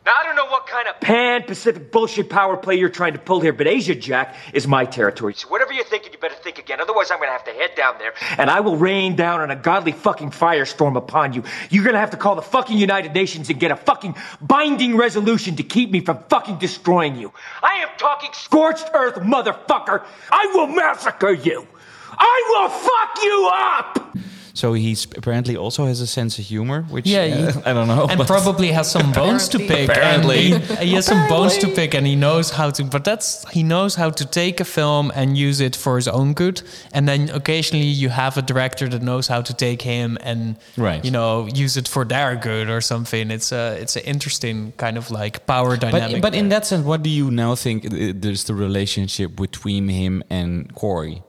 Now, 0.09 0.15
I 0.15 0.23
don't 0.23 0.35
know 0.35 0.47
what 0.47 0.65
kind 0.65 0.87
of 0.87 0.99
pan 1.01 1.43
Pacific 1.43 1.91
bullshit 1.91 2.31
power 2.31 2.57
play 2.57 2.73
you're 2.73 2.89
trying 2.89 3.13
to 3.13 3.19
pull 3.19 3.41
here, 3.41 3.53
but 3.53 3.67
Asia 3.67 3.93
Jack 3.93 4.35
is 4.53 4.65
my 4.65 4.83
territory. 4.83 5.35
So, 5.35 5.47
whatever 5.49 5.71
you're 5.71 5.85
thinking, 5.85 6.11
you 6.11 6.17
better 6.17 6.33
think 6.33 6.57
again. 6.57 6.81
Otherwise, 6.81 7.11
I'm 7.11 7.19
gonna 7.19 7.31
have 7.31 7.43
to 7.43 7.51
head 7.51 7.75
down 7.75 7.99
there 7.99 8.13
and 8.39 8.49
I 8.49 8.61
will 8.61 8.75
rain 8.75 9.15
down 9.15 9.39
on 9.41 9.51
a 9.51 9.55
godly 9.55 9.91
fucking 9.91 10.31
firestorm 10.31 10.97
upon 10.97 11.33
you. 11.33 11.43
You're 11.69 11.83
gonna 11.83 11.99
have 11.99 12.09
to 12.09 12.17
call 12.17 12.33
the 12.33 12.41
fucking 12.41 12.75
United 12.75 13.13
Nations 13.13 13.51
and 13.51 13.59
get 13.59 13.69
a 13.69 13.75
fucking 13.75 14.15
binding 14.41 14.97
resolution 14.97 15.57
to 15.57 15.63
keep 15.63 15.91
me 15.91 15.99
from 15.99 16.23
fucking 16.27 16.57
destroying 16.57 17.15
you. 17.15 17.31
I 17.61 17.75
am 17.75 17.89
talking 17.99 18.31
scorched 18.33 18.89
earth, 18.95 19.17
motherfucker! 19.17 20.03
I 20.31 20.51
will 20.55 20.65
massacre 20.65 21.33
you! 21.33 21.67
I 22.17 22.43
will 22.49 22.69
fuck 22.69 23.23
you 23.23 23.49
up! 23.53 24.38
So 24.59 24.73
he's 24.85 25.01
apparently 25.19 25.55
also 25.65 25.81
has 25.85 25.99
a 26.01 26.07
sense 26.07 26.33
of 26.39 26.45
humor, 26.53 26.79
which 26.95 27.07
Yeah, 27.07 27.21
uh, 27.21 27.51
he- 27.53 27.61
I 27.69 27.71
don't 27.77 27.87
know. 27.93 28.03
and 28.11 28.19
probably 28.35 28.69
has 28.79 28.87
some 28.97 29.09
bones 29.21 29.43
to 29.53 29.57
pick. 29.71 29.89
Apparently. 29.89 30.43
and 30.53 30.63
he, 30.63 30.85
he 30.89 30.93
has 30.97 31.05
some 31.13 31.23
bones 31.33 31.57
to 31.63 31.67
pick, 31.79 31.91
and 31.97 32.05
he 32.11 32.15
knows 32.25 32.47
how 32.59 32.69
to. 32.77 32.83
But 32.95 33.03
that's 33.09 33.29
he 33.57 33.61
knows 33.73 33.93
how 34.01 34.09
to 34.19 34.23
take 34.41 34.55
a 34.65 34.65
film 34.79 35.05
and 35.19 35.27
use 35.47 35.59
it 35.67 35.75
for 35.83 35.93
his 36.01 36.07
own 36.07 36.33
good. 36.41 36.57
And 36.95 37.03
then 37.09 37.21
occasionally 37.39 37.91
you 38.03 38.09
have 38.09 38.33
a 38.37 38.41
director 38.53 38.85
that 38.93 39.01
knows 39.09 39.25
how 39.33 39.41
to 39.49 39.53
take 39.67 39.81
him 39.93 40.17
and 40.29 40.41
Right. 40.87 41.01
you 41.05 41.11
know 41.17 41.31
use 41.63 41.73
it 41.81 41.87
for 41.87 42.03
their 42.13 42.35
good 42.49 42.67
or 42.75 42.81
something. 42.81 43.31
It's 43.37 43.51
a 43.61 43.63
it's 43.83 43.95
an 43.95 44.03
interesting 44.13 44.57
kind 44.83 44.97
of 44.97 45.05
like 45.21 45.35
power 45.53 45.77
dynamic. 45.77 46.21
But, 46.21 46.31
but 46.31 46.35
in 46.41 46.49
that 46.49 46.63
sense, 46.65 46.83
what 46.91 47.01
do 47.07 47.09
you 47.19 47.31
now 47.31 47.55
think 47.55 47.77
i- 47.85 48.13
there's 48.23 48.43
the 48.49 48.53
relationship 48.67 49.29
between 49.45 49.87
him 50.01 50.13
and 50.29 50.49
McQuarrie? 50.73 51.21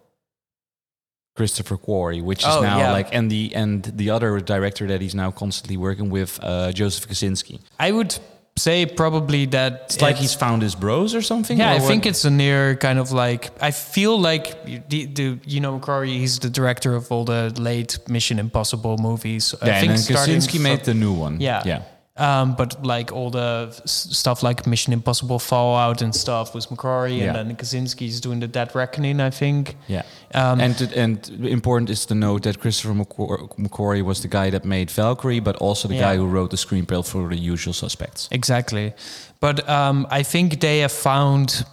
Christopher 1.41 1.77
McQuarrie, 1.79 2.23
which 2.31 2.43
is 2.49 2.55
Oh, 2.57 2.61
now 2.71 2.79
yeah. 2.79 2.99
like, 2.99 3.09
and 3.19 3.27
the 3.35 3.45
and 3.63 3.83
the 4.03 4.09
other 4.17 4.31
director 4.55 4.85
that 4.91 5.01
he's 5.05 5.15
now 5.15 5.31
constantly 5.43 5.77
working 5.89 6.09
with, 6.19 6.31
uh, 6.43 6.71
Joseph 6.81 7.05
Kosinski. 7.11 7.57
I 7.87 7.91
would 7.97 8.13
say 8.57 8.85
probably 8.85 9.47
that 9.47 9.73
It's 9.87 10.03
like 10.03 10.17
he's 10.25 10.35
found 10.35 10.63
his 10.63 10.75
bros 10.75 11.15
or 11.15 11.23
something. 11.23 11.57
Yeah, 11.59 11.71
or 11.73 11.77
I 11.77 11.79
what? 11.81 11.89
think 11.91 12.05
it's 12.05 12.25
a 12.27 12.31
near 12.31 12.77
kind 12.87 12.99
of 12.99 13.11
like 13.13 13.43
I 13.69 13.71
feel 13.71 14.15
like 14.31 14.47
the, 14.93 15.07
the 15.19 15.27
you 15.55 15.61
know 15.65 15.79
Corey. 15.79 16.19
He's 16.25 16.39
the 16.39 16.51
director 16.51 16.91
of 16.95 17.11
all 17.13 17.25
the 17.25 17.43
late 17.69 17.99
Mission 18.09 18.39
Impossible 18.39 18.97
movies. 18.99 19.55
Yeah, 19.63 19.77
I 19.77 19.81
think 19.81 19.93
and 19.93 20.01
Kosinski 20.17 20.59
made 20.61 20.85
the 20.85 20.95
new 20.95 21.15
one. 21.27 21.41
Yeah, 21.41 21.63
yeah. 21.67 21.83
Um, 22.21 22.55
but 22.55 22.85
like 22.85 23.13
all 23.13 23.31
the 23.31 23.71
stuff 23.87 24.43
like 24.43 24.67
Mission 24.67 24.93
Impossible 24.93 25.39
Fallout 25.39 26.03
and 26.03 26.15
stuff 26.15 26.55
was 26.55 26.67
McQuarrie, 26.67 27.19
Yeah. 27.19 27.27
and 27.37 27.49
then 27.51 27.57
Kosinski's 27.57 28.21
doing 28.21 28.41
the 28.41 28.47
Dead 28.49 28.75
Reckoning, 28.75 29.21
I 29.21 29.31
think. 29.31 29.77
Yeah. 29.89 30.03
Um, 30.35 30.61
and 30.61 30.77
to, 30.79 30.85
and 30.99 31.29
important 31.47 31.89
is 31.91 32.05
to 32.07 32.15
note 32.15 32.43
that 32.43 32.59
Christopher 32.61 32.93
McQuar- 32.95 33.49
McQuarrie 33.59 34.03
was 34.05 34.21
the 34.21 34.29
guy 34.29 34.51
that 34.51 34.65
made 34.65 34.91
Valkyrie, 34.91 35.41
but 35.41 35.57
also 35.57 35.89
the 35.89 35.95
Yeah. 35.95 36.13
guy 36.13 36.17
who 36.17 36.27
wrote 36.27 36.51
the 36.51 36.59
screenplay 36.59 37.03
for 37.07 37.29
The 37.29 37.39
Usual 37.53 37.73
Suspects. 37.73 38.29
Exactly. 38.31 38.93
But 39.41 39.67
um, 39.69 40.07
I 40.11 40.23
think 40.23 40.61
they 40.61 40.81
have 40.81 40.93
found 40.93 41.65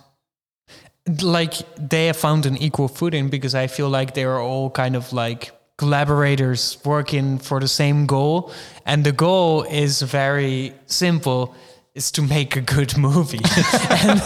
like 1.22 1.54
they 1.78 2.08
have 2.08 2.18
found 2.18 2.46
an 2.46 2.58
equal 2.58 2.88
footing 2.88 3.30
because 3.30 3.56
I 3.56 3.68
feel 3.68 3.90
like 3.90 4.14
they 4.14 4.24
are 4.26 4.40
all 4.42 4.70
kind 4.70 4.96
of 4.96 5.14
like 5.14 5.52
collaborators 5.78 6.78
working 6.84 7.38
for 7.38 7.60
the 7.60 7.68
same 7.68 8.06
goal. 8.06 8.52
And 8.86 9.04
the 9.04 9.12
goal 9.12 9.64
is 9.64 10.02
very 10.02 10.74
simple 10.88 11.56
is 11.94 12.12
to 12.12 12.22
make 12.22 12.56
a 12.56 12.62
good 12.62 12.98
movie. 12.98 13.42
And 13.90 14.22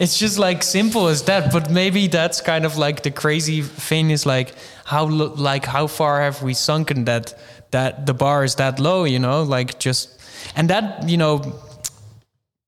it's 0.00 0.18
just 0.18 0.38
like 0.38 0.62
simple 0.62 1.08
as 1.08 1.22
that. 1.24 1.52
But 1.52 1.70
maybe 1.70 2.08
that's 2.08 2.40
kind 2.40 2.64
of 2.64 2.76
like 2.76 3.02
the 3.02 3.10
crazy 3.10 3.62
thing 3.62 4.10
is 4.10 4.26
like 4.26 4.54
how 4.84 5.06
like 5.06 5.64
how 5.64 5.86
far 5.86 6.20
have 6.20 6.42
we 6.42 6.54
sunken 6.54 7.04
that 7.04 7.34
that 7.70 8.06
the 8.06 8.14
bar 8.14 8.44
is 8.44 8.56
that 8.56 8.78
low 8.78 9.04
you 9.04 9.18
know? 9.18 9.42
Like 9.42 9.78
just 9.78 10.20
and 10.56 10.68
that 10.70 11.08
you 11.08 11.16
know 11.16 11.60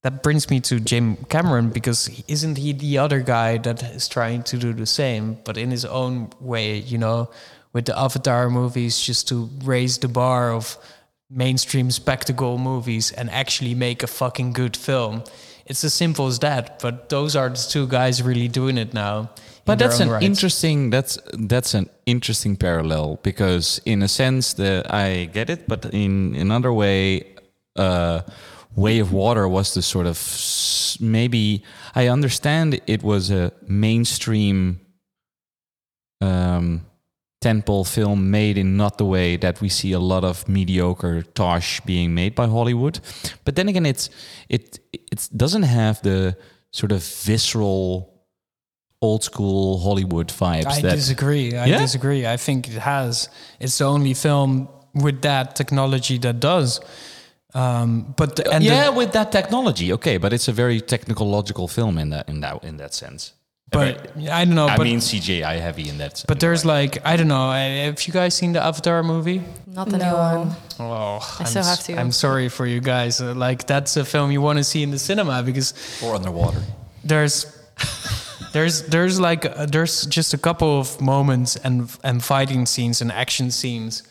that 0.02 0.22
brings 0.22 0.48
me 0.50 0.60
to 0.60 0.78
Jim 0.78 1.16
Cameron 1.28 1.70
because 1.70 2.22
isn't 2.28 2.58
he 2.58 2.72
the 2.72 2.98
other 2.98 3.20
guy 3.20 3.58
that 3.58 3.82
is 3.82 4.08
trying 4.08 4.44
to 4.44 4.56
do 4.56 4.72
the 4.72 4.86
same, 4.86 5.36
but 5.44 5.58
in 5.58 5.72
his 5.72 5.84
own 5.84 6.30
way, 6.40 6.78
you 6.78 6.96
know, 6.96 7.28
with 7.76 7.84
the 7.84 7.98
Avatar 7.98 8.48
movies, 8.48 8.98
just 8.98 9.28
to 9.28 9.50
raise 9.62 9.98
the 9.98 10.08
bar 10.08 10.50
of 10.50 10.78
mainstream 11.28 11.90
spectacle 11.90 12.56
movies 12.56 13.12
and 13.12 13.28
actually 13.28 13.74
make 13.74 14.02
a 14.02 14.06
fucking 14.06 14.54
good 14.54 14.74
film. 14.74 15.22
It's 15.66 15.84
as 15.84 15.92
simple 15.92 16.26
as 16.26 16.38
that, 16.38 16.78
but 16.80 17.10
those 17.10 17.36
are 17.36 17.50
the 17.50 17.66
two 17.68 17.86
guys 17.86 18.22
really 18.22 18.48
doing 18.48 18.78
it 18.78 18.94
now. 18.94 19.28
But 19.66 19.78
that's 19.78 20.00
an 20.00 20.08
right. 20.08 20.22
interesting 20.22 20.88
that's 20.88 21.18
that's 21.34 21.74
an 21.74 21.90
interesting 22.06 22.56
parallel 22.56 23.18
because 23.22 23.78
in 23.84 24.02
a 24.02 24.08
sense 24.08 24.54
that 24.54 24.94
I 24.94 25.26
get 25.26 25.50
it, 25.50 25.68
but 25.68 25.84
in 25.92 26.34
another 26.34 26.72
way, 26.72 27.34
uh, 27.76 28.22
Way 28.74 29.00
of 29.00 29.12
Water 29.12 29.46
was 29.48 29.74
the 29.74 29.82
sort 29.82 30.06
of 30.06 30.16
maybe 30.98 31.62
I 31.94 32.08
understand 32.08 32.80
it 32.86 33.02
was 33.02 33.30
a 33.30 33.52
mainstream 33.66 34.80
um, 36.22 36.86
tentpole 37.46 37.84
film 37.86 38.30
made 38.30 38.56
in 38.60 38.76
not 38.76 38.92
the 38.98 39.04
way 39.04 39.36
that 39.38 39.60
we 39.60 39.68
see 39.68 39.92
a 39.94 40.00
lot 40.12 40.24
of 40.24 40.48
mediocre 40.48 41.22
tosh 41.22 41.80
being 41.86 42.14
made 42.14 42.34
by 42.34 42.46
Hollywood, 42.46 42.98
but 43.44 43.54
then 43.56 43.68
again, 43.68 43.86
it's 43.86 44.10
it 44.48 44.78
it 44.92 45.28
doesn't 45.36 45.64
have 45.64 46.00
the 46.02 46.36
sort 46.72 46.92
of 46.92 47.02
visceral 47.26 47.84
old 49.02 49.22
school 49.22 49.78
Hollywood 49.86 50.28
vibes. 50.28 50.66
I 50.78 50.80
that, 50.82 50.94
disagree. 50.96 51.46
I 51.56 51.66
Yeah? 51.66 51.78
disagree. 51.80 52.22
I 52.34 52.36
think 52.36 52.66
it 52.68 52.78
has. 52.80 53.28
It's 53.60 53.76
the 53.78 53.84
only 53.84 54.14
film 54.14 54.68
with 55.04 55.20
that 55.22 55.54
technology 55.54 56.18
that 56.18 56.40
does. 56.40 56.80
Um, 57.54 58.14
but 58.16 58.36
the, 58.36 58.42
and 58.52 58.62
the- 58.64 58.68
yeah, 58.70 58.88
with 58.96 59.12
that 59.12 59.30
technology, 59.32 59.92
okay, 59.92 60.18
but 60.18 60.32
it's 60.32 60.48
a 60.48 60.52
very 60.52 60.80
technological 60.80 61.68
film 61.68 61.98
in 61.98 62.10
that 62.10 62.28
in 62.28 62.40
that 62.40 62.64
in 62.64 62.76
that 62.76 62.94
sense. 62.94 63.32
But 63.70 64.16
I 64.30 64.44
don't 64.44 64.54
know. 64.54 64.68
I 64.68 64.76
but, 64.76 64.84
mean 64.84 65.00
CGI 65.00 65.60
heavy 65.60 65.88
in 65.88 65.98
that. 65.98 66.24
but 66.28 66.38
there's 66.38 66.64
like 66.64 67.04
I 67.04 67.16
don't 67.16 67.28
know. 67.28 67.50
Have 67.50 68.00
you 68.06 68.12
guys 68.12 68.34
seen 68.34 68.52
the 68.52 68.62
Avatar 68.62 69.02
movie? 69.02 69.42
Not 69.66 69.88
the 69.88 69.98
new 69.98 70.04
one. 70.12 70.56
Oh, 70.78 71.18
I 71.18 71.40
I'm 71.40 71.46
still 71.46 71.64
have 71.64 71.82
to. 71.84 71.98
I'm 71.98 72.12
sorry 72.12 72.48
for 72.48 72.64
you 72.66 72.80
guys. 72.80 73.20
Uh, 73.20 73.34
like 73.34 73.66
that's 73.66 73.96
a 73.96 74.04
film 74.04 74.30
you 74.30 74.40
want 74.40 74.58
to 74.58 74.64
see 74.64 74.82
in 74.82 74.90
the 74.90 74.98
cinema 74.98 75.42
because 75.42 75.74
or 76.02 76.14
underwater. 76.14 76.62
there's 77.04 77.44
there's 78.52 78.82
there's 78.84 79.18
like 79.20 79.44
uh, 79.44 79.66
there's 79.66 80.06
just 80.06 80.32
a 80.32 80.38
couple 80.38 80.78
of 80.78 81.00
moments 81.00 81.56
and 81.56 81.90
and 82.04 82.22
fighting 82.22 82.66
scenes 82.66 83.02
and 83.02 83.10
action 83.12 83.50
scenes 83.50 84.02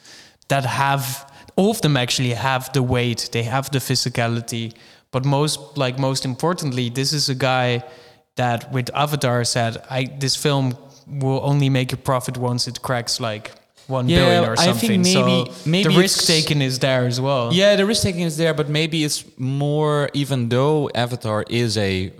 that 0.49 0.65
have 0.65 1.31
all 1.55 1.71
of 1.71 1.81
them 1.81 1.97
actually 1.97 2.33
have 2.33 2.71
the 2.73 2.83
weight 2.83 3.29
they 3.31 3.43
have 3.43 3.71
the 3.71 3.79
physicality 3.79 4.73
but 5.11 5.25
most 5.25 5.59
like 5.77 5.97
most 5.97 6.25
importantly 6.25 6.89
this 6.89 7.11
is 7.13 7.29
a 7.29 7.35
guy 7.35 7.83
that 8.35 8.71
with 8.71 8.89
avatar 8.93 9.43
said 9.43 9.77
i 9.89 10.03
this 10.19 10.35
film 10.35 10.75
will 11.07 11.39
only 11.43 11.69
make 11.69 11.93
a 11.93 11.97
profit 11.97 12.37
once 12.37 12.67
it 12.67 12.81
cracks 12.81 13.19
like 13.19 13.51
one 13.87 14.09
Yeah, 14.09 14.17
billion 14.19 14.43
or 14.49 14.53
I 14.53 14.55
think 14.73 14.79
something 14.79 15.01
maybe- 15.03 15.51
so 15.51 15.69
maybe 15.69 15.93
the 15.93 15.99
risk 15.99 16.25
taken 16.25 16.59
is 16.61 16.79
there 16.79 17.05
as 17.05 17.21
well 17.21 17.53
Yeah, 17.53 17.75
the 17.75 17.85
risk 17.85 18.01
taking 18.01 18.21
is 18.31 18.35
there, 18.35 18.53
but 18.55 18.67
maybe 18.67 19.03
it's 19.03 19.23
more. 19.37 20.09
Even 20.13 20.49
though 20.49 20.89
Avatar 20.95 21.45
is 21.47 21.77
a 21.77 22.11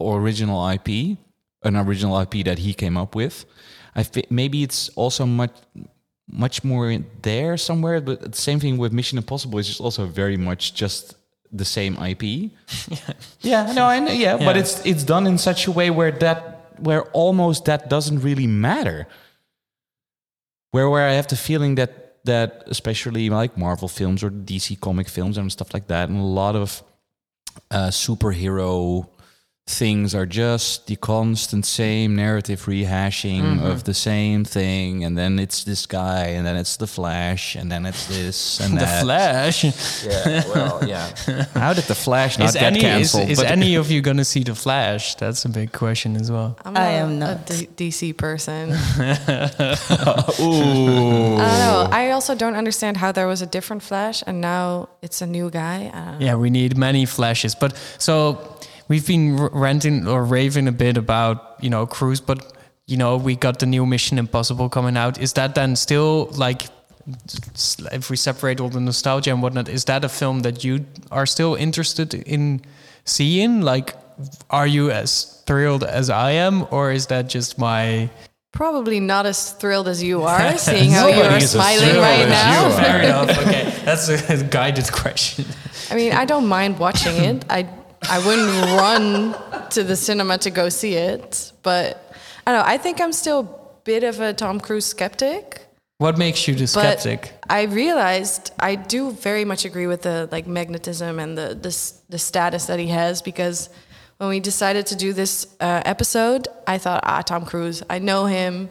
original 0.00 0.58
IP, 0.68 1.18
an 1.64 1.76
original 1.76 2.14
IP 2.20 2.44
that 2.44 2.58
he 2.60 2.72
came 2.72 2.96
up 2.96 3.14
with, 3.16 3.44
I 3.96 4.02
think 4.04 4.30
maybe 4.30 4.62
it's 4.62 4.90
also 4.90 5.26
much 5.26 5.54
much 6.30 6.62
more 6.62 6.96
there 7.22 7.56
somewhere. 7.56 8.00
But 8.00 8.32
the 8.32 8.38
same 8.48 8.60
thing 8.60 8.78
with 8.78 8.92
Mission 8.92 9.18
Impossible 9.18 9.58
is 9.58 9.66
just 9.66 9.80
also 9.80 10.06
very 10.06 10.36
much 10.36 10.72
just 10.74 11.16
the 11.52 11.64
same 11.64 11.96
IP. 12.02 12.50
yeah, 13.40 13.72
no, 13.72 13.86
I 13.86 14.00
know, 14.00 14.12
yeah, 14.12 14.38
but 14.38 14.56
it's 14.56 14.84
it's 14.86 15.04
done 15.04 15.26
in 15.26 15.38
such 15.38 15.66
a 15.66 15.70
way 15.70 15.90
where 15.90 16.10
that 16.10 16.74
where 16.78 17.04
almost 17.12 17.66
that 17.66 17.90
doesn't 17.90 18.20
really 18.20 18.46
matter. 18.46 19.06
Where 20.70 20.88
where 20.88 21.06
I 21.06 21.12
have 21.12 21.26
the 21.26 21.36
feeling 21.36 21.74
that 21.76 22.24
that 22.24 22.64
especially 22.66 23.28
like 23.28 23.58
Marvel 23.58 23.88
films 23.88 24.22
or 24.24 24.30
DC 24.30 24.80
comic 24.80 25.08
films 25.08 25.36
and 25.36 25.52
stuff 25.52 25.74
like 25.74 25.88
that, 25.88 26.08
and 26.08 26.18
a 26.18 26.22
lot 26.22 26.56
of 26.56 26.82
uh, 27.70 27.88
superhero 27.88 29.08
things 29.72 30.14
are 30.14 30.26
just 30.26 30.86
the 30.86 30.96
constant 30.96 31.64
same 31.66 32.14
narrative 32.14 32.60
rehashing 32.66 33.42
Mhm. 33.42 33.70
of 33.70 33.82
the 33.84 33.94
same 33.94 34.44
thing, 34.44 35.04
and 35.04 35.16
then 35.16 35.38
it's 35.38 35.64
this 35.64 35.86
guy, 35.86 36.24
and 36.36 36.46
then 36.46 36.56
it's 36.56 36.76
the 36.76 36.86
Flash, 36.86 37.56
and 37.56 37.70
then 37.72 37.86
it's 37.86 38.04
this 38.06 38.60
and 38.62 38.70
then 38.76 38.80
The 38.80 38.84
that. 38.86 39.02
Flash. 39.02 39.64
Yeah, 39.64 40.42
well, 40.54 40.80
yeah. 40.86 41.06
How 41.54 41.72
did 41.74 41.84
the 41.84 41.94
Flash 41.94 42.38
not 42.38 42.48
is 42.48 42.54
get 42.54 42.62
any, 42.64 42.80
cancelled? 42.80 43.28
is 43.30 43.38
But- 43.38 43.50
any 43.50 43.74
of 43.76 43.90
you 43.90 44.00
gonna 44.02 44.24
see 44.24 44.42
the 44.44 44.54
Flash? 44.54 45.14
That's 45.16 45.44
a 45.44 45.48
big 45.48 45.70
question 45.72 46.16
as 46.16 46.30
well. 46.30 46.56
I'm 46.64 46.76
I 46.76 46.80
not 46.80 46.90
am 47.02 47.08
a 47.10 47.14
not. 47.24 47.46
D- 47.46 47.68
DC 47.76 48.12
person. 48.16 48.70
Ooh. 50.40 51.36
I 51.38 51.58
don't. 51.64 51.92
I 51.92 52.10
also 52.12 52.34
don't 52.34 52.56
understand 52.56 52.96
how 52.96 53.12
there 53.12 53.26
was 53.26 53.42
a 53.42 53.46
different 53.46 53.82
Flash 53.82 54.22
and 54.26 54.40
now 54.40 54.88
it's 55.02 55.22
a 55.22 55.26
new 55.26 55.50
guy. 55.50 55.90
I. 55.92 56.16
Yeah, 56.20 56.34
we 56.36 56.50
need 56.50 56.76
many 56.76 57.06
flashes. 57.06 57.54
But 57.54 57.72
so 57.98 58.51
we've 58.92 59.06
been 59.06 59.36
ranting 59.66 60.06
or 60.06 60.22
raving 60.22 60.68
a 60.68 60.72
bit 60.72 60.98
about 60.98 61.56
you 61.64 61.70
know 61.70 61.86
Cruise, 61.86 62.20
but 62.20 62.38
you 62.86 62.98
know 62.98 63.16
we 63.16 63.34
got 63.36 63.58
the 63.58 63.66
new 63.66 63.86
Mission 63.86 64.18
Impossible 64.18 64.68
coming 64.68 64.98
out. 64.98 65.18
Is 65.18 65.32
that 65.32 65.54
then 65.54 65.76
still 65.76 66.28
like? 66.32 66.68
If 67.98 68.10
we 68.10 68.16
separate 68.16 68.60
all 68.60 68.68
the 68.68 68.80
nostalgia 68.80 69.30
and 69.32 69.42
whatnot, 69.42 69.68
is 69.68 69.86
that 69.86 70.04
a 70.04 70.08
film 70.08 70.40
that 70.40 70.62
you 70.62 70.84
are 71.10 71.26
still 71.26 71.54
interested 71.56 72.14
in 72.14 72.60
seeing? 73.04 73.62
Like, 73.62 73.96
are 74.50 74.68
you 74.68 74.90
as 74.92 75.42
thrilled 75.46 75.82
as 75.82 76.10
I 76.10 76.32
am, 76.32 76.66
or 76.70 76.92
is 76.92 77.06
that 77.06 77.28
just 77.28 77.58
my 77.58 78.10
Probably 78.52 79.00
not 79.00 79.24
as 79.24 79.52
thrilled 79.52 79.88
as 79.88 80.02
you 80.02 80.24
are, 80.24 80.58
seeing 80.68 80.90
how 80.90 81.06
you 81.08 81.22
are 81.22 81.40
smiling 81.40 81.96
right 81.96 82.28
now. 82.28 82.76
Fair 82.76 83.02
enough. 83.08 83.30
Okay, 83.38 83.72
that's 83.86 84.08
a 84.10 84.44
guided 84.58 84.92
question. 84.92 85.46
I 85.90 85.94
mean, 85.96 86.12
I 86.12 86.26
don't 86.26 86.46
mind 86.46 86.78
watching 86.78 87.16
it. 87.16 87.44
I 87.48 87.66
I 88.08 88.18
wouldn't 88.26 88.50
run 88.78 89.68
to 89.70 89.82
the 89.84 89.96
cinema 89.96 90.38
to 90.38 90.50
go 90.50 90.68
see 90.68 90.94
it, 90.94 91.52
but 91.62 92.14
I 92.46 92.52
don't 92.52 92.60
know. 92.60 92.68
I 92.68 92.78
think 92.78 93.00
I'm 93.00 93.12
still 93.12 93.40
a 93.40 93.84
bit 93.84 94.04
of 94.04 94.20
a 94.20 94.32
Tom 94.32 94.60
Cruise 94.60 94.86
skeptic. 94.86 95.66
What 95.98 96.18
makes 96.18 96.48
you 96.48 96.54
the 96.54 96.62
But 96.62 97.00
skeptic? 97.00 97.32
I 97.48 97.62
realized 97.62 98.52
I 98.58 98.74
do 98.74 99.12
very 99.12 99.44
much 99.44 99.64
agree 99.64 99.86
with 99.86 100.02
the 100.02 100.28
like 100.32 100.46
magnetism 100.48 101.20
and 101.20 101.38
the 101.38 101.54
the, 101.54 101.92
the 102.08 102.18
status 102.18 102.66
that 102.66 102.80
he 102.80 102.88
has 102.88 103.22
because 103.22 103.70
when 104.18 104.28
we 104.28 104.40
decided 104.40 104.86
to 104.86 104.96
do 104.96 105.12
this 105.12 105.46
uh, 105.60 105.82
episode, 105.84 106.48
I 106.66 106.78
thought, 106.78 107.02
ah, 107.04 107.22
Tom 107.22 107.44
Cruise, 107.44 107.82
I 107.88 107.98
know 107.98 108.26
him. 108.26 108.68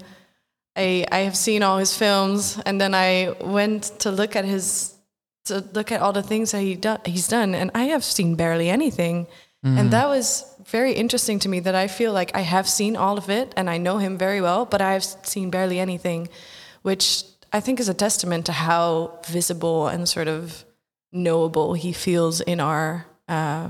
I 0.76 1.06
I 1.12 1.20
have 1.20 1.38
seen 1.38 1.64
all 1.64 1.78
his 1.78 1.96
films, 1.96 2.60
and 2.66 2.80
then 2.82 2.94
I 2.94 3.34
went 3.42 3.84
to 4.00 4.12
look 4.12 4.36
at 4.36 4.46
his 4.46 4.96
to 5.46 5.64
look 5.74 5.92
at 5.92 6.02
all 6.02 6.14
the 6.14 6.24
things 6.24 6.52
that 6.52 6.62
he 6.62 6.76
do, 6.76 6.98
he's 7.06 7.28
done, 7.28 7.56
and 7.56 7.72
I 7.74 7.86
have 7.86 8.04
seen 8.04 8.36
barely 8.36 8.70
anything. 8.70 9.28
Mm. 9.66 9.80
And 9.80 9.92
that 9.92 10.08
was 10.08 10.46
very 10.66 10.94
interesting 10.94 11.40
to 11.40 11.50
me 11.50 11.60
that 11.62 11.76
I 11.76 11.88
feel 11.88 12.14
like 12.14 12.32
I 12.36 12.42
have 12.42 12.68
seen 12.68 12.96
all 12.96 13.18
of 13.18 13.30
it 13.30 13.54
and 13.56 13.70
I 13.70 13.78
know 13.78 13.98
him 13.98 14.18
very 14.18 14.42
well, 14.42 14.66
but 14.66 14.82
I 14.82 14.94
have 14.94 15.04
seen 15.04 15.50
barely 15.50 15.80
anything, 15.80 16.30
which 16.82 17.24
I 17.54 17.60
think 17.60 17.80
is 17.80 17.90
a 17.90 17.94
testament 17.94 18.46
to 18.48 18.54
how 18.54 19.20
visible 19.28 19.88
and 19.88 20.08
sort 20.08 20.28
of 20.28 20.66
knowable 21.12 21.74
he 21.74 21.94
feels 21.94 22.42
in 22.42 22.60
our 22.60 23.06
uh, 23.28 23.70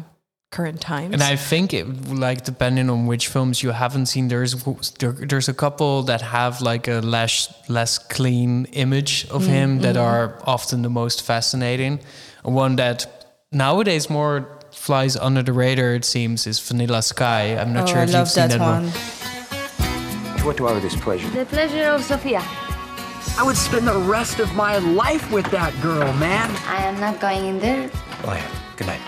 current 0.51 0.81
times. 0.81 1.13
And 1.13 1.23
I 1.23 1.35
think, 1.37 1.73
it, 1.73 1.85
like, 2.13 2.43
depending 2.43 2.89
on 2.89 3.07
which 3.07 3.27
films 3.29 3.63
you 3.63 3.71
haven't 3.71 4.07
seen, 4.07 4.27
there's 4.27 4.53
there, 4.99 5.13
there's 5.13 5.47
a 5.49 5.53
couple 5.53 6.03
that 6.03 6.21
have 6.21 6.61
like 6.61 6.87
a 6.87 6.99
less 6.99 7.53
less 7.69 7.97
clean 7.97 8.65
image 8.73 9.25
of 9.31 9.43
Mm, 9.43 9.47
him 9.47 9.79
that 9.81 9.95
mhm. 9.95 10.03
are 10.03 10.25
often 10.45 10.81
the 10.81 10.89
most 10.89 11.23
fascinating. 11.23 11.99
One 12.43 12.75
that 12.75 13.07
nowadays 13.51 14.09
more 14.09 14.45
flies 14.71 15.15
under 15.17 15.41
the 15.43 15.53
radar, 15.53 15.93
it 15.95 16.05
seems, 16.05 16.45
is 16.47 16.59
Vanilla 16.59 17.01
Sky. 17.01 17.55
I'm 17.59 17.71
not 17.73 17.83
Oh, 17.83 17.87
sure 17.91 17.99
I 17.99 18.03
if 18.03 18.13
you've 18.13 18.27
seen 18.29 18.49
that 18.49 18.59
that 18.59 18.73
one. 18.73 18.85
one. 18.91 20.45
What 20.45 20.57
do 20.57 20.67
I 20.67 20.71
owe 20.71 20.79
this 20.79 20.95
pleasure? 20.95 21.29
The 21.29 21.45
pleasure 21.45 21.85
of 21.95 22.03
Sofia. 22.03 22.41
I 23.39 23.43
would 23.43 23.57
spend 23.57 23.87
the 23.87 23.99
rest 24.17 24.39
of 24.39 24.53
my 24.55 24.79
life 24.79 25.31
with 25.31 25.45
that 25.51 25.71
girl, 25.81 26.11
man. 26.13 26.49
I 26.67 26.83
am 26.89 26.99
not 26.99 27.19
going 27.21 27.45
in 27.45 27.59
there. 27.59 27.89
Oh, 28.25 28.33
yeah. 28.33 28.43
Good 28.75 28.87
night. 28.87 28.99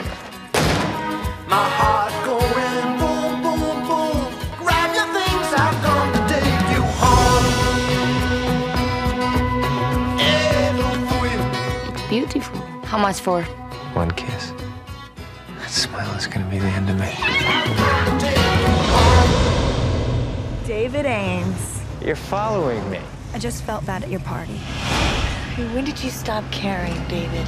My 1.53 1.69
heart 1.69 2.13
going 2.25 2.87
boom, 2.97 3.31
boom, 3.43 3.77
boom. 3.87 4.25
Grab 4.57 4.89
your 4.97 5.09
things, 5.17 5.47
I've 5.63 5.77
come 5.85 6.09
to 6.17 6.21
take 6.33 6.61
you 6.73 6.81
home. 7.01 7.45
Beautiful. 12.09 12.59
How 12.85 12.97
much 12.97 13.19
for? 13.19 13.43
One 13.93 14.09
kiss. 14.09 14.51
That 15.59 15.69
smile 15.69 16.11
is 16.15 16.25
gonna 16.25 16.49
be 16.49 16.57
the 16.57 16.65
end 16.69 16.89
of 16.89 16.97
me. 16.97 17.11
David 20.65 21.05
Aames. 21.05 21.83
You're 22.03 22.15
following 22.15 22.89
me. 22.89 22.99
I 23.35 23.37
just 23.37 23.63
felt 23.63 23.85
bad 23.85 24.01
at 24.01 24.09
your 24.09 24.21
party. 24.21 24.57
When 25.75 25.85
did 25.85 26.03
you 26.03 26.09
stop 26.09 26.43
caring, 26.49 26.97
David? 27.07 27.47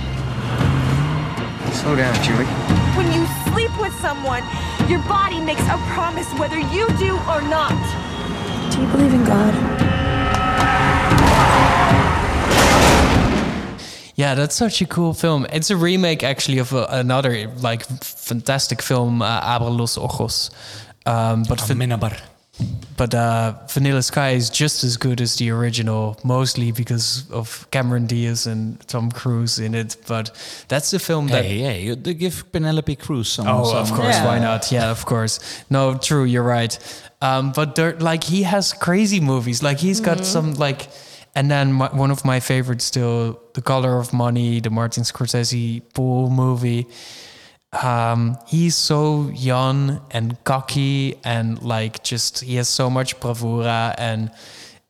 Slow 1.74 1.96
down, 1.96 2.14
Julie. 2.24 2.85
When 2.98 3.12
you 3.12 3.26
sleep 3.52 3.72
with 3.80 3.94
someone, 4.00 4.44
your 4.90 5.00
body 5.08 5.40
makes 5.40 5.64
a 5.64 5.78
promise 5.94 6.28
whether 6.40 6.58
you 6.58 6.88
do 6.98 7.14
or 7.28 7.42
not. 7.42 7.76
Do 8.72 8.82
you 8.82 8.88
believe 8.88 9.14
in 9.14 9.24
God? 9.26 9.54
Yeah, 14.16 14.34
that's 14.34 14.56
such 14.56 14.82
a 14.82 14.86
cool 14.86 15.14
film. 15.14 15.46
It's 15.52 15.70
a 15.70 15.76
remake, 15.76 16.24
actually, 16.24 16.60
of 16.60 16.72
a, 16.72 16.86
another 16.90 17.50
like 17.62 17.86
fantastic 18.02 18.82
film, 18.82 19.22
uh, 19.22 19.42
Abre 19.42 19.70
los 19.78 19.98
Ojos. 19.98 20.52
Um, 21.06 21.44
but 21.48 21.60
Van- 21.62 21.78
but 22.98 23.14
uh, 23.14 23.54
Vanilla 23.72 24.02
Sky 24.02 24.32
is 24.32 24.50
just 24.50 24.84
as 24.84 24.96
good 24.98 25.20
as 25.20 25.36
the 25.36 25.50
original, 25.52 26.18
mostly 26.24 26.72
because 26.72 27.30
of 27.30 27.68
Cameron 27.72 28.06
Diaz 28.08 28.48
and 28.48 28.80
Tom 28.88 29.12
Cruise 29.12 29.60
in 29.60 29.76
it. 29.76 29.98
But 30.08 30.32
that's 30.70 30.92
the 30.92 31.00
film 31.00 31.28
that. 31.28 31.44
Hey, 31.44 31.60
hey, 31.60 31.82
you- 31.84 31.96
they 31.96 32.14
give 32.14 32.50
Penelope 32.54 32.96
Cruz 32.96 33.28
some. 33.30 33.48
Oh, 33.48 33.66
some 33.66 33.78
of 33.84 33.92
course, 33.92 34.18
why 34.22 34.40
not? 34.40 34.72
Yeah, 34.72 34.92
of 34.92 35.06
course. 35.06 35.40
No, 35.70 35.98
true, 35.98 36.24
you're 36.24 36.44
right. 36.44 36.78
Um, 37.22 37.52
but 37.52 37.76
there, 37.76 37.98
like, 38.00 38.24
he 38.24 38.44
has 38.44 38.72
crazy 38.74 39.20
movies. 39.20 39.62
Like, 39.62 39.80
he's 39.80 40.00
got 40.00 40.20
Mhm. 40.20 40.26
some 40.26 40.54
like, 40.54 40.88
and 41.36 41.52
then 41.52 41.74
my, 41.74 41.88
one 41.94 42.12
of 42.12 42.24
my 42.24 42.40
favorites 42.40 42.86
still, 42.86 43.40
The 43.56 43.62
Color 43.62 44.00
of 44.00 44.14
Money, 44.14 44.62
the 44.62 44.70
Martin 44.70 45.04
Scorsese 45.04 45.82
Pool 45.94 46.30
movie. 46.30 46.88
Um, 47.84 48.38
he's 48.48 48.76
so 48.76 49.30
young 49.34 50.02
and 50.12 50.42
cocky, 50.44 51.16
and 51.24 51.62
like, 51.62 52.04
just 52.04 52.42
he 52.42 52.56
has 52.56 52.70
so 52.70 52.90
much 52.90 53.20
bravura 53.20 53.96
and. 53.98 54.32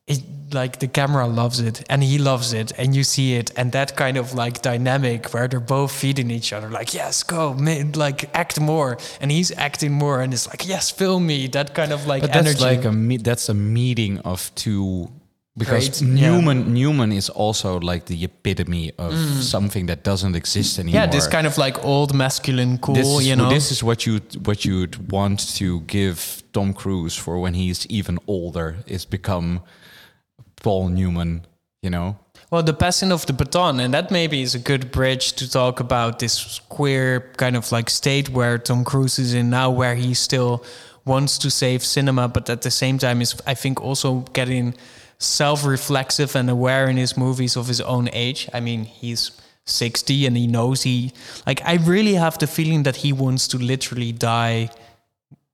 It, 0.07 0.21
like 0.53 0.77
the 0.77 0.87
camera 0.87 1.25
loves 1.27 1.59
it 1.59 1.83
and 1.89 2.03
he 2.03 2.19
loves 2.19 2.53
it 2.53 2.71
and 2.77 2.95
you 2.95 3.03
see 3.03 3.33
it 3.33 3.51
and 3.57 3.71
that 3.71 3.95
kind 3.95 4.17
of 4.17 4.35
like 4.35 4.61
dynamic 4.61 5.33
where 5.33 5.47
they're 5.47 5.59
both 5.59 5.91
feeding 5.91 6.29
each 6.29 6.53
other 6.53 6.69
like 6.69 6.93
yes 6.93 7.23
go 7.23 7.57
like 7.95 8.29
act 8.35 8.59
more 8.59 8.99
and 9.19 9.31
he's 9.31 9.51
acting 9.57 9.91
more 9.91 10.21
and 10.21 10.31
it's 10.31 10.47
like 10.47 10.67
yes 10.67 10.91
film 10.91 11.25
me 11.25 11.47
that 11.47 11.73
kind 11.73 11.91
of 11.91 12.05
like 12.05 12.21
but 12.21 12.31
that's 12.31 12.47
energy 12.47 12.63
like 12.63 12.85
a 12.85 12.91
me- 12.91 13.17
that's 13.17 13.49
a 13.49 13.53
meeting 13.55 14.19
of 14.19 14.53
two 14.53 15.09
because 15.57 15.87
Great, 16.01 16.01
yeah. 16.19 16.29
Newman 16.31 16.73
Newman 16.73 17.11
is 17.11 17.29
also 17.29 17.79
like 17.79 18.05
the 18.05 18.23
epitome 18.23 18.91
of 18.97 19.13
Mm. 19.13 19.41
something 19.41 19.87
that 19.87 20.03
doesn't 20.03 20.35
exist 20.35 20.79
anymore. 20.79 21.01
yeah 21.01 21.07
this 21.11 21.27
kind 21.27 21.47
of 21.47 21.57
like 21.57 21.77
old 21.85 22.13
masculine 22.13 22.77
cool 22.77 22.95
this 22.95 23.07
is, 23.07 23.27
you 23.27 23.35
know 23.35 23.49
this 23.49 23.71
is 23.71 23.81
what 23.83 24.05
you 24.05 24.19
what 24.43 24.65
you'd 24.65 25.11
want 25.11 25.55
to 25.57 25.79
give 25.87 26.43
Tom 26.51 26.73
Cruise 26.73 27.15
for 27.23 27.39
when 27.39 27.53
he's 27.53 27.85
even 27.87 28.17
older 28.27 28.75
is 28.87 29.05
become 29.05 29.59
Paul 30.63 30.89
Newman, 30.89 31.45
you 31.81 31.89
know. 31.89 32.15
Well, 32.51 32.63
the 32.63 32.73
passing 32.73 33.11
of 33.11 33.25
the 33.25 33.33
baton, 33.33 33.79
and 33.79 33.93
that 33.93 34.11
maybe 34.11 34.41
is 34.41 34.55
a 34.55 34.59
good 34.59 34.91
bridge 34.91 35.33
to 35.33 35.49
talk 35.49 35.79
about 35.79 36.19
this 36.19 36.59
queer 36.69 37.31
kind 37.37 37.55
of 37.55 37.71
like 37.71 37.89
state 37.89 38.29
where 38.29 38.57
Tom 38.57 38.83
Cruise 38.83 39.19
is 39.19 39.33
in 39.33 39.49
now, 39.49 39.69
where 39.71 39.95
he 39.95 40.13
still 40.13 40.63
wants 41.05 41.37
to 41.39 41.49
save 41.49 41.83
cinema, 41.83 42.27
but 42.27 42.49
at 42.49 42.61
the 42.61 42.71
same 42.71 42.97
time 42.97 43.21
is, 43.21 43.35
I 43.45 43.53
think, 43.55 43.81
also 43.81 44.21
getting 44.33 44.73
self-reflexive 45.19 46.35
and 46.35 46.49
aware 46.49 46.87
in 46.89 46.97
his 46.97 47.17
movies 47.17 47.55
of 47.55 47.67
his 47.67 47.81
own 47.81 48.09
age. 48.13 48.49
I 48.53 48.59
mean, 48.59 48.85
he's 48.85 49.31
60 49.65 50.27
and 50.27 50.37
he 50.37 50.45
knows 50.45 50.83
he 50.83 51.11
like 51.47 51.59
I 51.65 51.75
really 51.77 52.13
have 52.13 52.37
the 52.37 52.45
feeling 52.47 52.83
that 52.83 52.97
he 52.97 53.11
wants 53.13 53.47
to 53.47 53.57
literally 53.57 54.11
die 54.11 54.69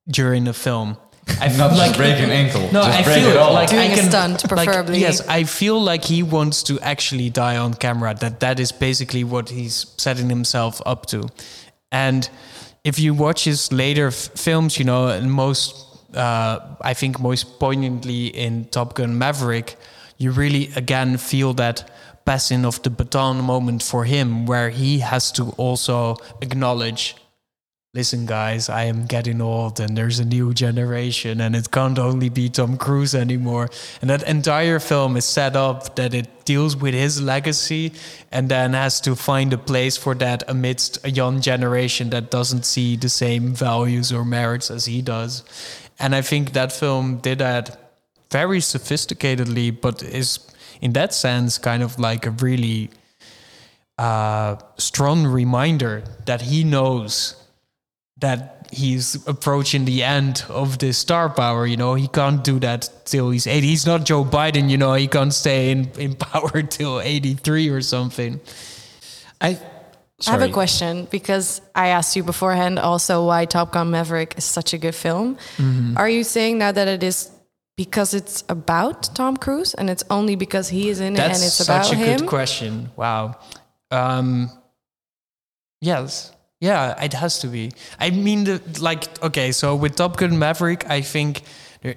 during 0.07 0.43
the 0.45 0.53
film. 0.53 0.97
I 1.39 1.47
Not 1.57 1.71
just 1.77 1.97
break 1.97 2.19
an 2.19 2.29
ankle, 2.31 2.61
No, 2.73 2.81
just 2.83 2.99
I 2.99 3.03
break 3.03 3.19
feel 3.19 3.29
it 3.29 3.37
all. 3.37 3.53
like 3.53 3.69
Doing 3.69 3.81
I 3.91 3.93
a 3.93 3.95
can, 3.95 4.09
stunt, 4.09 4.51
like, 4.51 4.65
preferably. 4.67 4.99
yes, 4.99 5.25
I 5.27 5.43
feel 5.45 5.79
like 5.79 6.03
he 6.03 6.23
wants 6.23 6.63
to 6.63 6.79
actually 6.81 7.29
die 7.29 7.57
on 7.57 7.73
camera. 7.75 8.13
That 8.15 8.39
that 8.41 8.59
is 8.59 8.71
basically 8.73 9.23
what 9.23 9.49
he's 9.49 9.85
setting 9.97 10.29
himself 10.29 10.81
up 10.85 11.05
to. 11.07 11.29
And 11.91 12.27
if 12.83 12.99
you 12.99 13.13
watch 13.13 13.43
his 13.45 13.71
later 13.71 14.07
f- 14.07 14.15
films, 14.35 14.77
you 14.79 14.83
know, 14.85 15.07
and 15.07 15.31
most, 15.31 15.90
uh, 16.15 16.59
I 16.81 16.93
think 16.93 17.19
most 17.19 17.59
poignantly 17.59 18.27
in 18.27 18.65
Top 18.65 18.95
Gun 18.95 19.17
Maverick, 19.17 19.77
you 20.17 20.31
really 20.31 20.69
again 20.75 21.17
feel 21.17 21.53
that 21.55 21.89
passing 22.25 22.65
of 22.65 22.81
the 22.83 22.89
baton 22.89 23.43
moment 23.43 23.83
for 23.83 24.05
him, 24.05 24.45
where 24.45 24.69
he 24.69 24.99
has 24.99 25.31
to 25.33 25.49
also 25.57 26.17
acknowledge 26.41 27.15
listen, 27.93 28.25
guys, 28.25 28.69
I 28.69 28.83
am 28.83 29.05
getting 29.05 29.41
old 29.41 29.81
and 29.81 29.97
there's 29.97 30.19
a 30.19 30.23
new 30.23 30.53
generation 30.53 31.41
and 31.41 31.57
it 31.57 31.71
can't 31.71 31.99
only 31.99 32.29
be 32.29 32.47
Tom 32.47 32.77
Cruise 32.77 33.13
anymore. 33.13 33.69
And 33.99 34.09
that 34.09 34.23
entire 34.23 34.79
film 34.79 35.17
is 35.17 35.25
set 35.25 35.57
up 35.57 35.97
that 35.97 36.13
it 36.13 36.45
deals 36.45 36.77
with 36.77 36.93
his 36.93 37.21
legacy 37.21 37.91
and 38.31 38.47
then 38.47 38.71
has 38.71 39.01
to 39.01 39.13
find 39.13 39.51
a 39.51 39.57
place 39.57 39.97
for 39.97 40.15
that 40.15 40.41
amidst 40.47 41.05
a 41.05 41.11
young 41.11 41.41
generation 41.41 42.11
that 42.11 42.31
doesn't 42.31 42.63
see 42.63 42.95
the 42.95 43.09
same 43.09 43.53
values 43.53 44.13
or 44.13 44.23
merits 44.23 44.71
as 44.71 44.85
he 44.85 45.01
does. 45.01 45.43
And 46.01 46.15
I 46.15 46.21
think 46.21 46.53
that 46.53 46.71
film 46.71 47.17
did 47.17 47.37
that 47.37 47.93
very 48.31 48.59
sophisticatedly, 48.59 49.79
but 49.79 50.01
is 50.01 50.39
in 50.81 50.93
that 50.93 51.13
sense 51.13 51.59
kind 51.59 51.83
of 51.83 51.99
like 51.99 52.25
a 52.25 52.31
really 52.31 52.89
uh, 53.99 54.55
strong 54.77 55.27
reminder 55.27 56.03
that 56.25 56.41
he 56.41 56.63
knows 56.63 57.35
that 58.17 58.67
he's 58.71 59.27
approaching 59.27 59.85
the 59.85 60.01
end 60.01 60.43
of 60.49 60.79
the 60.79 60.91
star 60.91 61.29
power. 61.29 61.67
You 61.67 61.77
know, 61.77 61.93
he 61.93 62.07
can't 62.07 62.43
do 62.43 62.59
that 62.59 62.89
till 63.05 63.29
he's 63.29 63.45
80. 63.45 63.67
He's 63.67 63.85
not 63.85 64.03
Joe 64.03 64.25
Biden, 64.25 64.69
you 64.69 64.77
know, 64.77 64.93
he 64.93 65.07
can't 65.07 65.33
stay 65.33 65.69
in, 65.69 65.91
in 65.99 66.15
power 66.31 66.63
till 66.63 66.99
83 66.99 67.69
or 67.69 67.81
something. 67.81 68.39
I. 69.39 69.59
I 70.27 70.31
have 70.31 70.41
a 70.41 70.49
question 70.53 71.07
because 71.11 71.61
I 71.75 71.87
asked 71.87 72.15
you 72.15 72.23
beforehand 72.23 72.79
also 72.79 73.25
why 73.25 73.45
Top 73.45 73.71
Gun 73.71 73.89
Maverick 73.91 74.35
is 74.37 74.43
such 74.45 74.73
a 74.73 74.77
good 74.77 74.95
film. 74.95 75.37
Mhm. 75.57 75.97
Are 75.97 76.09
you 76.09 76.23
saying 76.23 76.57
now 76.57 76.71
that 76.71 76.87
it 76.87 77.03
is 77.03 77.29
because 77.77 78.13
it's 78.13 78.43
about 78.49 79.09
Tom 79.15 79.37
Cruise 79.37 79.73
and 79.73 79.89
it's 79.89 80.03
only 80.09 80.35
because 80.35 80.69
he 80.69 80.89
is 80.89 80.99
in 80.99 81.15
it 81.15 81.19
and 81.19 81.31
it's 81.31 81.59
about 81.59 81.87
him? 81.87 81.99
That's 81.99 82.09
such 82.09 82.17
a 82.17 82.19
good 82.19 82.27
question. 82.29 82.91
Wow. 82.95 83.35
Um, 83.89 84.49
yes. 85.81 86.31
Yeah, 86.59 87.01
it 87.03 87.13
has 87.13 87.39
to 87.39 87.47
be. 87.47 87.71
I 87.99 88.11
mean, 88.11 88.43
the, 88.43 88.61
like, 88.79 89.07
okay, 89.23 89.51
so 89.51 89.75
with 89.75 89.95
Top 89.95 90.17
Gun 90.17 90.37
Maverick, 90.37 90.85
I 90.89 91.01
think 91.01 91.41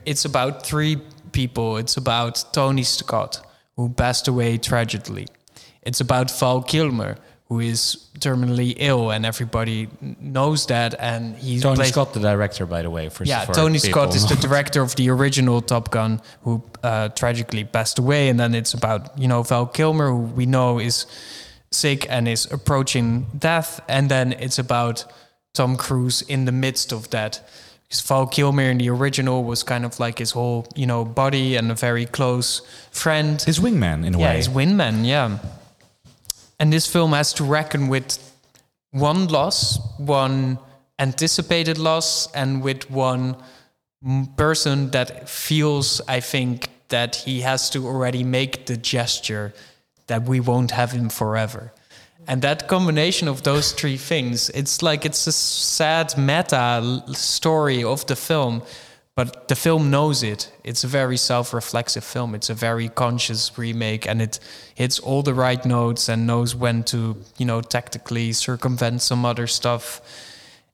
it's 0.06 0.24
about 0.24 0.64
three 0.64 0.96
people. 1.32 1.76
It's 1.76 1.96
about 1.98 2.42
Tony 2.54 2.82
Scott, 2.84 3.42
who 3.76 3.90
passed 3.90 4.26
away 4.26 4.56
tragically. 4.56 5.26
It's 5.82 6.00
about 6.00 6.30
Val 6.40 6.62
Kilmer, 6.62 7.16
who 7.49 7.61
is 7.61 8.07
terminally 8.20 8.74
ill, 8.78 9.11
and 9.11 9.26
everybody 9.26 9.88
knows 10.20 10.66
that. 10.66 10.95
And 10.99 11.36
he's 11.36 11.62
Tony 11.62 11.76
played- 11.76 11.92
Scott, 11.92 12.14
the 12.14 12.20
director, 12.20 12.64
by 12.66 12.82
the 12.82 12.90
way. 12.90 13.09
For 13.11 13.24
yeah, 13.24 13.45
Tony 13.45 13.78
people. 13.78 13.90
Scott 13.90 14.16
is 14.16 14.26
the 14.26 14.36
director 14.49 14.80
of 14.80 14.97
the 14.97 15.11
original 15.11 15.61
Top 15.61 15.90
Gun, 15.90 16.20
who 16.42 16.62
uh, 16.82 17.09
tragically 17.11 17.64
passed 17.64 17.99
away, 17.99 18.28
and 18.28 18.40
then 18.40 18.55
it's 18.55 18.72
about 18.74 19.18
you 19.18 19.28
know 19.28 19.42
Val 19.42 19.66
Kilmer, 19.66 20.11
who 20.11 20.20
we 20.20 20.47
know 20.47 20.78
is 20.78 21.07
sick 21.70 22.07
and 22.09 22.26
is 22.28 22.51
approaching 22.51 23.26
death, 23.36 23.80
and 23.88 24.11
then 24.11 24.32
it's 24.32 24.59
about 24.59 25.05
Tom 25.53 25.76
Cruise 25.76 26.22
in 26.22 26.47
the 26.47 26.53
midst 26.53 26.92
of 26.92 27.11
that. 27.11 27.47
Because 27.88 28.01
Val 28.01 28.26
Kilmer 28.26 28.70
in 28.70 28.78
the 28.78 28.88
original 28.88 29.45
was 29.45 29.62
kind 29.62 29.84
of 29.84 30.01
like 30.01 30.18
his 30.18 30.30
whole 30.30 30.66
you 30.74 30.86
know 30.86 31.05
buddy 31.05 31.57
and 31.57 31.70
a 31.70 31.74
very 31.74 32.07
close 32.07 32.62
friend, 32.90 33.42
his 33.42 33.59
wingman 33.61 34.07
in 34.07 34.14
a 34.14 34.18
yeah, 34.18 34.30
way. 34.30 34.36
his 34.36 34.49
wingman, 34.49 35.05
yeah. 35.05 35.38
And 36.64 36.72
this 36.72 36.86
film 36.86 37.12
has 37.12 37.34
to 37.34 37.44
reckon 37.44 37.88
with 37.88 38.18
one 38.90 39.28
loss, 39.28 39.78
one 39.98 40.58
anticipated 40.98 41.76
loss, 41.76 42.32
and 42.32 42.62
with 42.62 42.90
one 42.90 43.36
person 44.38 44.90
that 44.92 45.28
feels, 45.28 46.00
I 46.08 46.20
think, 46.20 46.70
that 46.88 47.16
he 47.16 47.42
has 47.42 47.68
to 47.68 47.86
already 47.86 48.24
make 48.24 48.64
the 48.64 48.78
gesture 48.78 49.52
that 50.06 50.22
we 50.22 50.40
won't 50.40 50.70
have 50.70 50.92
him 50.92 51.10
forever. 51.10 51.70
And 52.26 52.40
that 52.40 52.66
combination 52.66 53.28
of 53.28 53.42
those 53.42 53.72
three 53.72 53.98
things, 53.98 54.48
it's 54.48 54.80
like 54.80 55.04
it's 55.04 55.26
a 55.26 55.32
sad 55.32 56.16
meta 56.16 57.02
story 57.12 57.84
of 57.84 58.06
the 58.06 58.16
film, 58.16 58.62
but 59.16 59.48
the 59.48 59.54
film 59.54 59.90
knows 59.90 60.22
it. 60.22 60.52
It's 60.64 60.82
a 60.82 60.88
very 60.88 61.16
self-reflexive 61.16 62.02
film. 62.02 62.34
It's 62.34 62.50
a 62.50 62.54
very 62.54 62.88
conscious 62.88 63.56
remake, 63.56 64.08
and 64.08 64.20
it 64.20 64.40
hits 64.74 64.98
all 64.98 65.22
the 65.22 65.34
right 65.34 65.64
notes 65.64 66.08
and 66.08 66.26
knows 66.26 66.54
when 66.54 66.82
to, 66.84 67.16
you 67.38 67.46
know, 67.46 67.60
tactically 67.60 68.32
circumvent 68.32 69.02
some 69.02 69.24
other 69.24 69.46
stuff. 69.46 70.00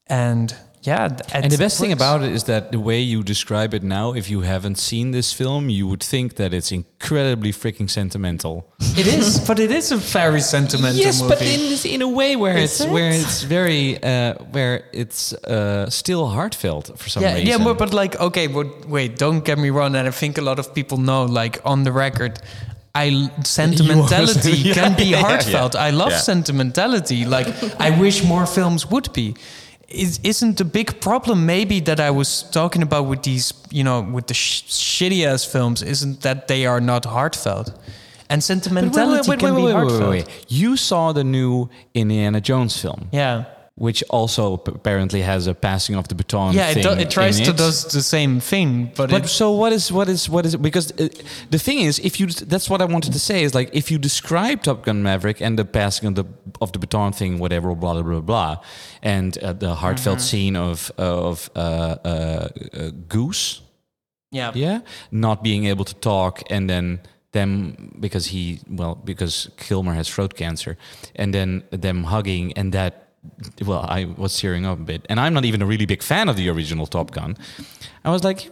And 0.07 0.55
yeah, 0.83 1.09
And 1.35 1.51
the 1.53 1.59
best 1.59 1.79
thing 1.79 1.93
about 1.93 2.23
it 2.23 2.33
is 2.33 2.45
that 2.45 2.71
the 2.73 2.79
way 2.81 3.01
you 3.01 3.23
describe 3.23 3.75
it 3.75 3.83
now, 3.83 4.15
if 4.15 4.31
you 4.31 4.41
haven't 4.41 4.77
seen 4.79 5.11
this 5.11 5.33
film, 5.33 5.69
you 5.69 5.87
would 5.87 6.03
think 6.03 6.35
that 6.37 6.55
it's 6.55 6.73
incredibly 6.73 7.53
freaking 7.53 7.89
sentimental. 7.91 8.65
it 8.97 9.07
is, 9.07 9.39
but 9.49 9.59
it 9.59 9.71
is 9.71 9.93
a 9.93 9.97
very 9.97 10.41
sentimental 10.41 10.99
yes, 10.99 11.21
movie. 11.21 11.35
but 11.35 11.43
in 11.43 11.95
in 11.95 12.03
a 12.03 12.09
way 12.09 12.35
where 12.37 12.57
Is 12.57 12.71
it's 12.73 12.81
it? 12.81 12.91
where 12.91 13.11
it's 13.13 13.43
very 13.43 14.03
uh, 14.03 14.35
where 14.53 14.85
it's 14.93 15.35
uh, 15.35 15.91
still 15.91 16.27
heartfelt 16.29 16.99
for 16.99 17.09
some 17.11 17.23
yeah, 17.25 17.35
reason. 17.35 17.47
yeah, 17.49 17.59
but, 17.65 17.77
but 17.79 17.93
like, 17.93 18.19
okay, 18.19 18.47
but 18.49 18.67
wait, 18.89 19.19
don't 19.19 19.45
get 19.45 19.59
me 19.59 19.69
wrong. 19.71 19.95
And 19.97 20.09
I 20.09 20.13
think 20.13 20.39
a 20.39 20.43
lot 20.43 20.59
of 20.59 20.73
people 20.75 20.97
know, 20.99 21.25
like, 21.43 21.61
on 21.65 21.85
the 21.85 21.93
record, 21.93 22.39
I 22.95 23.29
sentimentality 23.45 24.53
Yeah, 24.69 24.75
can 24.75 24.97
be 24.97 25.05
yeah, 25.05 25.21
heartfelt. 25.21 25.75
yeah. 25.75 25.89
I 25.89 25.91
love 25.91 26.13
sentimentality. 26.13 27.25
Like, 27.25 27.49
I 27.81 27.91
wish 28.01 28.25
more 28.25 28.47
films 28.47 28.87
would 28.91 29.13
be. 29.13 29.35
Is, 29.91 30.21
isn't 30.23 30.57
the 30.59 30.65
big 30.65 31.01
problem 31.01 31.47
maybe 31.47 31.81
that 31.81 31.99
I 31.99 32.11
was 32.11 32.45
talking 32.53 32.83
about 32.83 33.07
with 33.07 33.23
these, 33.25 33.53
you 33.71 33.83
know, 33.83 34.01
with 34.03 34.27
the 34.29 34.35
sh- 34.35 34.63
shitty 34.65 35.27
ass 35.27 35.45
films? 35.45 35.83
Isn't 35.83 36.21
that 36.23 36.47
they 36.47 36.65
are 36.67 36.81
not 36.81 37.05
heartfelt? 37.05 37.73
And 38.29 38.43
sentimentality 38.45 39.37
can 39.37 39.57
be 39.57 39.73
heartfelt. 39.73 40.29
You 40.49 40.77
saw 40.77 41.13
the 41.13 41.25
new 41.25 41.69
Indiana 41.95 42.41
Jones 42.41 42.81
film, 42.81 43.09
Yeah. 43.13 43.45
Which 43.81 44.05
also 44.11 44.53
apparently 44.67 45.23
has 45.23 45.47
a 45.47 45.55
passing 45.55 45.97
of 45.97 46.07
the 46.09 46.15
baton. 46.15 46.53
Yeah, 46.55 46.69
it, 46.71 46.83
do, 46.83 46.91
it 46.91 47.11
tries 47.11 47.41
to 47.41 47.51
it. 47.51 47.57
does 47.57 47.85
the 47.85 48.03
same 48.03 48.39
thing, 48.41 48.93
but, 48.95 49.09
But 49.11 49.27
so 49.29 49.53
what 49.53 49.73
is 49.73 49.91
what 49.91 50.09
is 50.09 50.29
what 50.29 50.45
is 50.45 50.53
it? 50.55 50.61
Because 50.61 50.93
uh, 50.93 51.09
the 51.51 51.59
thing 51.59 51.79
is, 51.89 51.99
if 51.99 52.21
you 52.21 52.27
that's 52.27 52.69
what 52.69 52.81
I 52.83 52.85
wanted 52.85 53.13
to 53.15 53.19
say 53.19 53.43
is 53.43 53.55
like 53.55 53.71
if 53.73 53.91
you 53.91 53.99
describe 53.99 54.63
Top 54.63 54.85
Gun 54.85 55.03
Maverick 55.03 55.41
and 55.41 55.57
the 55.59 55.65
passing 55.65 56.09
of 56.09 56.15
the 56.15 56.25
of 56.61 56.71
the 56.73 56.79
baton 56.79 57.13
thing, 57.13 57.39
whatever, 57.41 57.75
blah 57.75 57.95
blah 57.95 58.03
blah 58.03 58.21
blah, 58.21 58.57
and 59.03 59.39
uh, 59.39 59.55
the 59.59 59.75
heartfelt 59.75 60.19
Mhm. 60.19 60.29
scene 60.31 60.57
of 60.57 60.91
of 60.99 61.49
uh, 61.57 61.61
uh, 62.05 62.49
uh, 62.75 62.91
Goose, 63.09 63.63
yeah, 64.31 64.53
yeah, 64.55 64.81
not 65.11 65.43
being 65.43 65.65
able 65.71 65.85
to 65.85 65.95
talk, 65.95 66.43
and 66.51 66.69
then 66.69 66.99
them 67.33 67.75
because 68.01 68.27
he 68.35 68.59
well 68.69 68.95
because 69.05 69.49
Kilmer 69.57 69.95
has 69.95 70.09
throat 70.15 70.35
cancer, 70.35 70.77
and 71.17 71.33
then 71.33 71.63
them 71.71 72.05
hugging 72.05 72.53
and 72.59 72.73
that. 72.73 72.93
Well, 73.65 73.85
I 73.87 74.07
was 74.17 74.39
tearing 74.39 74.65
up 74.65 74.79
a 74.81 74.83
bit, 74.83 75.07
and 75.11 75.21
I'm 75.21 75.35
not 75.35 75.45
even 75.45 75.61
a 75.63 75.67
really 75.67 75.87
big 75.87 76.03
fan 76.03 76.29
of 76.29 76.37
the 76.37 76.49
original 76.49 76.87
Top 76.87 77.11
Gun. 77.11 77.37
I 78.05 78.11
was 78.11 78.25
like, 78.25 78.51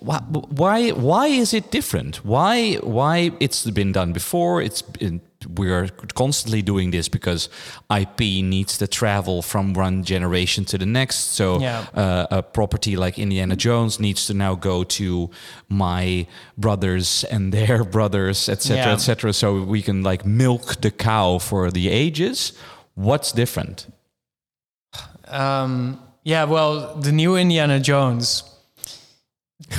why, 0.00 0.18
why, 0.20 0.90
why 0.90 1.26
is 1.26 1.52
it 1.52 1.70
different? 1.70 2.24
Why, 2.24 2.74
why 2.76 3.32
it's 3.40 3.70
been 3.70 3.92
done 3.92 4.12
before? 4.12 4.62
It's 4.62 4.80
been, 4.80 5.20
we're 5.46 5.88
constantly 6.14 6.62
doing 6.62 6.92
this 6.92 7.08
because 7.10 7.50
IP 7.94 8.20
needs 8.20 8.78
to 8.78 8.86
travel 8.86 9.42
from 9.42 9.74
one 9.74 10.02
generation 10.02 10.64
to 10.66 10.78
the 10.78 10.86
next. 10.86 11.16
So 11.34 11.60
Yeah. 11.60 11.84
uh, 11.94 12.26
a 12.30 12.42
property 12.42 12.96
like 12.96 13.18
Indiana 13.18 13.54
Jones 13.54 14.00
needs 14.00 14.26
to 14.28 14.34
now 14.34 14.54
go 14.54 14.82
to 14.84 15.30
my 15.68 16.26
brothers 16.56 17.24
and 17.24 17.52
their 17.52 17.84
brothers, 17.96 18.48
etc., 18.48 18.76
Yeah. 18.76 18.92
etc. 18.94 19.32
So 19.34 19.62
we 19.62 19.82
can 19.82 20.02
like 20.02 20.24
milk 20.24 20.80
the 20.80 20.90
cow 20.90 21.38
for 21.38 21.70
the 21.70 21.90
ages. 21.90 22.52
What's 22.94 23.30
different? 23.32 23.86
Um, 25.28 26.00
yeah, 26.24 26.44
well, 26.44 26.94
the 26.96 27.12
new 27.12 27.36
Indiana 27.36 27.80
Jones. 27.80 28.42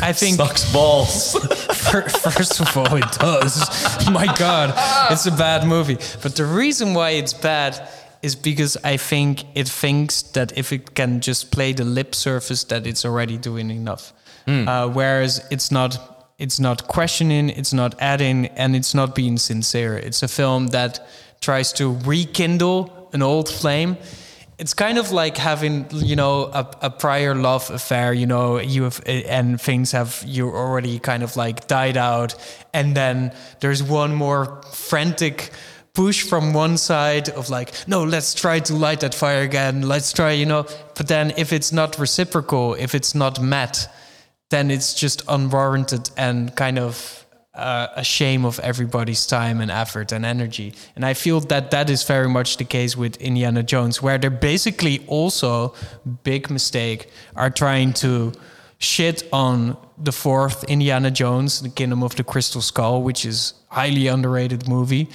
I 0.01 0.11
think 0.13 0.37
Sucks 0.37 0.71
balls. 0.73 1.33
First 1.91 2.59
of 2.59 2.75
all, 2.75 2.95
it 2.95 3.11
does. 3.19 4.09
My 4.11 4.33
God, 4.37 4.73
it's 5.11 5.25
a 5.25 5.31
bad 5.31 5.67
movie. 5.67 5.97
But 6.21 6.35
the 6.35 6.45
reason 6.45 6.93
why 6.93 7.11
it's 7.11 7.33
bad 7.33 7.87
is 8.21 8.35
because 8.35 8.75
I 8.83 8.97
think 8.97 9.43
it 9.55 9.67
thinks 9.69 10.21
that 10.33 10.57
if 10.57 10.73
it 10.73 10.95
can 10.95 11.21
just 11.21 11.51
play 11.51 11.73
the 11.73 11.83
lip 11.85 12.15
surface, 12.15 12.63
that 12.65 12.87
it's 12.87 13.05
already 13.05 13.37
doing 13.37 13.69
enough. 13.69 14.13
Uh, 14.47 14.87
whereas 14.87 15.45
it's 15.51 15.71
not, 15.71 16.33
it's 16.39 16.57
not 16.59 16.87
questioning, 16.87 17.49
it's 17.49 17.73
not 17.73 17.95
adding, 17.99 18.45
and 18.55 18.75
it's 18.75 18.93
not 18.95 19.13
being 19.13 19.37
sincere. 19.37 19.97
It's 19.97 20.23
a 20.23 20.27
film 20.29 20.67
that 20.67 21.05
tries 21.41 21.73
to 21.73 21.97
rekindle 22.05 23.09
an 23.13 23.21
old 23.21 23.49
flame. 23.49 23.97
It's 24.57 24.73
kind 24.73 24.97
of 24.97 25.11
like 25.11 25.37
having, 25.37 25.85
you 25.91 26.15
know, 26.15 26.45
a, 26.45 26.67
a 26.81 26.89
prior 26.89 27.35
love 27.35 27.69
affair. 27.69 28.11
You 28.11 28.25
know, 28.25 28.59
you 28.59 28.83
have, 28.83 29.01
and 29.05 29.61
things 29.61 29.91
have 29.91 30.23
you 30.25 30.49
already 30.49 30.97
kind 30.97 31.21
of 31.21 31.35
like 31.37 31.67
died 31.67 31.95
out, 31.95 32.33
and 32.73 32.95
then 32.95 33.33
there's 33.59 33.83
one 33.83 34.15
more 34.15 34.61
frantic 34.73 35.51
push 35.93 36.23
from 36.23 36.53
one 36.53 36.77
side 36.77 37.29
of 37.29 37.49
like, 37.49 37.73
no, 37.87 38.03
let's 38.03 38.33
try 38.33 38.59
to 38.59 38.73
light 38.75 38.99
that 39.01 39.15
fire 39.15 39.41
again. 39.41 39.81
Let's 39.81 40.11
try, 40.13 40.31
you 40.31 40.45
know. 40.45 40.65
But 40.95 41.07
then 41.07 41.33
if 41.37 41.53
it's 41.53 41.71
not 41.71 41.99
reciprocal, 41.99 42.75
if 42.75 42.95
it's 42.95 43.13
not 43.13 43.41
met, 43.41 43.87
then 44.49 44.71
it's 44.71 44.93
just 44.93 45.23
unwarranted 45.27 46.09
and 46.17 46.55
kind 46.55 46.79
of 46.79 47.26
uh, 47.57 47.87
a 47.95 48.03
shame 48.03 48.45
of 48.45 48.59
everybody's 48.59 49.25
time 49.25 49.59
and 49.59 49.71
effort 49.71 50.11
and 50.11 50.25
energy. 50.25 50.73
And 50.95 51.05
I 51.05 51.13
feel 51.13 51.39
that 51.41 51.71
that 51.71 51.89
is 51.89 52.03
very 52.03 52.29
much 52.29 52.57
the 52.57 52.63
case 52.63 52.95
with 52.95 53.17
Indiana 53.17 53.63
Jones, 53.63 54.01
where 54.01 54.17
they're 54.17 54.29
basically 54.29 55.03
also 55.07 55.73
big 56.23 56.49
mistake 56.49 57.09
are 57.35 57.49
trying 57.49 57.93
to 57.93 58.31
shit 58.77 59.27
on 59.33 59.75
the 59.97 60.11
fourth 60.11 60.63
Indiana 60.65 61.09
Jones, 61.09 61.61
The 61.61 61.69
Kingdom 61.69 62.03
of 62.03 62.15
the 62.15 62.23
Crystal 62.23 62.61
Skull, 62.61 63.01
which 63.01 63.25
is 63.25 63.53
highly 63.69 64.07
underrated 64.07 64.67
movie. 64.67 65.09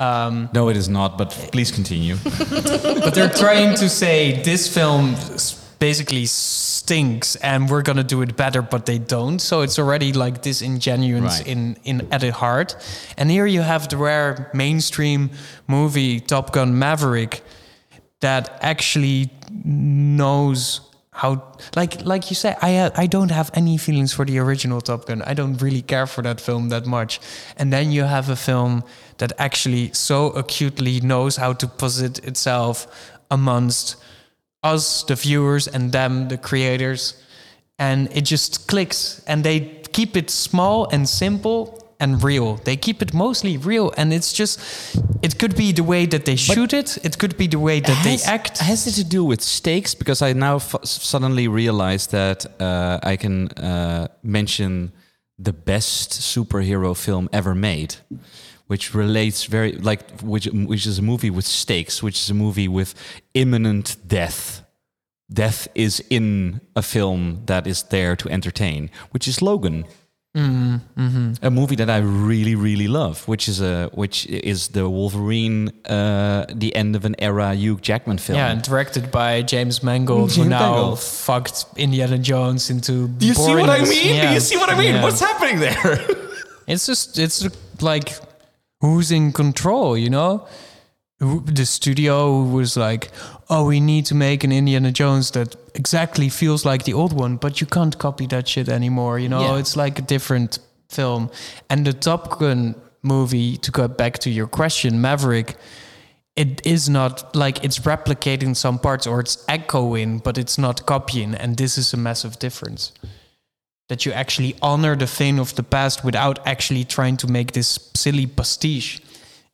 Um, 0.00 0.50
no, 0.52 0.68
it 0.68 0.76
is 0.76 0.88
not. 0.88 1.16
But 1.16 1.30
please 1.52 1.70
continue. 1.70 2.16
but 2.24 3.14
they're 3.14 3.30
trying 3.30 3.76
to 3.76 3.88
say 3.88 4.42
this 4.42 4.72
film 4.72 5.14
basically 5.88 6.26
stinks 6.26 7.36
and 7.48 7.58
we're 7.70 7.82
gonna 7.88 8.08
do 8.14 8.22
it 8.22 8.32
better, 8.36 8.62
but 8.62 8.82
they 8.90 8.98
don't. 9.16 9.38
So 9.50 9.54
it's 9.64 9.78
already 9.78 10.10
like 10.24 10.36
disingenuous 10.50 11.38
Right. 11.38 11.52
in 11.52 11.60
in 11.90 11.96
at 12.14 12.22
its 12.22 12.36
heart. 12.44 12.70
And 13.18 13.26
here 13.30 13.46
you 13.56 13.62
have 13.72 13.82
the 13.88 13.96
rare 13.96 14.32
mainstream 14.54 15.20
movie 15.66 16.20
Top 16.32 16.46
Gun 16.56 16.70
Maverick 16.78 17.32
that 18.20 18.44
actually 18.72 19.20
knows 20.22 20.62
how 21.22 21.30
like 21.80 21.92
like 22.12 22.24
you 22.30 22.36
say 22.42 22.50
I 22.68 22.70
uh, 22.84 23.04
I 23.04 23.06
don't 23.16 23.30
have 23.40 23.48
any 23.60 23.76
feelings 23.78 24.12
for 24.16 24.24
the 24.30 24.38
original 24.44 24.80
Top 24.80 25.00
Gun. 25.08 25.22
I 25.30 25.34
don't 25.40 25.56
really 25.66 25.82
care 25.82 26.06
for 26.06 26.22
that 26.22 26.40
film 26.40 26.68
that 26.70 26.86
much. 26.86 27.20
And 27.58 27.66
then 27.72 27.86
you 27.96 28.04
have 28.16 28.26
a 28.32 28.36
film 28.36 28.82
that 29.18 29.32
actually 29.38 29.90
so 29.92 30.18
acutely 30.42 31.00
knows 31.00 31.36
how 31.36 31.52
to 31.54 31.66
posit 31.68 32.14
itself 32.30 32.86
amongst 33.30 33.96
us 34.64 35.04
the 35.04 35.14
viewers 35.14 35.68
and 35.68 35.92
them 35.92 36.28
the 36.28 36.38
creators 36.38 37.14
and 37.78 38.08
it 38.12 38.24
just 38.24 38.66
clicks 38.66 39.22
and 39.26 39.44
they 39.44 39.60
keep 39.92 40.16
it 40.16 40.30
small 40.30 40.88
and 40.90 41.08
simple 41.08 41.80
and 42.00 42.22
real. 42.22 42.56
They 42.56 42.76
keep 42.76 43.02
it 43.02 43.14
mostly 43.14 43.56
real 43.56 43.92
and 43.96 44.12
it's 44.12 44.32
just 44.32 44.60
it 45.22 45.38
could 45.38 45.56
be 45.56 45.72
the 45.72 45.84
way 45.84 46.06
that 46.06 46.24
they 46.24 46.36
shoot 46.36 46.72
it, 46.72 46.98
it 47.04 47.18
could 47.18 47.36
be 47.36 47.46
the 47.46 47.58
way 47.58 47.80
that 47.80 48.04
they 48.04 48.12
has, 48.12 48.26
act. 48.26 48.58
Has 48.58 48.86
it 48.86 48.92
to 49.02 49.04
do 49.04 49.24
with 49.24 49.40
stakes? 49.40 49.94
Because 49.94 50.20
I 50.22 50.32
now 50.32 50.58
suddenly 50.58 51.48
realize 51.48 52.08
that 52.08 52.46
uh, 52.60 52.98
I 53.02 53.16
can 53.16 53.48
uh, 53.48 54.08
mention 54.22 54.92
the 55.38 55.52
best 55.52 56.10
superhero 56.12 56.96
film 56.96 57.28
ever 57.32 57.54
made, 57.54 57.96
which 58.74 58.92
relates 58.92 59.44
very 59.44 59.72
like 59.90 60.02
which 60.32 60.46
which 60.72 60.84
is 60.84 60.98
a 60.98 61.02
movie 61.02 61.30
with 61.30 61.46
stakes, 61.46 62.02
which 62.02 62.18
is 62.22 62.30
a 62.30 62.34
movie 62.34 62.66
with 62.78 62.90
imminent 63.32 63.96
death. 64.18 64.62
Death 65.32 65.68
is 65.74 66.02
in 66.10 66.60
a 66.74 66.82
film 66.82 67.42
that 67.46 67.66
is 67.66 67.84
there 67.84 68.16
to 68.16 68.28
entertain, 68.28 68.90
which 69.12 69.28
is 69.28 69.40
Logan. 69.40 69.84
Mm, 70.36 70.80
mhm. 70.98 71.38
A 71.42 71.50
movie 71.50 71.76
that 71.76 71.88
I 71.88 71.98
really, 71.98 72.56
really 72.56 72.88
love, 72.88 73.16
which 73.28 73.48
is 73.48 73.60
a 73.60 73.90
which 73.94 74.26
is 74.26 74.68
the 74.76 74.84
Wolverine, 74.88 75.70
uh, 75.86 76.44
the 76.62 76.74
end 76.74 76.96
of 76.96 77.04
an 77.04 77.14
era 77.20 77.54
Hugh 77.54 77.78
Jackman 77.88 78.18
film. 78.18 78.38
Yeah, 78.38 78.50
and 78.52 78.60
directed 78.60 79.04
by 79.12 79.42
James 79.42 79.82
Mangold, 79.84 80.32
who 80.32 80.44
now 80.44 80.58
Mangold. 80.72 80.98
fucked 80.98 81.66
Indiana 81.76 82.18
Jones 82.18 82.70
into. 82.70 83.06
Do 83.20 83.24
you 83.26 83.34
see 83.34 83.54
what 83.54 83.70
I 83.70 83.78
boringness. 83.78 83.90
mean? 83.90 84.20
Do 84.26 84.34
you 84.34 84.40
see 84.40 84.56
what 84.56 84.70
I 84.70 84.76
mean? 84.76 84.94
Yeah. 84.94 85.04
What's 85.04 85.20
happening 85.20 85.60
there? 85.60 85.98
It's 86.66 86.86
just 86.86 87.18
it's 87.18 87.46
like 87.82 88.08
who's 88.84 89.10
in 89.10 89.32
control, 89.32 89.96
you 89.96 90.10
know? 90.10 90.46
The 91.20 91.64
studio 91.64 92.42
was 92.42 92.76
like, 92.76 93.10
"Oh, 93.48 93.64
we 93.72 93.80
need 93.80 94.04
to 94.06 94.14
make 94.14 94.44
an 94.44 94.52
Indiana 94.52 94.92
Jones 94.92 95.30
that 95.30 95.56
exactly 95.74 96.28
feels 96.28 96.64
like 96.64 96.82
the 96.84 96.92
old 96.92 97.12
one, 97.12 97.36
but 97.36 97.60
you 97.60 97.66
can't 97.66 97.96
copy 97.98 98.26
that 98.26 98.46
shit 98.48 98.68
anymore." 98.68 99.18
You 99.22 99.28
know, 99.28 99.40
Yeah. 99.42 99.60
it's 99.60 99.74
like 99.76 99.98
a 99.98 100.02
different 100.14 100.58
film. 100.90 101.30
And 101.70 101.86
the 101.86 101.92
Top 101.92 102.38
Gun 102.38 102.74
movie, 103.02 103.56
to 103.58 103.70
go 103.70 103.88
back 103.88 104.18
to 104.18 104.30
your 104.30 104.46
question, 104.48 105.00
Maverick, 105.00 105.56
it 106.36 106.60
is 106.66 106.88
not 106.88 107.34
like 107.34 107.64
it's 107.64 107.78
replicating 107.80 108.54
some 108.56 108.78
parts 108.78 109.06
or 109.06 109.20
it's 109.20 109.38
echoing, 109.48 110.18
but 110.18 110.36
it's 110.36 110.58
not 110.58 110.84
copying. 110.84 111.34
And 111.34 111.56
this 111.56 111.78
is 111.78 111.94
a 111.94 111.96
massive 111.96 112.38
difference. 112.38 112.92
That 113.88 114.06
you 114.06 114.12
actually 114.12 114.56
honor 114.62 114.96
the 114.96 115.06
thing 115.06 115.38
of 115.38 115.54
the 115.54 115.62
past 115.62 116.04
without 116.04 116.46
actually 116.46 116.84
trying 116.84 117.16
to 117.18 117.26
make 117.26 117.52
this 117.52 117.90
silly 117.94 118.26
pastiche. 118.26 119.00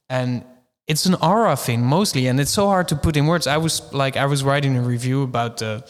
And 0.09 0.45
it's 0.87 1.07
an 1.07 1.15
aura 1.15 1.57
thing 1.57 1.85
mostly, 1.85 2.27
and 2.29 2.41
it's 2.41 2.51
so 2.51 2.67
hard 2.67 2.89
to 2.89 2.97
put 2.97 3.17
in 3.17 3.27
words. 3.27 3.47
I 3.47 3.57
was 3.57 3.93
like, 3.93 4.17
I 4.17 4.27
was 4.27 4.43
writing 4.43 4.77
a 4.77 4.83
review 4.83 5.23
about 5.23 5.59
the 5.59 5.85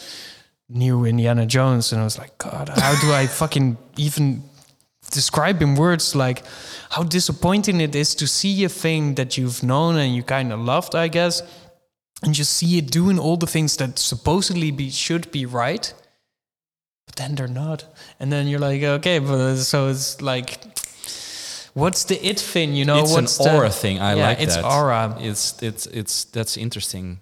new 0.68 1.04
Indiana 1.04 1.46
Jones, 1.46 1.92
and 1.92 2.00
I 2.00 2.04
was 2.04 2.18
like, 2.18 2.36
God, 2.38 2.68
how 2.68 3.00
do 3.00 3.12
I 3.12 3.26
fucking 3.26 3.76
even 3.96 4.42
describe 5.10 5.60
in 5.60 5.74
words 5.74 6.14
like 6.14 6.44
how 6.90 7.02
disappointing 7.02 7.80
it 7.80 7.94
is 7.94 8.14
to 8.14 8.26
see 8.26 8.64
a 8.64 8.68
thing 8.68 9.14
that 9.16 9.36
you've 9.36 9.62
known 9.62 9.96
and 9.96 10.14
you 10.14 10.22
kind 10.22 10.52
of 10.52 10.60
loved, 10.60 10.94
I 10.94 11.08
guess, 11.08 11.42
and 12.22 12.34
just 12.34 12.52
see 12.52 12.78
it 12.78 12.90
doing 12.90 13.18
all 13.18 13.36
the 13.36 13.46
things 13.46 13.76
that 13.78 13.98
supposedly 13.98 14.70
be 14.70 14.90
should 14.90 15.30
be 15.30 15.46
right, 15.46 15.92
but 17.10 17.16
then 17.16 17.34
they're 17.34 17.48
not. 17.48 17.84
And 18.20 18.30
then 18.30 18.46
you're 18.46 18.60
like, 18.60 18.82
okay, 18.82 19.18
but 19.18 19.34
uh, 19.34 19.56
so 19.56 19.88
it's 19.88 20.20
like, 20.22 20.60
what's 21.74 22.04
the 22.04 22.14
it 22.24 22.38
thing? 22.38 22.74
You 22.74 22.84
know, 22.84 23.00
it's 23.02 23.12
what's 23.12 23.38
an 23.40 23.44
the, 23.46 23.56
aura 23.56 23.70
thing. 23.70 23.98
I 23.98 24.14
Yeah, 24.14 24.28
like 24.28 24.40
it's 24.40 24.54
that. 24.54 24.64
aura. 24.64 25.16
It's 25.18 25.60
it's 25.62 25.86
it's 25.86 26.24
that's 26.24 26.56
interesting. 26.56 27.18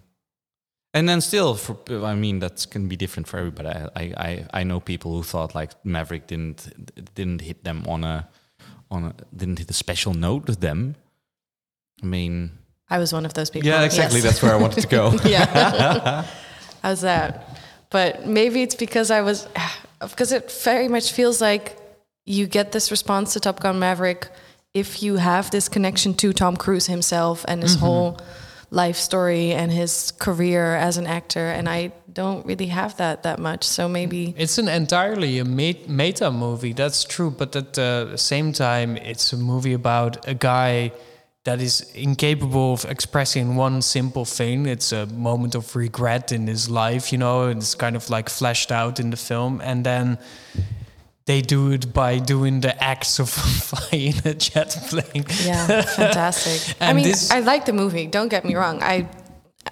And 0.93 1.09
then 1.09 1.20
still, 1.20 1.55
for 1.55 1.76
I 2.05 2.14
mean, 2.14 2.41
that 2.41 2.66
can 2.70 2.89
be 2.89 2.97
different 2.97 3.28
for 3.28 3.39
everybody. 3.39 3.68
I, 3.68 3.89
I 3.97 4.05
I 4.28 4.47
I 4.61 4.64
know 4.64 4.80
people 4.80 5.12
who 5.12 5.22
thought 5.22 5.55
like 5.55 5.72
Maverick 5.84 6.26
didn't 6.26 6.68
didn't 7.14 7.41
hit 7.41 7.64
them 7.64 7.84
on 7.89 8.05
a 8.05 8.28
on 8.91 9.05
a 9.05 9.14
didn't 9.34 9.59
hit 9.59 9.70
a 9.70 9.74
special 9.74 10.12
note 10.12 10.47
with 10.47 10.61
them. 10.61 10.97
I 12.03 12.07
mean, 12.07 12.51
I 12.91 12.99
was 12.99 13.12
one 13.12 13.24
of 13.26 13.32
those 13.32 13.49
people. 13.51 13.68
Yeah, 13.68 13.84
exactly. 13.84 14.20
yes. 14.20 14.24
That's 14.24 14.43
where 14.43 14.53
I 14.53 14.61
wanted 14.61 14.82
to 14.82 14.89
go. 14.89 15.12
yeah. 15.24 16.24
How's 16.82 17.01
that? 17.01 17.58
But 17.91 18.26
maybe 18.26 18.62
it's 18.62 18.74
because 18.74 19.11
I 19.11 19.22
was, 19.22 19.49
because 20.01 20.32
it 20.32 20.51
very 20.64 20.89
much 20.89 21.12
feels 21.12 21.41
like 21.41 21.76
you 22.26 22.47
get 22.47 22.72
this 22.72 22.91
response 22.91 23.32
to 23.34 23.41
Top 23.41 23.61
Gun 23.61 23.78
Maverick 23.78 24.28
if 24.74 25.03
you 25.03 25.16
have 25.16 25.51
this 25.51 25.68
connection 25.68 26.12
to 26.14 26.32
Tom 26.32 26.57
Cruise 26.57 26.86
himself 26.86 27.45
and 27.49 27.62
his 27.62 27.76
Mhm. 27.76 27.80
whole 27.80 28.18
life 28.70 28.97
story 28.97 29.53
and 29.53 29.72
his 29.72 30.12
career 30.18 30.76
as 30.76 30.99
an 30.99 31.07
actor. 31.07 31.49
And 31.49 31.68
I 31.70 31.91
don't 32.12 32.45
really 32.45 32.66
have 32.66 32.99
that 32.99 33.22
that 33.22 33.39
much. 33.39 33.64
So 33.64 33.89
maybe 33.89 34.34
It's 34.36 34.59
an 34.59 34.68
entirely 34.68 35.39
a 35.39 35.45
meta 35.45 36.30
movie. 36.30 36.74
That's 36.74 37.03
true, 37.05 37.30
but 37.30 37.57
at 37.57 37.72
the 37.74 38.12
same 38.16 38.53
time, 38.53 38.99
it's 38.99 39.32
a 39.32 39.39
movie 39.39 39.72
about 39.72 40.28
a 40.28 40.34
guy 40.34 40.93
that 41.45 41.61
is 41.61 41.80
incapable 41.95 42.74
of 42.74 42.84
expressing 42.84 43.57
one 43.57 43.80
simple 43.82 44.24
thing. 44.24 44.66
It's 44.66 44.93
a 44.93 45.07
moment 45.07 45.55
of 45.55 45.74
regret 45.76 46.32
in 46.32 46.47
his 46.47 46.68
life, 46.68 47.12
you 47.12 47.18
know. 47.18 47.45
and 47.45 47.61
It's 47.61 47.74
kind 47.74 47.97
of 47.97 48.11
like 48.11 48.28
fleshed 48.28 48.70
out 48.72 49.01
in 49.01 49.11
the 49.11 49.16
film, 49.16 49.61
and 49.62 49.84
then 49.84 50.18
they 51.26 51.41
do 51.43 51.70
it 51.72 51.93
by 51.93 52.18
doing 52.18 52.61
the 52.61 52.82
acts 52.82 53.18
of 53.18 53.30
flying 53.70 54.14
a 54.24 54.34
jet 54.34 54.76
plane. 54.89 55.24
Yeah, 55.45 55.82
fantastic. 55.82 56.76
I 56.80 56.93
mean, 56.93 57.14
I 57.30 57.41
like 57.41 57.66
the 57.66 57.72
movie. 57.72 58.07
Don't 58.07 58.28
get 58.28 58.45
me 58.45 58.55
wrong. 58.55 58.82
I 58.82 59.09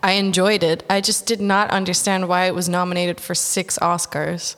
I 0.03 0.13
enjoyed 0.13 0.63
it. 0.63 0.85
I 0.91 1.01
just 1.01 1.27
did 1.27 1.41
not 1.41 1.71
understand 1.71 2.29
why 2.29 2.47
it 2.47 2.55
was 2.55 2.69
nominated 2.69 3.21
for 3.21 3.35
six 3.35 3.79
Oscars. 3.81 4.57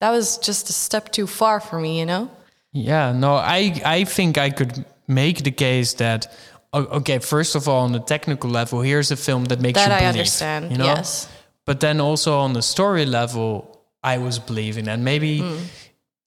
That 0.00 0.10
was 0.10 0.38
just 0.38 0.68
a 0.68 0.72
step 0.72 1.12
too 1.12 1.26
far 1.26 1.60
for 1.60 1.80
me, 1.80 1.98
you 1.98 2.06
know. 2.06 2.30
Yeah, 2.72 3.12
no, 3.12 3.34
I 3.36 3.80
I 3.84 4.04
think 4.04 4.36
I 4.36 4.50
could 4.50 4.84
make 5.06 5.42
the 5.44 5.50
case 5.50 5.94
that 5.94 6.26
okay, 6.72 7.18
first 7.20 7.54
of 7.54 7.68
all, 7.68 7.84
on 7.84 7.92
the 7.92 8.00
technical 8.00 8.50
level, 8.50 8.80
here's 8.80 9.10
a 9.12 9.16
film 9.16 9.44
that 9.44 9.60
makes 9.60 9.78
That 9.78 9.88
you 9.88 9.94
I 9.94 9.98
believe. 9.98 10.08
understand, 10.10 10.70
You 10.72 10.78
know? 10.78 10.86
yes. 10.86 11.28
But 11.66 11.78
then 11.80 12.00
also 12.00 12.38
on 12.40 12.52
the 12.52 12.62
story 12.62 13.06
level, 13.06 13.80
I 14.02 14.18
was 14.18 14.38
believing, 14.40 14.88
and 14.88 15.04
maybe 15.04 15.40
Mm. 15.40 15.58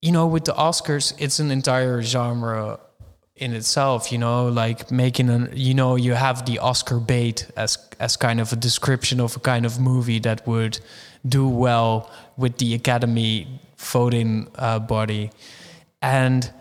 you 0.01 0.11
know, 0.11 0.25
with 0.25 0.45
the 0.45 0.53
Oscars, 0.53 1.13
it's 1.17 1.39
an 1.39 1.51
entire 1.51 2.01
genre 2.01 2.79
in 3.35 3.53
itself. 3.53 4.11
You 4.11 4.19
know, 4.19 4.47
like 4.47 4.89
making 4.89 5.29
an 5.29 5.49
you 5.53 5.73
know 5.73 5.95
you 5.97 6.13
have 6.15 6.45
the 6.45 6.59
Oscar 6.59 6.99
bait 6.99 7.47
as 7.57 7.77
as 7.99 8.15
kind 8.17 8.39
of 8.39 8.53
a 8.53 8.55
description 8.55 9.19
of 9.19 9.35
a 9.35 9.39
kind 9.39 9.65
of 9.65 9.79
movie 9.79 10.19
that 10.19 10.47
would 10.47 10.79
do 11.27 11.47
well 11.47 12.09
with 12.37 12.57
the 12.57 12.73
Academy 12.73 13.47
voting 13.77 14.47
uh, 14.57 14.79
body, 14.79 15.29
and 16.01 16.51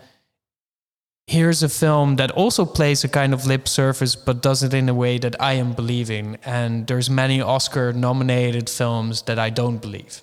here's 1.27 1.61
a 1.61 1.69
film 1.69 2.15
that 2.15 2.31
also 2.31 2.65
plays 2.65 3.03
a 3.03 3.09
kind 3.09 3.33
of 3.33 3.45
lip 3.45 3.67
service 3.67 4.15
but 4.15 4.41
does 4.41 4.63
it 4.63 4.73
in 4.73 4.87
a 4.87 4.93
way 4.93 5.17
that 5.19 5.35
I 5.41 5.53
am 5.53 5.73
believing. 5.73 6.37
And 6.45 6.87
there's 6.87 7.09
many 7.09 7.41
Oscar 7.41 7.91
nominated 7.93 8.69
films 8.69 9.21
that 9.23 9.37
I 9.37 9.49
don't 9.49 9.79
believe. 9.81 10.21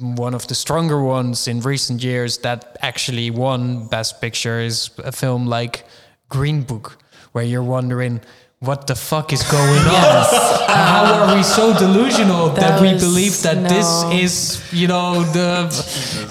One 0.00 0.34
of 0.34 0.46
the 0.46 0.54
stronger 0.54 1.02
ones 1.02 1.48
in 1.48 1.60
recent 1.60 2.02
years 2.02 2.38
that 2.38 2.76
actually 2.82 3.30
won 3.30 3.88
best 3.88 4.20
picture 4.20 4.60
is 4.60 4.90
a 4.98 5.12
film 5.12 5.46
like 5.46 5.84
Green 6.28 6.62
Book 6.62 6.98
where 7.32 7.44
you're 7.44 7.62
wondering 7.62 8.20
what 8.62 8.86
the 8.86 8.94
fuck 8.94 9.32
is 9.32 9.42
going 9.50 9.80
on? 9.80 10.24
How 10.68 11.04
are 11.26 11.36
we 11.36 11.42
so 11.42 11.76
delusional 11.76 12.48
that, 12.50 12.60
That 12.60 12.80
we 12.80 12.92
was- 12.92 13.02
believe 13.02 13.42
that 13.42 13.68
this 13.68 13.88
is, 14.24 14.62
you 14.72 14.86
know, 14.86 15.22
the. 15.36 15.68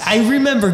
I 0.06 0.18
remember 0.30 0.70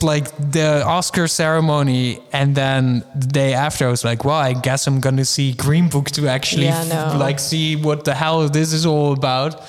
like 0.00 0.26
the 0.52 0.82
Oscar 0.86 1.28
ceremony, 1.28 2.18
and 2.32 2.54
then 2.54 3.04
the 3.14 3.26
day 3.26 3.52
after, 3.54 3.86
I 3.86 3.90
was 3.90 4.04
like, 4.04 4.24
well, 4.24 4.36
I 4.50 4.54
guess 4.54 4.86
I'm 4.86 5.00
gonna 5.00 5.24
see 5.26 5.52
Green 5.52 5.88
Book 5.88 6.10
to 6.12 6.28
actually 6.28 6.64
Yeah, 6.66 6.84
no. 7.12 7.18
like 7.18 7.38
see 7.38 7.76
what 7.76 8.04
the 8.04 8.14
hell 8.14 8.48
this 8.48 8.72
is 8.72 8.86
all 8.86 9.12
about. 9.12 9.60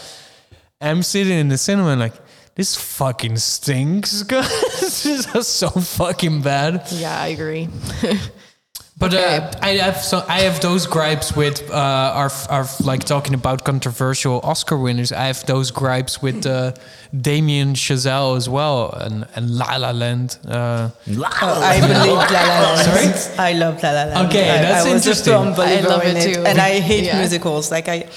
I'm 0.81 1.03
sitting 1.03 1.37
in 1.37 1.49
the 1.49 1.57
cinema 1.57 1.89
and 1.89 1.99
like. 1.99 2.13
This 2.55 2.75
fucking 2.75 3.37
stinks. 3.37 4.21
this 4.29 5.07
is 5.07 5.47
so 5.47 5.69
fucking 5.69 6.43
bad. 6.43 6.85
Yeah, 6.91 7.19
I 7.19 7.29
agree. 7.29 7.67
But 8.95 9.13
uh, 9.15 9.51
I 9.61 9.69
have 9.81 9.97
so 9.97 10.23
I 10.29 10.41
have 10.41 10.61
those 10.61 10.85
gripes 10.85 11.35
with 11.35 11.69
uh, 11.71 11.73
our 11.73 12.31
our 12.49 12.65
like 12.85 13.03
talking 13.03 13.33
about 13.33 13.63
controversial 13.65 14.39
Oscar 14.43 14.77
winners. 14.77 15.11
I 15.11 15.25
have 15.27 15.43
those 15.45 15.71
gripes 15.71 16.21
with 16.21 16.45
uh, 16.45 16.73
Damien 17.19 17.73
Chazelle 17.73 18.37
as 18.37 18.47
well 18.47 18.91
and 18.93 19.25
and 19.35 19.49
La 19.49 19.75
La 19.77 19.91
Land. 19.91 20.37
Uh, 20.47 20.89
Oh, 21.41 21.61
I 21.61 21.81
believe 21.81 22.15
La 22.15 22.41
La 22.49 22.73
Land. 22.75 23.15
Sorry? 23.17 23.35
I 23.49 23.53
love 23.53 23.81
La 23.83 23.89
La 23.91 24.03
Land. 24.05 24.27
Okay, 24.29 24.49
I, 24.49 24.61
that's 24.61 24.85
I 24.85 24.93
was 24.93 25.01
interesting. 25.05 25.33
a 25.33 25.37
firm 25.37 25.53
believer 25.55 25.87
I 25.87 25.95
love 25.95 26.03
in 26.03 26.15
it 26.17 26.25
it, 26.25 26.33
too. 26.35 26.45
and 26.45 26.59
I 26.59 26.79
hate 26.79 27.03
Yeah. 27.05 27.17
musicals. 27.17 27.71
Like 27.71 27.89
I, 27.89 28.07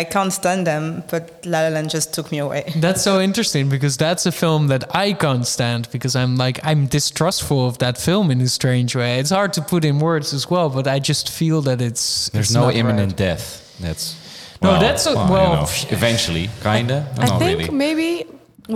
I 0.00 0.04
can't 0.04 0.32
stand 0.32 0.66
them. 0.66 1.02
But 1.10 1.22
La 1.44 1.60
La 1.62 1.68
Land 1.68 1.90
just 1.90 2.12
took 2.14 2.30
me 2.32 2.38
away. 2.46 2.62
that's 2.86 3.02
so 3.02 3.20
interesting 3.20 3.68
because 3.68 3.96
that's 3.96 4.26
a 4.26 4.32
film 4.32 4.68
that 4.68 4.84
I 4.94 5.12
can't 5.24 5.46
stand 5.46 5.88
because 5.92 6.14
I'm 6.22 6.36
like 6.44 6.58
I'm 6.70 6.86
distrustful 6.86 7.60
of 7.66 7.78
that 7.78 7.96
film 7.98 8.30
in 8.30 8.40
a 8.40 8.48
strange 8.48 8.94
way. 8.96 9.18
It's 9.20 9.30
hard 9.30 9.52
to 9.54 9.62
put 9.62 9.84
in 9.84 9.98
words 9.98 10.32
as 10.34 10.44
well, 10.50 10.68
but 10.70 10.86
I 10.86 10.98
just 11.00 11.28
feel 11.30 11.62
that 11.62 11.80
it's 11.80 12.28
There's 12.32 12.46
it's 12.50 12.54
no 12.54 12.70
imminent 12.70 13.12
right. 13.12 13.28
death. 13.28 13.44
That's 13.80 14.14
No, 14.62 14.70
well, 14.70 14.80
that's 14.80 15.06
a- 15.06 15.10
you 15.10 15.32
well, 15.34 15.52
know, 15.54 15.66
eventually, 15.96 16.46
kinda. 16.62 16.96
I 17.18 17.26
not 17.26 17.38
think 17.38 17.58
really. 17.60 17.70
maybe 17.84 18.24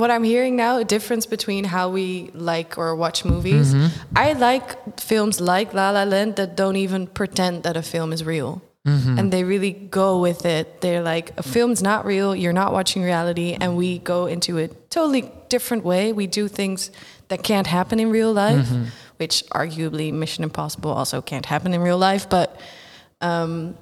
what 0.00 0.10
I'm 0.10 0.24
hearing 0.24 0.56
now, 0.56 0.78
a 0.78 0.84
difference 0.84 1.26
between 1.26 1.64
how 1.64 1.90
we 1.98 2.30
like 2.34 2.78
or 2.78 2.94
watch 2.96 3.24
movies. 3.24 3.74
Mhm. 3.74 3.88
I 4.16 4.32
like 4.48 4.68
films 5.00 5.40
like 5.40 5.74
La 5.74 5.90
La 5.90 6.04
Land 6.04 6.36
that 6.36 6.56
don't 6.56 6.76
even 6.86 7.06
pretend 7.06 7.62
that 7.64 7.76
a 7.76 7.82
film 7.82 8.12
is 8.12 8.22
real. 8.24 8.62
Mhm. 8.86 9.16
And 9.18 9.32
they 9.32 9.44
really 9.44 9.70
go 9.70 10.18
with 10.20 10.44
it. 10.44 10.80
They're 10.80 11.02
like, 11.02 11.32
a 11.38 11.42
film's 11.42 11.82
not 11.82 12.04
real, 12.04 12.34
you're 12.34 12.52
not 12.52 12.72
watching 12.72 13.02
reality, 13.02 13.56
and 13.60 13.76
we 13.76 13.98
go 13.98 14.26
into 14.26 14.58
a 14.58 14.66
totally 14.90 15.30
different 15.48 15.84
way. 15.84 16.12
We 16.12 16.26
do 16.26 16.48
things 16.48 16.90
that 17.28 17.44
can't 17.44 17.68
happen 17.68 18.00
in 18.00 18.10
real 18.10 18.32
life, 18.32 18.66
Mhm. 18.68 18.86
which 19.18 19.44
arguably 19.54 20.12
Mission 20.12 20.42
Impossible 20.42 20.90
also 20.90 21.20
can't 21.22 21.46
happen 21.46 21.72
in 21.74 21.80
real 21.80 21.98
life, 21.98 22.28
but 22.28 22.58
um, 23.20 23.76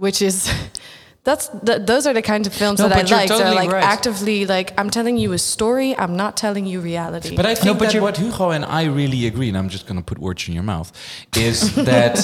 which 0.00 0.20
is 0.20 0.50
that's 1.22 1.48
th- 1.66 1.82
those 1.86 2.06
are 2.06 2.14
the 2.14 2.22
kinds 2.22 2.46
of 2.46 2.54
films 2.54 2.78
No, 2.80 2.88
that 2.88 2.96
I 2.96 3.00
but 3.02 3.10
you're 3.10 3.18
like. 3.18 3.28
They're 3.28 3.38
totally 3.38 3.56
like 3.56 3.70
right. 3.72 3.84
actively 3.84 4.46
like 4.46 4.72
I'm 4.80 4.88
telling 4.90 5.18
you 5.18 5.32
a 5.32 5.38
story. 5.38 5.94
I'm 5.98 6.16
not 6.16 6.36
telling 6.36 6.64
you 6.66 6.80
reality. 6.80 7.36
But 7.36 7.44
I 7.46 7.54
think 7.54 7.78
that 7.78 8.00
what 8.00 8.16
Hugo 8.16 8.50
and 8.50 8.64
I 8.64 8.84
really 8.84 9.26
agree, 9.26 9.48
and 9.48 9.56
I'm 9.58 9.68
just 9.68 9.86
going 9.86 9.98
to 10.00 10.04
put 10.04 10.18
words 10.18 10.48
in 10.48 10.54
your 10.54 10.62
mouth, 10.62 10.90
is 11.36 11.74
that 11.92 12.16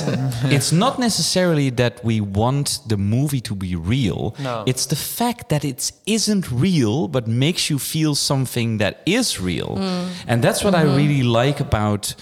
it's 0.56 0.72
not 0.72 0.98
necessarily 0.98 1.68
that 1.70 2.02
we 2.04 2.20
want 2.22 2.78
the 2.88 2.96
movie 2.96 3.40
to 3.42 3.54
be 3.54 3.76
real. 3.76 4.34
No. 4.38 4.64
It's 4.66 4.86
the 4.86 4.96
fact 4.96 5.48
that 5.50 5.62
it 5.64 5.92
isn't 6.06 6.50
real, 6.50 7.08
but 7.08 7.26
makes 7.26 7.68
you 7.70 7.78
feel 7.78 8.14
something 8.14 8.78
that 8.78 9.02
is 9.04 9.40
real, 9.40 9.76
Mm. 9.76 10.08
and 10.26 10.42
that's 10.42 10.64
what 10.64 10.74
Mhm. 10.74 10.80
I 10.80 10.96
really 10.96 11.22
like 11.22 11.60
about 11.60 12.14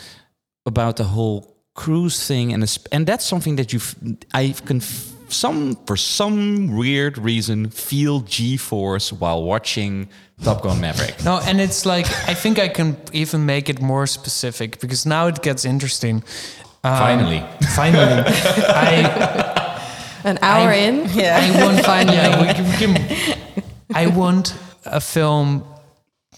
about 0.66 0.96
the 0.96 1.04
whole 1.04 1.40
Cruise 1.74 2.26
thing, 2.26 2.52
and 2.54 2.62
and 2.92 3.06
that's 3.06 3.24
something 3.24 3.56
that 3.56 3.72
you 3.72 3.80
I 4.42 4.54
can. 4.66 4.80
F- 5.26 5.32
Some 5.32 5.76
for 5.86 5.96
some 5.96 6.76
weird 6.76 7.18
reason 7.18 7.70
feel 7.70 8.20
G-force 8.20 9.12
while 9.12 9.42
watching 9.42 10.08
Top 10.42 10.62
Gun 10.62 10.80
Maverick. 10.80 11.22
No, 11.24 11.40
and 11.44 11.60
it's 11.60 11.84
like 11.86 12.06
I 12.28 12.34
think 12.34 12.58
I 12.58 12.68
can 12.68 12.96
even 13.12 13.44
make 13.46 13.68
it 13.68 13.80
more 13.80 14.06
specific 14.06 14.80
because 14.80 15.06
now 15.06 15.26
it 15.28 15.42
gets 15.42 15.64
interesting. 15.64 16.22
Um, 16.84 16.98
Finally. 16.98 17.42
finally, 17.74 18.22
I 18.26 19.80
An 20.24 20.38
hour 20.42 20.68
I- 20.70 20.74
in, 20.74 21.06
I 21.18 21.64
want 21.64 21.84
finally. 21.84 22.16
Yeah, 22.16 22.40
we 22.40 22.52
can, 22.54 22.64
we 22.70 22.76
can- 22.98 23.64
I 23.94 24.06
want 24.06 24.54
a 24.86 25.00
film 25.00 25.62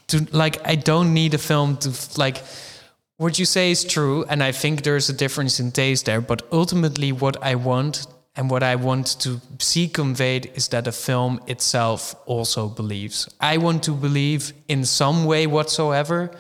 to 0.09 0.27
like. 0.33 0.59
I 0.65 0.75
don't 0.77 1.13
need 1.15 1.35
a 1.35 1.39
film 1.39 1.77
to 1.79 1.91
like. 2.17 2.43
What 3.19 3.39
you 3.39 3.47
say 3.47 3.71
is 3.71 3.83
true, 3.85 4.25
and 4.29 4.43
I 4.43 4.53
think 4.53 4.83
there's 4.83 5.09
a 5.09 5.13
difference 5.15 5.59
in 5.59 5.73
taste 5.73 6.05
there. 6.05 6.21
But 6.21 6.43
ultimately, 6.53 7.13
what 7.13 7.37
I 7.43 7.55
want 7.55 8.07
and 8.37 8.51
what 8.51 8.63
I 8.63 8.77
want 8.77 9.19
to 9.21 9.41
see 9.59 9.89
conveyed 9.89 10.51
is 10.55 10.69
that 10.69 10.87
a 10.87 10.93
film 10.93 11.41
itself 11.47 12.15
also 12.27 12.69
believes. 12.69 13.29
I 13.41 13.57
want 13.59 13.83
to 13.85 13.93
believe 13.93 14.53
in 14.69 14.85
some 14.85 15.25
way 15.25 15.47
whatsoever, 15.47 16.31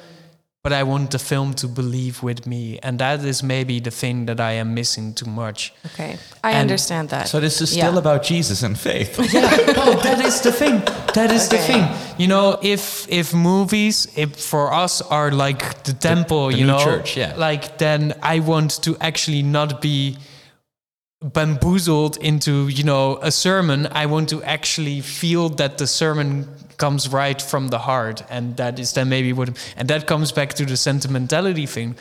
but 0.62 0.72
I 0.72 0.82
want 0.82 1.10
the 1.12 1.18
film 1.18 1.54
to 1.54 1.68
believe 1.68 2.24
with 2.24 2.44
me, 2.46 2.78
and 2.82 2.98
that 2.98 3.24
is 3.24 3.40
maybe 3.42 3.78
the 3.80 3.90
thing 3.92 4.26
that 4.26 4.40
I 4.40 4.52
am 4.58 4.74
missing 4.74 5.14
too 5.14 5.30
much. 5.30 5.72
Okay, 5.86 6.18
I 6.42 6.50
And- 6.50 6.60
understand 6.62 7.08
that. 7.10 7.28
So 7.28 7.38
this 7.40 7.60
is 7.60 7.70
Yeah. 7.76 7.84
still 7.86 7.98
about 7.98 8.24
Jesus 8.24 8.62
and 8.64 8.76
faith. 8.76 9.16
yeah, 9.32 9.42
no, 9.76 9.94
that 10.02 10.20
is 10.24 10.40
the 10.40 10.50
thing. 10.52 10.82
That 11.14 11.30
is 11.30 11.48
the 11.48 11.58
thing. 11.58 11.86
You 12.18 12.26
know, 12.26 12.58
if 12.62 13.06
if 13.08 13.32
movies, 13.32 14.08
if 14.16 14.36
for 14.36 14.72
us 14.84 15.00
are 15.02 15.30
like 15.30 15.82
the 15.84 15.92
temple, 15.92 16.48
the 16.48 16.58
you 16.58 16.66
new 16.66 16.72
know, 16.72 16.84
church, 16.84 17.16
yeah. 17.16 17.34
like 17.48 17.78
then 17.78 18.12
I 18.22 18.40
want 18.40 18.82
to 18.82 18.96
actually 19.00 19.42
not 19.42 19.80
be 19.80 20.16
bamboozled 21.32 22.16
into 22.18 22.68
you 22.68 22.84
know 22.84 23.18
a 23.22 23.30
sermon. 23.30 23.88
I 23.92 24.06
want 24.06 24.28
to 24.30 24.42
actually 24.42 25.00
feel 25.00 25.48
that 25.50 25.78
the 25.78 25.86
sermon 25.86 26.48
comes 26.76 27.08
right 27.08 27.40
from 27.40 27.68
the 27.68 27.78
heart, 27.78 28.22
and 28.30 28.56
that 28.56 28.78
is 28.78 28.92
then 28.92 29.08
maybe 29.08 29.32
what, 29.32 29.48
and 29.76 29.88
that 29.88 30.06
comes 30.06 30.32
back 30.32 30.54
to 30.54 30.64
the 30.64 30.76
sentimentality 30.76 31.66
thing. 31.66 31.96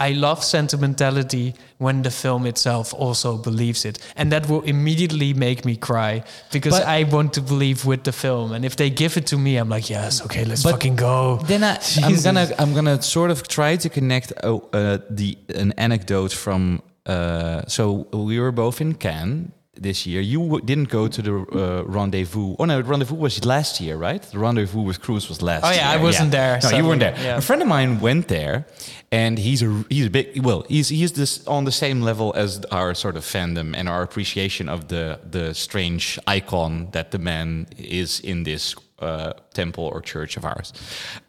I 0.00 0.12
love 0.12 0.42
sentimentality 0.42 1.54
when 1.76 2.02
the 2.02 2.10
film 2.10 2.46
itself 2.46 2.94
also 2.94 3.36
believes 3.36 3.84
it. 3.84 3.98
And 4.16 4.32
that 4.32 4.48
will 4.48 4.62
immediately 4.62 5.34
make 5.34 5.66
me 5.66 5.76
cry 5.76 6.24
because 6.50 6.72
But- 6.78 6.88
I 6.88 7.04
want 7.04 7.34
to 7.34 7.42
believe 7.42 7.84
with 7.84 8.04
the 8.04 8.12
film. 8.12 8.52
And 8.52 8.64
if 8.64 8.76
they 8.76 8.88
give 8.88 9.18
it 9.18 9.26
to 9.26 9.36
me, 9.36 9.58
I'm 9.58 9.68
like, 9.68 9.90
yes, 9.90 10.22
okay, 10.22 10.46
let's 10.46 10.62
fucking 10.62 10.96
go. 10.96 11.38
Then 11.44 11.62
I, 11.62 11.78
I'm 12.02 12.22
gonna 12.22 12.48
I'm 12.58 12.72
gonna 12.72 13.02
sort 13.02 13.30
of 13.30 13.46
try 13.46 13.76
to 13.76 13.88
connect 13.90 14.32
uh, 14.42 14.56
uh, 14.72 14.98
the 15.10 15.36
an 15.54 15.72
anecdote 15.76 16.32
from. 16.32 16.80
Uh, 17.10 17.62
so 17.66 18.06
we 18.12 18.38
were 18.38 18.52
both 18.52 18.80
in 18.80 18.94
Cannes 18.94 19.52
this 19.80 20.06
year. 20.06 20.20
You 20.20 20.40
w- 20.40 20.64
didn't 20.70 20.88
go 20.90 21.08
to 21.08 21.22
the 21.22 21.32
uh, 21.32 21.82
rendezvous. 21.96 22.54
Oh 22.58 22.66
no, 22.66 22.76
the 22.82 22.88
rendezvous 22.92 23.16
was 23.16 23.44
last 23.44 23.80
year, 23.80 23.96
right? 23.96 24.22
The 24.32 24.38
rendezvous 24.38 24.82
with 24.88 24.98
Cruise 25.00 25.28
was 25.28 25.40
last. 25.42 25.64
Oh, 25.64 25.70
yeah, 25.70 25.90
year. 25.90 25.98
I 25.98 26.02
wasn't 26.02 26.30
there, 26.30 26.60
No, 26.62 26.70
you 26.78 26.84
weren't 26.86 27.00
there. 27.00 27.16
Yeah. 27.18 27.38
A 27.38 27.40
friend 27.40 27.62
of 27.62 27.68
mine 27.68 28.00
went 28.00 28.28
there, 28.28 28.64
and 29.10 29.38
he's 29.38 29.62
a 29.62 29.84
he's 29.88 30.06
a 30.06 30.10
big 30.10 30.26
well 30.44 30.64
he's 30.68 30.88
he's 30.90 31.12
this 31.12 31.46
on 31.46 31.64
the 31.64 31.72
same 31.72 31.98
level 32.04 32.32
as 32.36 32.60
our 32.70 32.94
sort 32.94 33.16
of 33.16 33.24
fandom 33.24 33.74
and 33.78 33.88
our 33.88 34.02
appreciation 34.02 34.68
of 34.68 34.80
the 34.88 35.18
the 35.30 35.54
strange 35.54 36.18
icon 36.26 36.88
that 36.92 37.10
the 37.10 37.18
man 37.18 37.66
is 37.78 38.20
in 38.20 38.44
this 38.44 38.74
uh, 39.00 39.32
temple 39.54 39.84
or 39.84 40.00
church 40.00 40.36
of 40.36 40.44
ours. 40.44 40.72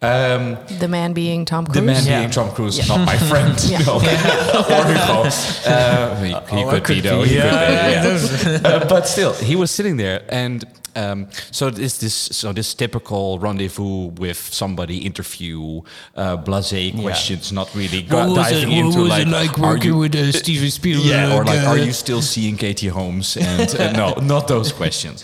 Um, 0.02 0.56
the 0.78 0.88
man 0.88 1.12
being 1.12 1.44
Tom 1.44 1.64
Cruise. 1.66 1.74
the 1.76 1.82
man 1.82 2.04
Yeah. 2.04 2.18
being 2.20 2.30
Tom 2.30 2.50
Cruise, 2.50 2.78
Yeah. 2.78 2.96
not 2.96 3.06
my 3.06 3.16
friend. 3.30 3.58
Yeah. 3.64 3.78
No. 3.86 3.96
or 3.96 4.84
Hugo. 4.86 5.28
Uh, 5.66 6.16
he, 6.20 6.28
he 6.28 6.64
Oh, 6.64 6.70
could 6.70 6.86
be 6.86 7.00
though. 7.00 7.22
be. 7.22 7.28
He 7.30 7.36
Yeah, 7.36 7.90
yeah. 7.90 8.58
Uh, 8.64 8.88
but 8.88 9.06
still, 9.08 9.32
he 9.34 9.56
was 9.56 9.70
sitting 9.70 9.96
there, 9.96 10.22
and 10.28 10.64
um, 10.94 11.26
so 11.50 11.70
this 11.70 11.96
this 11.98 12.14
so 12.14 12.52
this 12.52 12.74
typical 12.74 13.38
rendezvous 13.38 14.08
with 14.20 14.36
somebody 14.52 14.98
interview, 15.06 15.80
uh, 16.16 16.36
blasé 16.36 16.92
questions, 17.00 17.50
not 17.52 17.74
really 17.74 18.02
What 18.02 18.08
go- 18.10 18.34
was 18.34 18.50
it- 18.50 18.54
diving 18.54 18.68
what 18.76 18.78
into 18.86 19.00
was 19.00 19.08
like, 19.08 19.26
it 19.26 19.30
like 19.30 19.58
are 19.58 19.62
working 19.62 19.90
you- 19.92 19.98
with, 19.98 20.14
uh, 20.14 20.32
Steven 20.42 20.70
Spielberg, 20.70 21.06
Yeah, 21.10 21.34
or 21.34 21.44
like, 21.44 21.62
uh, 21.64 21.70
are 21.70 21.78
you 21.78 21.92
still 21.92 22.20
seeing 22.22 22.56
Katie 22.58 22.88
Holmes? 22.88 23.36
And 23.36 23.74
uh, 23.74 23.92
no, 23.92 24.14
not 24.20 24.48
those 24.48 24.70
questions. 24.72 25.22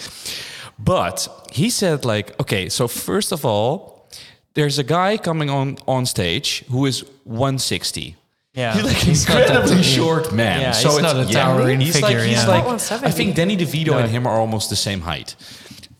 But 0.79 1.29
he 1.51 1.71
said 1.71 2.05
like, 2.05 2.39
okay, 2.41 2.69
so 2.69 2.89
first 2.89 3.33
of 3.33 3.45
all, 3.45 4.09
there's 4.55 4.79
a 4.79 4.85
guy 4.85 5.17
coming 5.17 5.51
on 5.51 5.77
on 5.87 6.07
stage 6.07 6.65
who 6.71 6.87
is 6.87 7.05
160. 7.25 8.17
Yeah. 8.55 8.75
He's 8.75 8.85
like 8.85 8.97
He's 8.97 9.27
incredibly 9.29 9.77
that- 9.77 9.83
short 9.85 10.33
man. 10.33 10.61
Yeah, 10.61 10.73
so 10.73 10.89
he's 10.89 10.99
it's, 10.99 11.03
not 11.03 11.17
a 11.17 11.25
yeah, 11.25 11.45
towering 11.45 11.81
he's 11.81 11.95
figure, 11.95 12.19
Like, 12.19 12.29
he's 12.29 12.45
yeah. 12.45 12.47
like, 12.65 13.05
I 13.05 13.11
think 13.11 13.37
Danny 13.37 13.57
DeVito 13.57 13.89
No. 13.89 13.99
and 13.99 14.11
him 14.11 14.27
are 14.27 14.39
almost 14.39 14.71
the 14.71 14.77
same 14.77 15.01
height. 15.03 15.37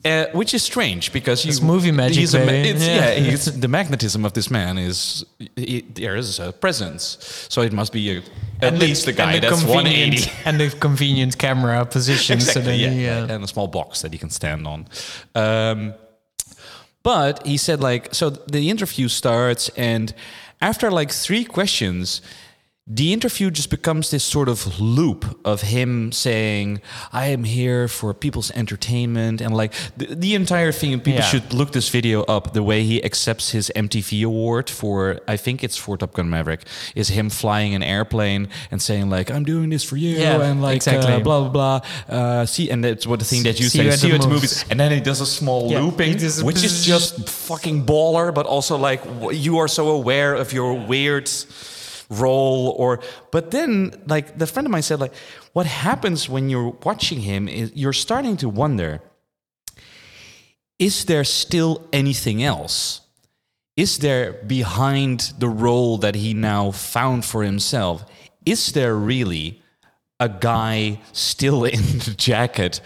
Uh, 0.09 0.27
which 0.33 0.55
is 0.55 0.63
strange 0.63 1.13
because 1.13 1.45
you, 1.45 1.51
It's 1.51 1.61
movie 1.61 1.93
magic, 1.93 2.19
he's 2.19 2.35
a 2.35 2.39
ma- 2.39 2.47
baby. 2.47 2.69
it's- 2.71 2.87
Yeah. 2.87 3.31
yeah, 3.31 3.61
the 3.61 3.69
magnetism 3.69 4.25
of 4.25 4.33
this 4.33 4.49
man 4.51 4.79
is 4.79 5.25
he, 5.57 5.85
there 5.95 6.17
is 6.19 6.39
a 6.41 6.53
presence. 6.53 7.19
So 7.49 7.63
it 7.63 7.73
must 7.73 7.93
be 7.93 8.11
a, 8.11 8.17
at 8.63 8.73
And 8.73 8.79
least 8.79 9.05
the, 9.07 9.13
guy 9.13 9.39
that's 9.41 9.63
convenient- 9.65 10.15
180. 10.21 10.31
And 10.47 10.59
the 10.61 10.71
convenient 10.79 11.37
camera 11.39 11.85
position. 11.85 12.41
so 12.41 12.49
Exactly, 12.51 12.63
that 12.63 12.77
yeah, 12.79 12.91
he, 12.91 13.09
uh, 13.09 13.35
and 13.35 13.45
a 13.45 13.47
small 13.49 13.69
box 13.69 14.01
that 14.03 14.13
he 14.13 14.19
can 14.19 14.31
stand 14.31 14.67
on. 14.67 14.87
Um, 15.35 15.95
but 17.03 17.47
he 17.47 17.57
said, 17.57 17.81
like, 17.81 18.15
so 18.15 18.31
the 18.31 18.69
interview 18.71 19.09
starts, 19.09 19.71
and 19.77 20.13
after 20.61 20.91
like 20.91 21.11
three 21.13 21.45
questions, 21.45 22.21
the 22.91 23.13
interview 23.13 23.51
just 23.51 23.69
becomes 23.69 24.11
this 24.11 24.25
sort 24.25 24.49
of 24.49 24.81
loop 24.81 25.39
of 25.45 25.61
him 25.61 26.11
saying, 26.11 26.81
I 27.13 27.27
am 27.27 27.45
here 27.45 27.87
for 27.87 28.15
people's 28.15 28.51
entertainment. 28.53 29.43
And 29.43 29.55
like 29.55 29.75
the, 29.99 30.07
the 30.15 30.35
entire 30.35 30.73
thing, 30.73 30.95
and 30.95 31.05
people 31.05 31.21
Yeah. 31.21 31.27
should 31.27 31.53
look 31.53 31.73
this 31.73 31.91
video 31.91 32.23
up. 32.23 32.55
The 32.55 32.63
way 32.63 32.85
he 32.85 33.05
accepts 33.05 33.51
his 33.51 33.71
MTV 33.77 34.25
award 34.25 34.71
for, 34.71 35.21
I 35.29 35.37
think 35.37 35.63
it's 35.63 35.77
for 35.77 35.99
Top 35.99 36.15
Gun 36.15 36.31
Maverick, 36.31 36.63
is 36.95 37.09
him 37.09 37.29
flying 37.29 37.75
an 37.75 37.83
airplane 37.83 38.49
and 38.71 38.81
saying, 38.81 39.11
like, 39.11 39.31
I'm 39.31 39.45
doing 39.45 39.69
this 39.69 39.85
for 39.85 39.99
you. 39.99 40.17
Yeah, 40.17 40.41
and 40.41 40.63
like, 40.63 40.77
exactly. 40.77 41.13
uh, 41.13 41.21
blah, 41.21 41.41
blah, 41.51 41.51
blah. 41.51 41.81
Uh, 42.09 42.47
see, 42.47 42.71
and 42.71 42.83
that's 42.83 43.07
what 43.07 43.19
the 43.19 43.27
thing 43.27 43.43
that 43.43 43.61
you 43.61 43.69
See 43.69 43.79
say, 43.81 43.85
you 43.85 43.93
see 43.93 44.09
you 44.09 44.15
at 44.15 44.23
the 44.23 44.29
movies. 44.29 44.43
movies. 44.63 44.65
And 44.71 44.81
then 44.81 44.93
he 44.93 45.01
does 45.01 45.21
a 45.21 45.27
small 45.27 45.71
Yeah, 45.71 45.81
looping, 45.81 46.17
a 46.17 46.29
which 46.43 46.65
is 46.65 46.87
just 46.87 47.29
fucking 47.29 47.85
baller, 47.85 48.33
but 48.33 48.47
also 48.47 48.79
like 48.79 49.05
w- 49.05 49.39
you 49.39 49.59
are 49.59 49.69
so 49.69 49.91
aware 49.91 50.35
of 50.35 50.55
your 50.55 50.73
weird 50.73 51.29
role 52.11 52.75
or 52.79 53.01
but 53.31 53.51
then 53.51 53.93
like 54.07 54.39
the 54.39 54.47
friend 54.47 54.67
of 54.67 54.73
mine 54.73 54.83
said 54.83 54.99
like 54.99 55.15
what 55.53 55.67
happens 55.67 56.29
when 56.29 56.49
you're 56.49 56.75
watching 56.85 57.21
him 57.21 57.49
is 57.49 57.71
you're 57.75 57.93
starting 57.93 58.37
to 58.37 58.49
wonder 58.49 59.03
is 60.79 61.07
there 61.07 61.25
still 61.25 61.89
anything 61.93 62.43
else? 62.43 63.01
Is 63.77 63.99
there 63.99 64.33
behind 64.47 65.33
the 65.39 65.49
role 65.49 65.99
that 65.99 66.15
he 66.15 66.35
now 66.35 66.71
found 66.71 67.25
for 67.25 67.43
himself 67.43 68.05
is 68.47 68.73
there 68.73 68.95
really 68.95 69.61
a 70.21 70.29
guy 70.29 71.01
still 71.13 71.65
in 71.77 71.83
the 71.99 72.15
jacket 72.17 72.81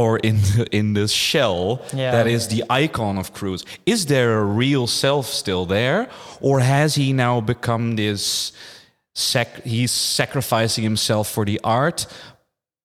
or 0.00 0.18
in 0.28 0.36
the, 0.56 0.64
in 0.70 0.94
the 0.94 1.06
shell 1.08 1.60
Yeah. 1.92 2.12
that 2.16 2.26
is 2.26 2.42
the 2.54 2.62
icon 2.84 3.18
of 3.18 3.26
Cruise. 3.38 3.64
Is 3.84 4.00
there 4.06 4.30
a 4.38 4.44
real 4.64 4.86
self 4.86 5.26
still 5.26 5.64
there, 5.66 6.00
or 6.40 6.60
has 6.60 6.94
he 6.94 7.12
now 7.12 7.40
become 7.52 7.96
this? 7.96 8.52
Sac- 9.14 9.64
he's 9.64 9.90
sacrificing 10.18 10.84
himself 10.84 11.26
for 11.34 11.44
the 11.44 11.58
art 11.64 12.06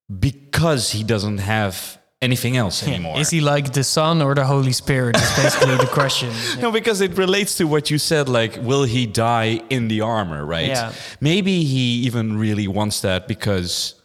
because 0.09 0.91
he 0.91 1.03
doesn't 1.03 1.37
have 1.39 1.75
anything 2.21 2.57
else 2.57 2.81
anymore. 2.87 3.19
Is 3.19 3.29
he 3.29 3.41
like 3.41 3.73
the 3.73 3.83
Son 3.83 4.21
or 4.21 4.33
the 4.33 4.45
Holy 4.45 4.71
Spirit? 4.71 5.15
Is 5.15 5.31
basically 5.43 5.77
the 5.77 5.91
question. 5.99 6.31
No, 6.61 6.71
because 6.71 7.01
it 7.01 7.17
relates 7.17 7.55
to 7.57 7.65
what 7.65 7.91
you 7.91 7.97
said. 7.99 8.29
Like, 8.29 8.57
will 8.61 8.83
he 8.83 9.05
die 9.05 9.61
in 9.69 9.87
the 9.89 10.01
armor? 10.01 10.45
Right? 10.45 10.67
Yeah. 10.69 10.93
Maybe 11.19 11.63
he 11.63 12.05
even 12.07 12.37
really 12.39 12.67
wants 12.67 13.01
that 13.01 13.27
because 13.27 13.95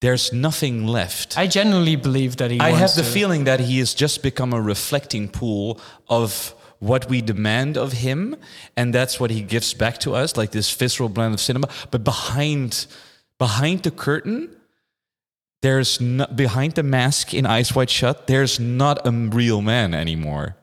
there's 0.00 0.32
nothing 0.32 0.86
left. 0.86 1.38
I 1.38 1.46
genuinely 1.46 1.96
believe 1.96 2.36
that 2.36 2.50
he. 2.50 2.60
I 2.60 2.70
have 2.70 2.94
the 2.94 3.02
to. 3.02 3.08
feeling 3.08 3.44
that 3.44 3.60
he 3.60 3.78
has 3.78 3.94
just 3.94 4.22
become 4.22 4.52
a 4.52 4.60
reflecting 4.60 5.28
pool 5.28 5.80
of 6.08 6.54
what 6.78 7.08
we 7.08 7.22
demand 7.22 7.76
of 7.78 7.92
him, 7.92 8.36
and 8.76 8.94
that's 8.94 9.18
what 9.18 9.30
he 9.30 9.40
gives 9.40 9.72
back 9.74 9.98
to 10.00 10.14
us, 10.14 10.36
like 10.36 10.50
this 10.50 10.70
visceral 10.70 11.08
blend 11.08 11.34
of 11.34 11.40
cinema. 11.40 11.68
But 11.90 12.04
behind, 12.04 12.86
behind 13.38 13.82
the 13.82 13.90
curtain, 13.90 14.50
there's 15.62 16.00
not 16.00 16.36
behind 16.36 16.74
the 16.74 16.82
mask 16.82 17.32
in 17.32 17.46
Eyes 17.46 17.74
Wide 17.74 17.88
Shut. 17.90 18.26
There's 18.26 18.60
not 18.60 19.06
a 19.06 19.10
real 19.10 19.62
man 19.62 19.94
anymore. 19.94 20.56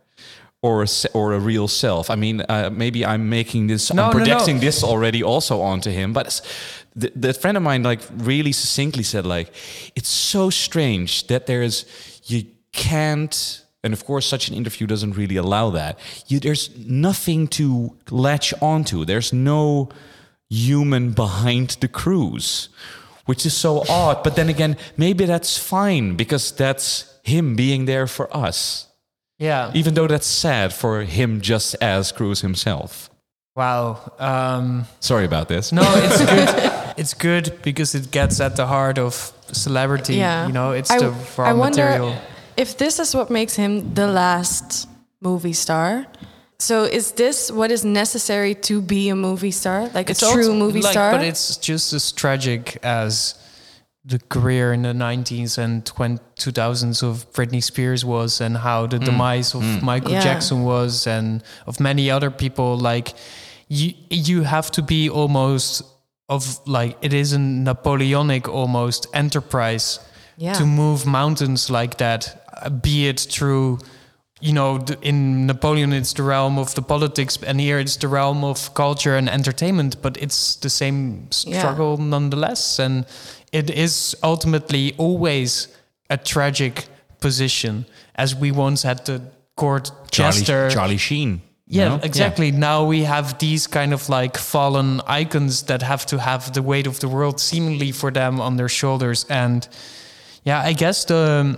Or 0.62 0.84
a, 0.84 0.88
or 1.14 1.34
a 1.34 1.40
real 1.40 1.68
self. 1.68 2.10
I 2.10 2.16
mean, 2.16 2.40
uh, 2.48 2.70
maybe 2.72 3.06
I'm 3.06 3.28
making 3.28 3.68
this, 3.68 3.92
No, 3.92 4.04
I'm 4.04 4.12
no, 4.12 4.18
no. 4.18 4.18
projecting 4.18 4.60
this 4.62 4.82
already 4.82 5.22
also 5.22 5.60
onto 5.60 5.92
him. 5.92 6.14
But 6.14 6.40
the, 6.96 7.12
the 7.16 7.34
friend 7.34 7.58
of 7.58 7.64
mine, 7.64 7.84
like, 7.84 8.02
really 8.18 8.52
succinctly 8.52 9.04
said, 9.04 9.26
like, 9.26 9.54
it's 9.96 10.10
so 10.10 10.50
strange 10.50 11.28
that 11.28 11.48
there's 11.48 11.86
you 12.26 12.46
can't, 12.72 13.64
and 13.84 13.94
of 13.94 14.06
course, 14.06 14.26
such 14.26 14.48
an 14.48 14.56
interview 14.56 14.88
doesn't 14.88 15.14
really 15.18 15.36
allow 15.36 15.70
that. 15.72 15.98
You, 16.28 16.40
there's 16.40 16.70
nothing 16.78 17.48
to 17.50 17.96
latch 18.10 18.54
onto. 18.62 19.06
There's 19.06 19.34
no 19.34 19.90
human 20.50 21.12
behind 21.12 21.72
the 21.82 21.88
cruise, 21.88 22.70
which 23.26 23.46
is 23.46 23.54
so 23.56 23.84
odd. 23.90 24.24
But 24.24 24.36
then 24.36 24.50
again, 24.50 24.78
maybe 24.98 25.26
that's 25.26 25.58
fine 25.58 26.16
because 26.16 26.52
that's 26.52 27.18
him 27.24 27.56
being 27.56 27.86
there 27.86 28.08
for 28.08 28.36
us. 28.36 28.88
Yeah. 29.40 29.72
Even 29.74 29.96
though 29.96 30.08
that's 30.08 30.28
sad 30.28 30.74
for 30.74 31.02
him 31.02 31.42
just 31.42 31.76
as 31.82 32.12
cruise 32.12 32.42
himself. 32.42 33.10
Wow. 33.56 34.14
Um, 34.20 34.86
Sorry 35.00 35.26
about 35.26 35.48
this. 35.48 35.72
no, 35.72 35.84
it's 35.86 36.20
good. 36.20 36.72
it's 36.98 37.14
good 37.14 37.60
because 37.64 37.96
it 37.96 38.12
gets 38.12 38.40
at 38.40 38.56
the 38.56 38.66
heart 38.68 38.98
of 38.98 39.32
celebrity. 39.52 40.16
Yeah. 40.16 40.48
You 40.48 40.54
know, 40.54 40.72
it's 40.72 40.92
I, 40.92 41.00
the 41.00 41.12
raw 41.38 41.50
I 41.50 41.54
wonder 41.54 41.84
material. 41.86 42.16
if 42.58 42.78
this 42.78 43.00
is 43.00 43.16
what 43.16 43.30
makes 43.30 43.56
him 43.56 43.94
the 43.94 44.08
last 44.08 44.88
movie 45.22 45.54
star. 45.54 46.06
So 46.60 46.84
is 46.84 47.12
this 47.14 47.52
what 47.52 47.72
is 47.72 47.84
necessary 47.84 48.56
to 48.56 48.82
be 48.82 49.10
a 49.10 49.16
movie 49.16 49.52
star, 49.52 49.90
like 49.94 50.10
a 50.10 50.14
true 50.16 50.28
also- 50.30 50.54
movie 50.54 50.82
like, 50.82 50.92
star? 50.94 51.12
But 51.12 51.22
it's 51.26 51.58
just 51.58 51.94
as 51.94 52.12
tragic 52.12 52.78
as 52.84 53.36
the 54.06 54.20
career 54.30 54.74
in 54.74 54.82
the 54.82 54.94
90s 54.94 55.58
and 55.58 55.86
20, 55.86 56.20
2000s 56.38 57.04
of 57.04 57.26
Britney 57.34 57.64
Spears 57.64 58.04
was, 58.04 58.42
and 58.42 58.58
how 58.58 58.86
the 58.88 58.98
Mm. 59.00 59.06
demise 59.06 59.54
of 59.56 59.62
Mm. 59.64 59.82
Michael 59.82 60.12
Yeah. 60.12 60.22
Jackson 60.24 60.64
was, 60.64 61.08
and 61.08 61.42
of 61.68 61.80
many 61.80 62.12
other 62.12 62.30
people. 62.30 62.78
Like 62.78 63.14
you, 63.70 63.94
you 64.10 64.44
have 64.44 64.70
to 64.72 64.82
be 64.82 65.10
almost 65.10 65.82
of 66.30 66.60
like 66.68 66.98
it 67.02 67.14
is 67.14 67.34
a 67.34 67.40
Napoleonic 67.40 68.48
almost 68.48 69.08
enterprise 69.14 70.00
Yeah. 70.38 70.54
to 70.54 70.66
move 70.66 71.06
mountains 71.06 71.70
like 71.70 71.98
that, 71.98 72.44
uh, 72.62 72.70
be 72.70 73.08
it 73.08 73.20
through 73.20 73.80
you 74.42 74.52
know, 74.52 74.84
in 75.02 75.46
Napoleon, 75.48 75.94
it's 75.94 76.12
the 76.12 76.24
realm 76.24 76.58
of 76.60 76.76
the 76.76 76.82
politics, 76.82 77.38
and 77.48 77.62
here 77.62 77.80
it's 77.80 77.96
the 77.96 78.10
realm 78.10 78.44
of 78.44 78.74
culture 78.74 79.16
and 79.16 79.30
entertainment, 79.30 79.96
but 80.02 80.18
it's 80.18 80.58
the 80.58 80.70
same 80.70 81.30
Yeah. 81.46 81.60
struggle 81.60 81.96
nonetheless. 81.96 82.78
And 82.78 83.06
it 83.54 83.70
is 83.70 84.14
ultimately 84.22 84.96
always 84.98 85.70
a 86.10 86.18
tragic 86.18 86.88
position, 87.22 87.86
as 88.16 88.36
we 88.36 88.52
once 88.52 88.84
had 88.84 89.06
the 89.06 89.22
court 89.56 89.92
jester. 90.12 90.70
Charlie, 90.70 90.74
Charlie 90.76 90.98
Sheen. 90.98 91.42
Yeah, 91.74 91.90
know? 91.90 92.00
exactly. 92.04 92.52
Now 92.52 92.86
we 92.86 93.04
have 93.04 93.40
these 93.40 93.66
kind 93.66 93.94
of 93.94 94.08
like 94.08 94.38
fallen 94.38 95.02
icons 95.08 95.64
that 95.64 95.82
have 95.82 96.06
to 96.08 96.20
have 96.20 96.54
the 96.54 96.62
weight 96.62 96.86
of 96.86 97.00
the 97.00 97.08
world 97.08 97.40
seemingly 97.40 97.92
for 97.92 98.12
them 98.12 98.40
on 98.40 98.58
their 98.58 98.70
shoulders. 98.70 99.26
And 99.30 99.68
yeah, 100.44 100.62
I 100.62 100.74
guess 100.74 101.06
the 101.06 101.58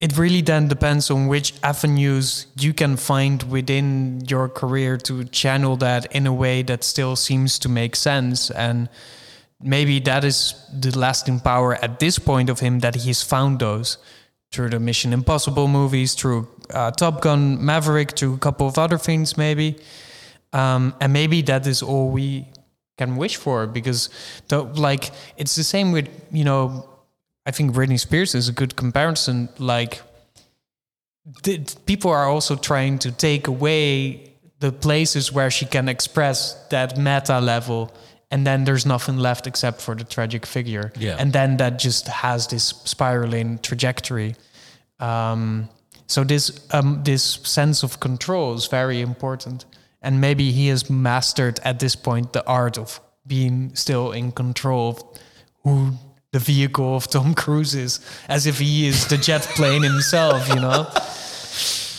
it 0.00 0.16
really 0.16 0.40
then 0.40 0.68
depends 0.68 1.10
on 1.10 1.26
which 1.26 1.52
avenues 1.62 2.46
you 2.58 2.72
can 2.72 2.96
find 2.96 3.42
within 3.44 4.22
your 4.26 4.48
career 4.48 4.96
to 4.96 5.24
channel 5.24 5.76
that 5.76 6.06
in 6.14 6.26
a 6.26 6.32
way 6.32 6.62
that 6.62 6.84
still 6.84 7.16
seems 7.16 7.58
to 7.58 7.68
make 7.68 7.94
sense 7.94 8.50
and 8.50 8.88
maybe 9.60 10.00
that 10.00 10.24
is 10.24 10.54
the 10.72 10.98
lasting 10.98 11.38
power 11.38 11.74
at 11.84 11.98
this 11.98 12.18
point 12.18 12.48
of 12.48 12.60
him 12.60 12.78
that 12.78 12.94
he's 12.94 13.22
found 13.22 13.58
those 13.58 13.98
through 14.52 14.68
the 14.70 14.80
mission 14.80 15.12
impossible 15.12 15.68
movies 15.68 16.14
through 16.14 16.48
uh, 16.70 16.90
top 16.90 17.20
gun 17.20 17.64
maverick 17.64 18.16
through 18.16 18.34
a 18.34 18.38
couple 18.38 18.66
of 18.66 18.78
other 18.78 18.98
things 18.98 19.36
maybe 19.36 19.76
um, 20.52 20.94
and 21.00 21.12
maybe 21.12 21.42
that 21.42 21.66
is 21.66 21.82
all 21.82 22.10
we 22.10 22.46
can 22.98 23.16
wish 23.16 23.36
for 23.36 23.66
because 23.66 24.10
the, 24.48 24.62
like 24.62 25.10
it's 25.36 25.56
the 25.56 25.64
same 25.64 25.92
with 25.92 26.08
you 26.32 26.44
know 26.44 26.90
I 27.46 27.52
think 27.52 27.74
Britney 27.74 27.98
Spears 27.98 28.34
is 28.34 28.48
a 28.48 28.52
good 28.52 28.76
comparison. 28.76 29.48
Like, 29.58 30.02
people 31.86 32.10
are 32.10 32.26
also 32.26 32.56
trying 32.56 32.98
to 33.00 33.10
take 33.10 33.46
away 33.46 34.34
the 34.58 34.70
places 34.70 35.32
where 35.32 35.50
she 35.50 35.64
can 35.64 35.88
express 35.88 36.54
that 36.68 36.98
meta 36.98 37.40
level, 37.40 37.92
and 38.30 38.46
then 38.46 38.64
there's 38.64 38.86
nothing 38.86 39.18
left 39.18 39.46
except 39.46 39.80
for 39.80 39.94
the 39.94 40.04
tragic 40.04 40.46
figure. 40.46 40.92
Yeah. 40.96 41.16
And 41.18 41.32
then 41.32 41.56
that 41.56 41.78
just 41.78 42.08
has 42.08 42.46
this 42.46 42.64
spiraling 42.84 43.58
trajectory. 43.58 44.36
Um, 45.00 45.68
so 46.06 46.24
this 46.24 46.66
um, 46.72 47.02
this 47.04 47.22
sense 47.42 47.82
of 47.82 48.00
control 48.00 48.54
is 48.54 48.66
very 48.66 49.00
important, 49.00 49.64
and 50.02 50.20
maybe 50.20 50.50
he 50.50 50.68
has 50.68 50.90
mastered 50.90 51.60
at 51.62 51.78
this 51.78 51.96
point 51.96 52.32
the 52.32 52.44
art 52.46 52.78
of 52.78 53.00
being 53.26 53.74
still 53.74 54.12
in 54.12 54.32
control 54.32 54.88
of 54.90 55.04
who 55.62 55.92
the 56.32 56.38
vehicle 56.38 56.96
of 56.96 57.08
Tom 57.08 57.34
Cruise 57.34 57.74
is, 57.74 58.00
as 58.28 58.46
if 58.46 58.58
he 58.58 58.86
is 58.86 59.06
the 59.06 59.16
jet 59.16 59.42
plane 59.42 59.82
himself. 59.82 60.48
You 60.48 60.56
know, 60.56 60.88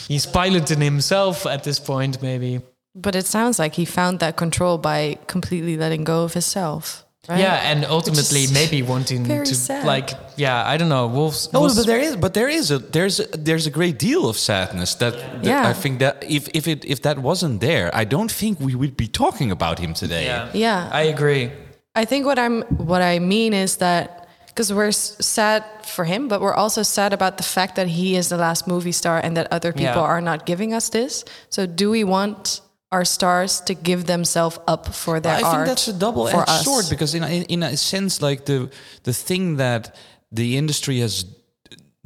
he's 0.08 0.26
piloting 0.26 0.82
himself 0.82 1.46
at 1.46 1.64
this 1.64 1.80
point, 1.80 2.22
maybe. 2.22 2.62
But 2.96 3.16
it 3.16 3.26
sounds 3.26 3.58
like 3.60 3.76
he 3.76 3.86
found 3.86 4.20
that 4.20 4.36
control 4.36 4.78
by 4.78 5.18
completely 5.28 5.78
letting 5.78 6.04
go 6.04 6.24
of 6.24 6.34
himself. 6.34 7.06
Right? 7.30 7.40
Yeah, 7.40 7.72
and 7.72 7.86
ultimately 7.86 8.48
maybe 8.52 8.82
wanting 8.82 9.24
very 9.26 9.46
to 9.46 9.54
sad. 9.56 9.86
like, 9.86 10.10
yeah, 10.38 10.66
I 10.66 10.76
don't 10.78 10.90
know. 10.90 11.06
We'll, 11.06 11.32
No, 11.54 11.62
we'll 11.62 11.76
but 11.76 11.86
there 11.86 12.00
is, 12.00 12.16
but 12.16 12.34
there 12.34 12.50
is 12.50 12.72
a 12.72 12.80
there's 12.80 13.20
a, 13.20 13.28
there's 13.38 13.68
a 13.68 13.70
great 13.70 14.00
deal 14.00 14.28
of 14.28 14.38
sadness 14.38 14.96
that, 14.96 15.14
that 15.14 15.44
Yeah. 15.46 15.68
I 15.70 15.74
think 15.74 16.00
that 16.00 16.24
if 16.28 16.50
if 16.56 16.68
it 16.68 16.84
if 16.84 17.02
that 17.04 17.20
wasn't 17.20 17.62
there, 17.62 17.92
I 17.94 18.06
don't 18.06 18.32
think 18.32 18.60
we 18.60 18.74
would 18.74 18.98
be 18.98 19.08
talking 19.08 19.52
about 19.52 19.78
him 19.80 19.94
today. 19.94 20.26
yeah, 20.26 20.50
Yeah. 20.54 20.90
I 20.92 21.04
agree. 21.04 21.52
I 21.94 22.06
think 22.06 22.26
what 22.26 22.40
I'm 22.40 22.64
what 22.78 23.02
I 23.04 23.20
mean 23.20 23.54
is 23.54 23.78
that 23.78 24.28
because 24.48 24.74
we're 24.74 24.92
sad 24.92 25.64
for 25.86 26.06
him, 26.06 26.28
but 26.28 26.42
we're 26.42 26.56
also 26.56 26.82
sad 26.84 27.14
about 27.14 27.38
the 27.38 27.44
fact 27.44 27.76
that 27.76 27.88
he 27.88 28.16
is 28.16 28.28
the 28.30 28.38
last 28.38 28.68
movie 28.68 28.92
star 28.94 29.20
and 29.24 29.38
that 29.38 29.48
other 29.52 29.72
people 29.72 30.02
Yeah. 30.02 30.14
are 30.16 30.22
not 30.22 30.46
giving 30.48 30.74
us 30.74 30.90
this. 30.90 31.24
So 31.50 31.68
do 31.68 31.92
we 31.92 32.04
want 32.04 32.62
are 32.92 33.06
stars 33.06 33.62
to 33.62 33.74
give 33.74 34.06
themselves 34.06 34.60
up 34.68 34.94
for 34.94 35.20
their 35.20 35.36
I 35.38 35.42
art. 35.42 35.54
think 35.56 35.68
that's 35.68 35.88
a 35.88 35.94
double-edged 35.94 36.36
for 36.36 36.50
us. 36.50 36.64
sword 36.66 36.86
because 36.90 37.16
in, 37.16 37.24
in 37.24 37.44
in 37.44 37.64
a 37.64 37.78
sense, 37.78 38.22
like 38.22 38.46
the 38.46 38.70
the 39.04 39.14
thing 39.14 39.58
that 39.58 39.96
the 40.32 40.58
industry 40.58 41.00
has 41.00 41.26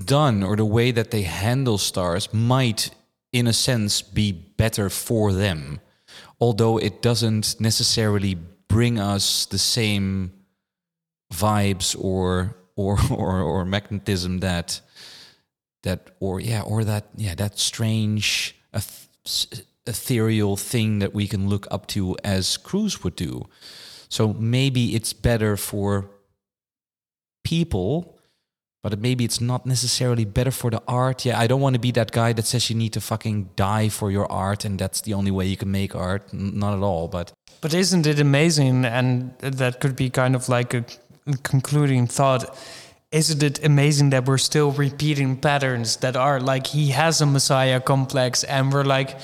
done 0.03 0.43
or 0.43 0.55
the 0.55 0.65
way 0.65 0.91
that 0.91 1.09
they 1.09 1.23
handle 1.23 1.77
stars 1.77 2.33
might, 2.33 2.91
in 3.31 3.47
a 3.47 3.53
sense, 3.53 4.01
be 4.01 4.31
better 4.31 4.89
for 4.89 5.33
them, 5.33 5.79
although 6.39 6.77
it 6.77 7.01
doesn't 7.01 7.55
necessarily 7.59 8.35
bring 8.67 8.99
us 8.99 9.45
the 9.47 9.57
same 9.57 10.31
vibes 11.33 11.95
or 11.99 12.55
or 12.75 12.97
or, 13.11 13.41
or 13.41 13.65
magnetism 13.65 14.39
that 14.39 14.81
that 15.83 15.99
or 16.19 16.39
yeah 16.41 16.61
or 16.61 16.83
that 16.83 17.05
yeah 17.15 17.35
that 17.35 17.57
strange 17.59 18.55
s- 18.73 19.47
ethereal 19.87 20.57
thing 20.57 20.99
that 20.99 21.13
we 21.13 21.27
can 21.27 21.47
look 21.49 21.67
up 21.71 21.87
to 21.87 22.15
as 22.23 22.57
crews 22.57 23.03
would 23.03 23.15
do. 23.15 23.47
So 24.09 24.33
maybe 24.33 24.95
it's 24.95 25.13
better 25.13 25.57
for 25.57 26.09
people, 27.43 28.17
but 28.83 28.99
maybe 28.99 29.23
it's 29.25 29.41
not 29.41 29.65
necessarily 29.65 30.25
better 30.25 30.51
for 30.51 30.69
the 30.71 30.81
art. 30.87 31.25
Yeah, 31.25 31.39
I 31.39 31.47
don't 31.47 31.61
want 31.61 31.73
to 31.75 31.79
be 31.79 31.91
that 31.91 32.11
guy 32.11 32.33
that 32.33 32.45
says 32.45 32.69
you 32.69 32.75
need 32.75 32.93
to 32.93 33.01
fucking 33.01 33.49
die 33.55 33.89
for 33.89 34.11
your 34.11 34.31
art 34.31 34.65
and 34.65 34.79
that's 34.79 35.01
the 35.01 35.13
only 35.13 35.31
way 35.31 35.45
you 35.45 35.57
can 35.57 35.71
make 35.71 35.95
art. 35.95 36.23
N- 36.33 36.57
Not 36.59 36.77
at 36.77 36.83
all, 36.83 37.07
but 37.07 37.31
But 37.61 37.73
isn't 37.73 38.05
it 38.05 38.19
amazing? 38.19 38.85
And 38.85 39.31
that 39.39 39.79
could 39.79 39.95
be 39.95 40.09
kind 40.09 40.35
of 40.35 40.49
like 40.49 40.73
a 40.73 40.85
concluding 41.43 42.07
thought. 42.07 42.55
Isn't 43.11 43.41
it 43.43 43.63
amazing 43.63 44.09
that 44.11 44.25
we're 44.25 44.37
still 44.37 44.71
repeating 44.71 45.37
patterns 45.37 45.97
that 45.97 46.15
are 46.15 46.39
like 46.39 46.67
he 46.67 46.91
has 46.91 47.21
a 47.21 47.25
messiah 47.25 47.79
complex, 47.79 48.43
and 48.43 48.73
we're 48.73 48.83
like, 48.83 49.17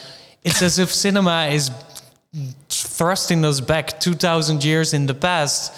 it's 0.44 0.62
as 0.62 0.80
if 0.80 0.92
cinema 0.92 1.48
is 1.52 1.72
thrusting 2.70 3.44
us 3.46 3.60
back 3.60 4.00
2,000 4.00 4.64
years 4.64 4.94
in 4.94 5.06
the 5.06 5.14
past. 5.14 5.74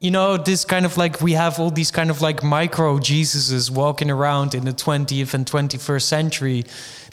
You 0.00 0.10
know, 0.10 0.36
this 0.36 0.64
kind 0.64 0.84
of 0.84 0.96
like 0.96 1.20
we 1.20 1.32
have 1.32 1.58
all 1.58 1.70
these 1.70 1.90
kind 1.90 2.10
of 2.10 2.20
like 2.20 2.42
micro 2.42 2.98
Jesuses 2.98 3.70
walking 3.70 4.10
around 4.10 4.54
in 4.54 4.64
the 4.64 4.72
20th 4.72 5.34
and 5.34 5.46
21st 5.46 6.02
century 6.02 6.64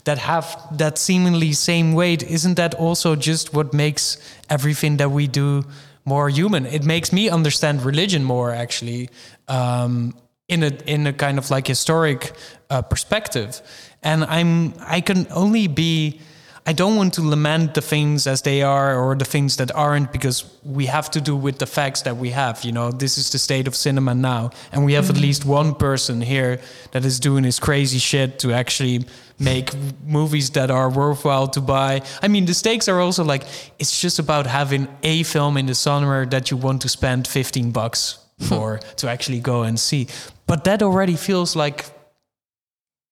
that 0.03 0.17
have 0.17 0.77
that 0.77 0.97
seemingly 0.97 1.53
same 1.53 1.93
weight. 1.93 2.23
Isn't 2.23 2.55
that 2.55 2.73
also 2.73 3.15
just 3.15 3.53
what 3.53 3.73
makes 3.73 4.17
everything 4.49 4.97
that 4.97 5.11
we 5.11 5.27
do 5.27 5.63
more 6.05 6.27
human? 6.29 6.65
It 6.65 6.83
makes 6.83 7.13
me 7.13 7.29
understand 7.29 7.83
religion 7.83 8.23
more, 8.23 8.51
actually, 8.51 9.09
um, 9.47 10.13
in 10.49 10.63
a 10.63 10.71
in 10.85 11.07
a 11.07 11.13
kind 11.13 11.37
of 11.37 11.49
like 11.49 11.67
historic 11.67 12.33
uh, 12.69 12.81
perspective. 12.81 13.61
And 14.03 14.25
I'm 14.25 14.73
I 14.79 15.01
can 15.01 15.27
only 15.31 15.67
be 15.67 16.19
I 16.65 16.73
don't 16.73 16.95
want 16.95 17.15
to 17.15 17.27
lament 17.27 17.73
the 17.73 17.81
things 17.81 18.27
as 18.27 18.43
they 18.43 18.61
are 18.61 18.95
or 18.95 19.15
the 19.15 19.25
things 19.25 19.57
that 19.57 19.73
aren't 19.75 20.11
because 20.11 20.45
we 20.63 20.85
have 20.85 21.09
to 21.11 21.21
do 21.21 21.35
with 21.35 21.57
the 21.57 21.65
facts 21.65 22.03
that 22.03 22.17
we 22.17 22.29
have. 22.29 22.63
You 22.63 22.71
know, 22.71 22.91
this 22.91 23.17
is 23.17 23.31
the 23.31 23.39
state 23.39 23.67
of 23.67 23.75
cinema 23.75 24.13
now. 24.13 24.51
And 24.71 24.85
we 24.85 24.93
have 24.93 25.09
at 25.09 25.15
mm-hmm. 25.15 25.23
least 25.23 25.45
one 25.45 25.73
person 25.73 26.21
here 26.21 26.61
that 26.91 27.03
is 27.03 27.19
doing 27.19 27.43
his 27.45 27.59
crazy 27.59 27.97
shit 27.97 28.37
to 28.39 28.53
actually 28.53 29.05
make 29.39 29.71
movies 30.05 30.51
that 30.51 30.69
are 30.69 30.89
worthwhile 30.89 31.47
to 31.47 31.61
buy. 31.61 32.03
I 32.21 32.27
mean, 32.27 32.45
the 32.45 32.53
stakes 32.53 32.87
are 32.87 32.99
also 32.99 33.23
like 33.23 33.43
it's 33.79 33.99
just 33.99 34.19
about 34.19 34.45
having 34.45 34.87
a 35.01 35.23
film 35.23 35.57
in 35.57 35.65
the 35.65 35.75
summer 35.75 36.27
that 36.27 36.51
you 36.51 36.57
want 36.57 36.83
to 36.83 36.89
spend 36.89 37.27
15 37.27 37.71
bucks 37.71 38.19
for 38.39 38.77
to 38.97 39.09
actually 39.09 39.39
go 39.39 39.63
and 39.63 39.79
see. 39.79 40.07
But 40.45 40.63
that 40.65 40.83
already 40.83 41.15
feels 41.15 41.55
like 41.55 41.85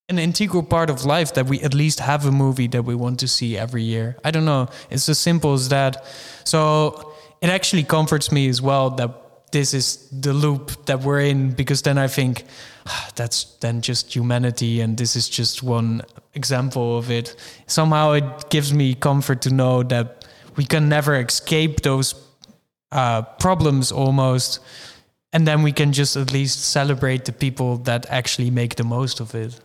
an 0.10 0.20
integral 0.20 0.64
part 0.64 0.89
of 0.89 1.05
life 1.05 1.34
that 1.36 1.45
we 1.45 1.62
at 1.62 1.74
least 1.74 1.99
have 1.99 2.26
a 2.26 2.32
movie 2.32 2.68
that 2.68 2.84
we 2.84 2.95
want 2.95 3.20
to 3.20 3.28
see 3.28 3.57
every 3.57 3.84
year. 3.84 4.18
I 4.24 4.32
don't 4.32 4.45
know. 4.45 4.68
It's 4.89 5.07
as 5.07 5.20
simple 5.20 5.53
as 5.53 5.70
that. 5.70 6.03
So 6.43 7.14
it 7.41 7.49
actually 7.49 7.84
comforts 7.84 8.32
me 8.32 8.49
as 8.49 8.62
well 8.62 8.89
that 8.91 9.12
this 9.51 9.74
is 9.74 10.07
the 10.12 10.34
loop 10.34 10.86
that 10.86 11.01
we're 11.01 11.22
in 11.22 11.51
because 11.51 11.82
then 11.82 11.97
I 11.97 12.07
think 12.07 12.43
"Ah, 12.86 13.10
that's 13.16 13.57
then 13.62 13.82
just 13.82 14.16
humanity 14.16 14.82
and 14.82 14.97
this 14.97 15.16
is 15.16 15.30
just 15.30 15.64
one 15.64 16.01
example 16.34 16.97
of 16.97 17.10
it. 17.10 17.36
Somehow 17.68 18.14
it 18.14 18.49
gives 18.49 18.74
me 18.74 18.95
comfort 18.95 19.41
to 19.41 19.49
know 19.49 19.84
that 19.84 20.26
we 20.55 20.66
can 20.66 20.89
never 20.89 21.16
escape 21.20 21.82
those 21.82 22.16
uh, 22.91 23.22
problems 23.39 23.91
almost. 23.91 24.60
And 25.32 25.47
then 25.47 25.62
we 25.62 25.72
can 25.72 25.93
just 25.93 26.18
at 26.18 26.34
least 26.34 26.60
celebrate 26.62 27.26
the 27.26 27.32
people 27.32 27.78
that 27.84 28.05
actually 28.10 28.49
make 28.49 28.76
the 28.76 28.84
most 28.84 29.20
of 29.20 29.36
it. 29.36 29.60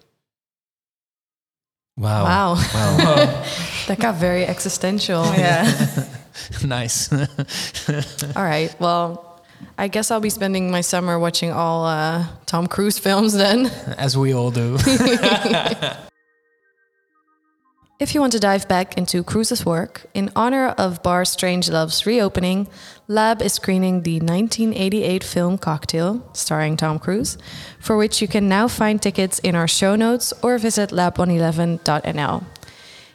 Wow. 1.96 2.24
Wow. 2.24 2.54
Wow. 2.54 3.44
that 3.88 3.98
got 3.98 4.16
very 4.16 4.44
existential. 4.44 5.24
Yeah. 5.24 5.70
nice. 6.64 7.12
All 8.36 8.42
right. 8.42 8.74
Well, 8.80 9.42
I 9.78 9.88
guess 9.88 10.10
I'll 10.10 10.20
be 10.20 10.30
spending 10.30 10.70
my 10.70 10.82
summer 10.82 11.18
watching 11.18 11.50
all 11.50 11.84
uh, 11.86 12.26
Tom 12.46 12.66
Cruise 12.66 12.98
films 12.98 13.32
then. 13.32 13.66
As 13.98 14.16
we 14.16 14.32
all 14.32 14.50
do. 14.50 14.76
If 18.04 18.14
you 18.14 18.20
want 18.20 18.34
to 18.34 18.38
dive 18.38 18.68
back 18.68 18.98
into 18.98 19.24
Cruise's 19.24 19.64
work, 19.64 20.04
in 20.12 20.30
honor 20.36 20.66
of 20.76 21.02
Bar 21.02 21.24
Strange 21.24 21.70
Love's 21.70 22.04
reopening, 22.04 22.68
Lab 23.08 23.40
is 23.40 23.54
screening 23.54 24.02
the 24.02 24.20
1988 24.20 25.24
film 25.24 25.56
Cocktail, 25.56 26.22
starring 26.34 26.76
Tom 26.76 26.98
Cruise, 26.98 27.38
for 27.80 27.96
which 27.96 28.20
you 28.20 28.28
can 28.28 28.46
now 28.46 28.68
find 28.68 29.00
tickets 29.00 29.38
in 29.38 29.54
our 29.54 29.66
show 29.66 29.96
notes 29.96 30.34
or 30.42 30.58
visit 30.58 30.90
lab111.nl. 30.90 32.44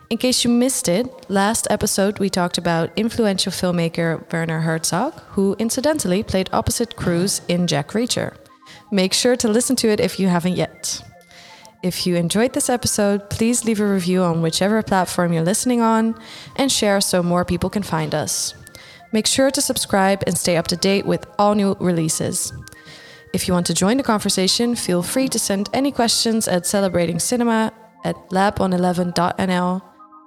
In 0.09 0.17
case 0.17 0.43
you 0.43 0.49
missed 0.49 0.89
it, 0.89 1.29
last 1.29 1.67
episode 1.69 2.17
we 2.17 2.31
talked 2.31 2.57
about 2.57 2.89
influential 2.95 3.51
filmmaker 3.51 4.25
Werner 4.33 4.61
Herzog, 4.61 5.13
who 5.33 5.55
incidentally 5.59 6.23
played 6.23 6.49
opposite 6.51 6.95
Cruise 6.95 7.43
in 7.47 7.67
Jack 7.67 7.89
Reacher. 7.89 8.35
Make 8.91 9.13
sure 9.13 9.35
to 9.35 9.49
listen 9.49 9.75
to 9.75 9.89
it 9.89 9.99
if 9.99 10.19
you 10.19 10.29
haven't 10.29 10.55
yet. 10.55 11.03
If 11.81 12.05
you 12.05 12.17
enjoyed 12.17 12.51
this 12.51 12.69
episode, 12.69 13.29
please 13.29 13.63
leave 13.63 13.79
a 13.79 13.87
review 13.87 14.21
on 14.21 14.41
whichever 14.41 14.83
platform 14.83 15.31
you're 15.31 15.43
listening 15.43 15.79
on 15.79 16.13
and 16.57 16.69
share 16.69 16.99
so 16.99 17.23
more 17.23 17.45
people 17.45 17.69
can 17.69 17.83
find 17.83 18.13
us. 18.13 18.53
Make 19.13 19.25
sure 19.25 19.49
to 19.49 19.61
subscribe 19.61 20.21
and 20.27 20.37
stay 20.37 20.57
up 20.57 20.67
to 20.67 20.75
date 20.75 21.05
with 21.05 21.25
all 21.39 21.55
new 21.55 21.77
releases. 21.79 22.51
If 23.33 23.47
you 23.47 23.53
want 23.53 23.65
to 23.67 23.73
join 23.73 23.95
the 23.95 24.03
conversation, 24.03 24.75
feel 24.75 25.01
free 25.01 25.29
to 25.29 25.39
send 25.39 25.69
any 25.71 25.91
questions 25.91 26.49
at 26.49 26.65
celebrating 26.65 27.17
cinema 27.17 27.71
at 28.03 28.15
lab111.nl 28.29 29.81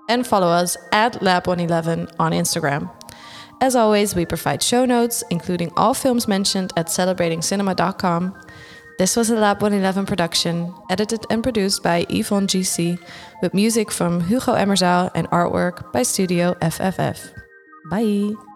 and 0.09 0.27
follow 0.27 0.49
us 0.49 0.77
at 0.91 1.15
lab111 1.21 2.15
on 2.19 2.33
Instagram. 2.33 2.91
As 3.61 3.77
always, 3.77 4.15
we 4.17 4.25
provide 4.25 4.63
show 4.63 4.85
notes, 4.85 5.23
including 5.31 5.71
all 5.77 5.95
films 5.95 6.27
mentioned 6.27 6.73
at 6.77 6.87
celebratingcinema.com. 6.87 8.35
This 9.03 9.17
was 9.17 9.31
a 9.31 9.35
Lab 9.35 9.61
111 9.61 10.07
production, 10.07 10.73
edited 10.89 11.27
and 11.29 11.43
produced 11.43 11.83
by 11.83 12.07
Yvonne 12.09 12.47
GC, 12.47 13.01
with 13.43 13.53
music 13.53 13.91
from 13.91 14.21
Hugo 14.21 14.55
Emmerzaal 14.55 15.11
and 15.17 15.29
artwork 15.31 15.93
by 15.93 16.05
Studio 16.05 16.55
FFF. 16.63 17.33
Bye! 17.91 18.52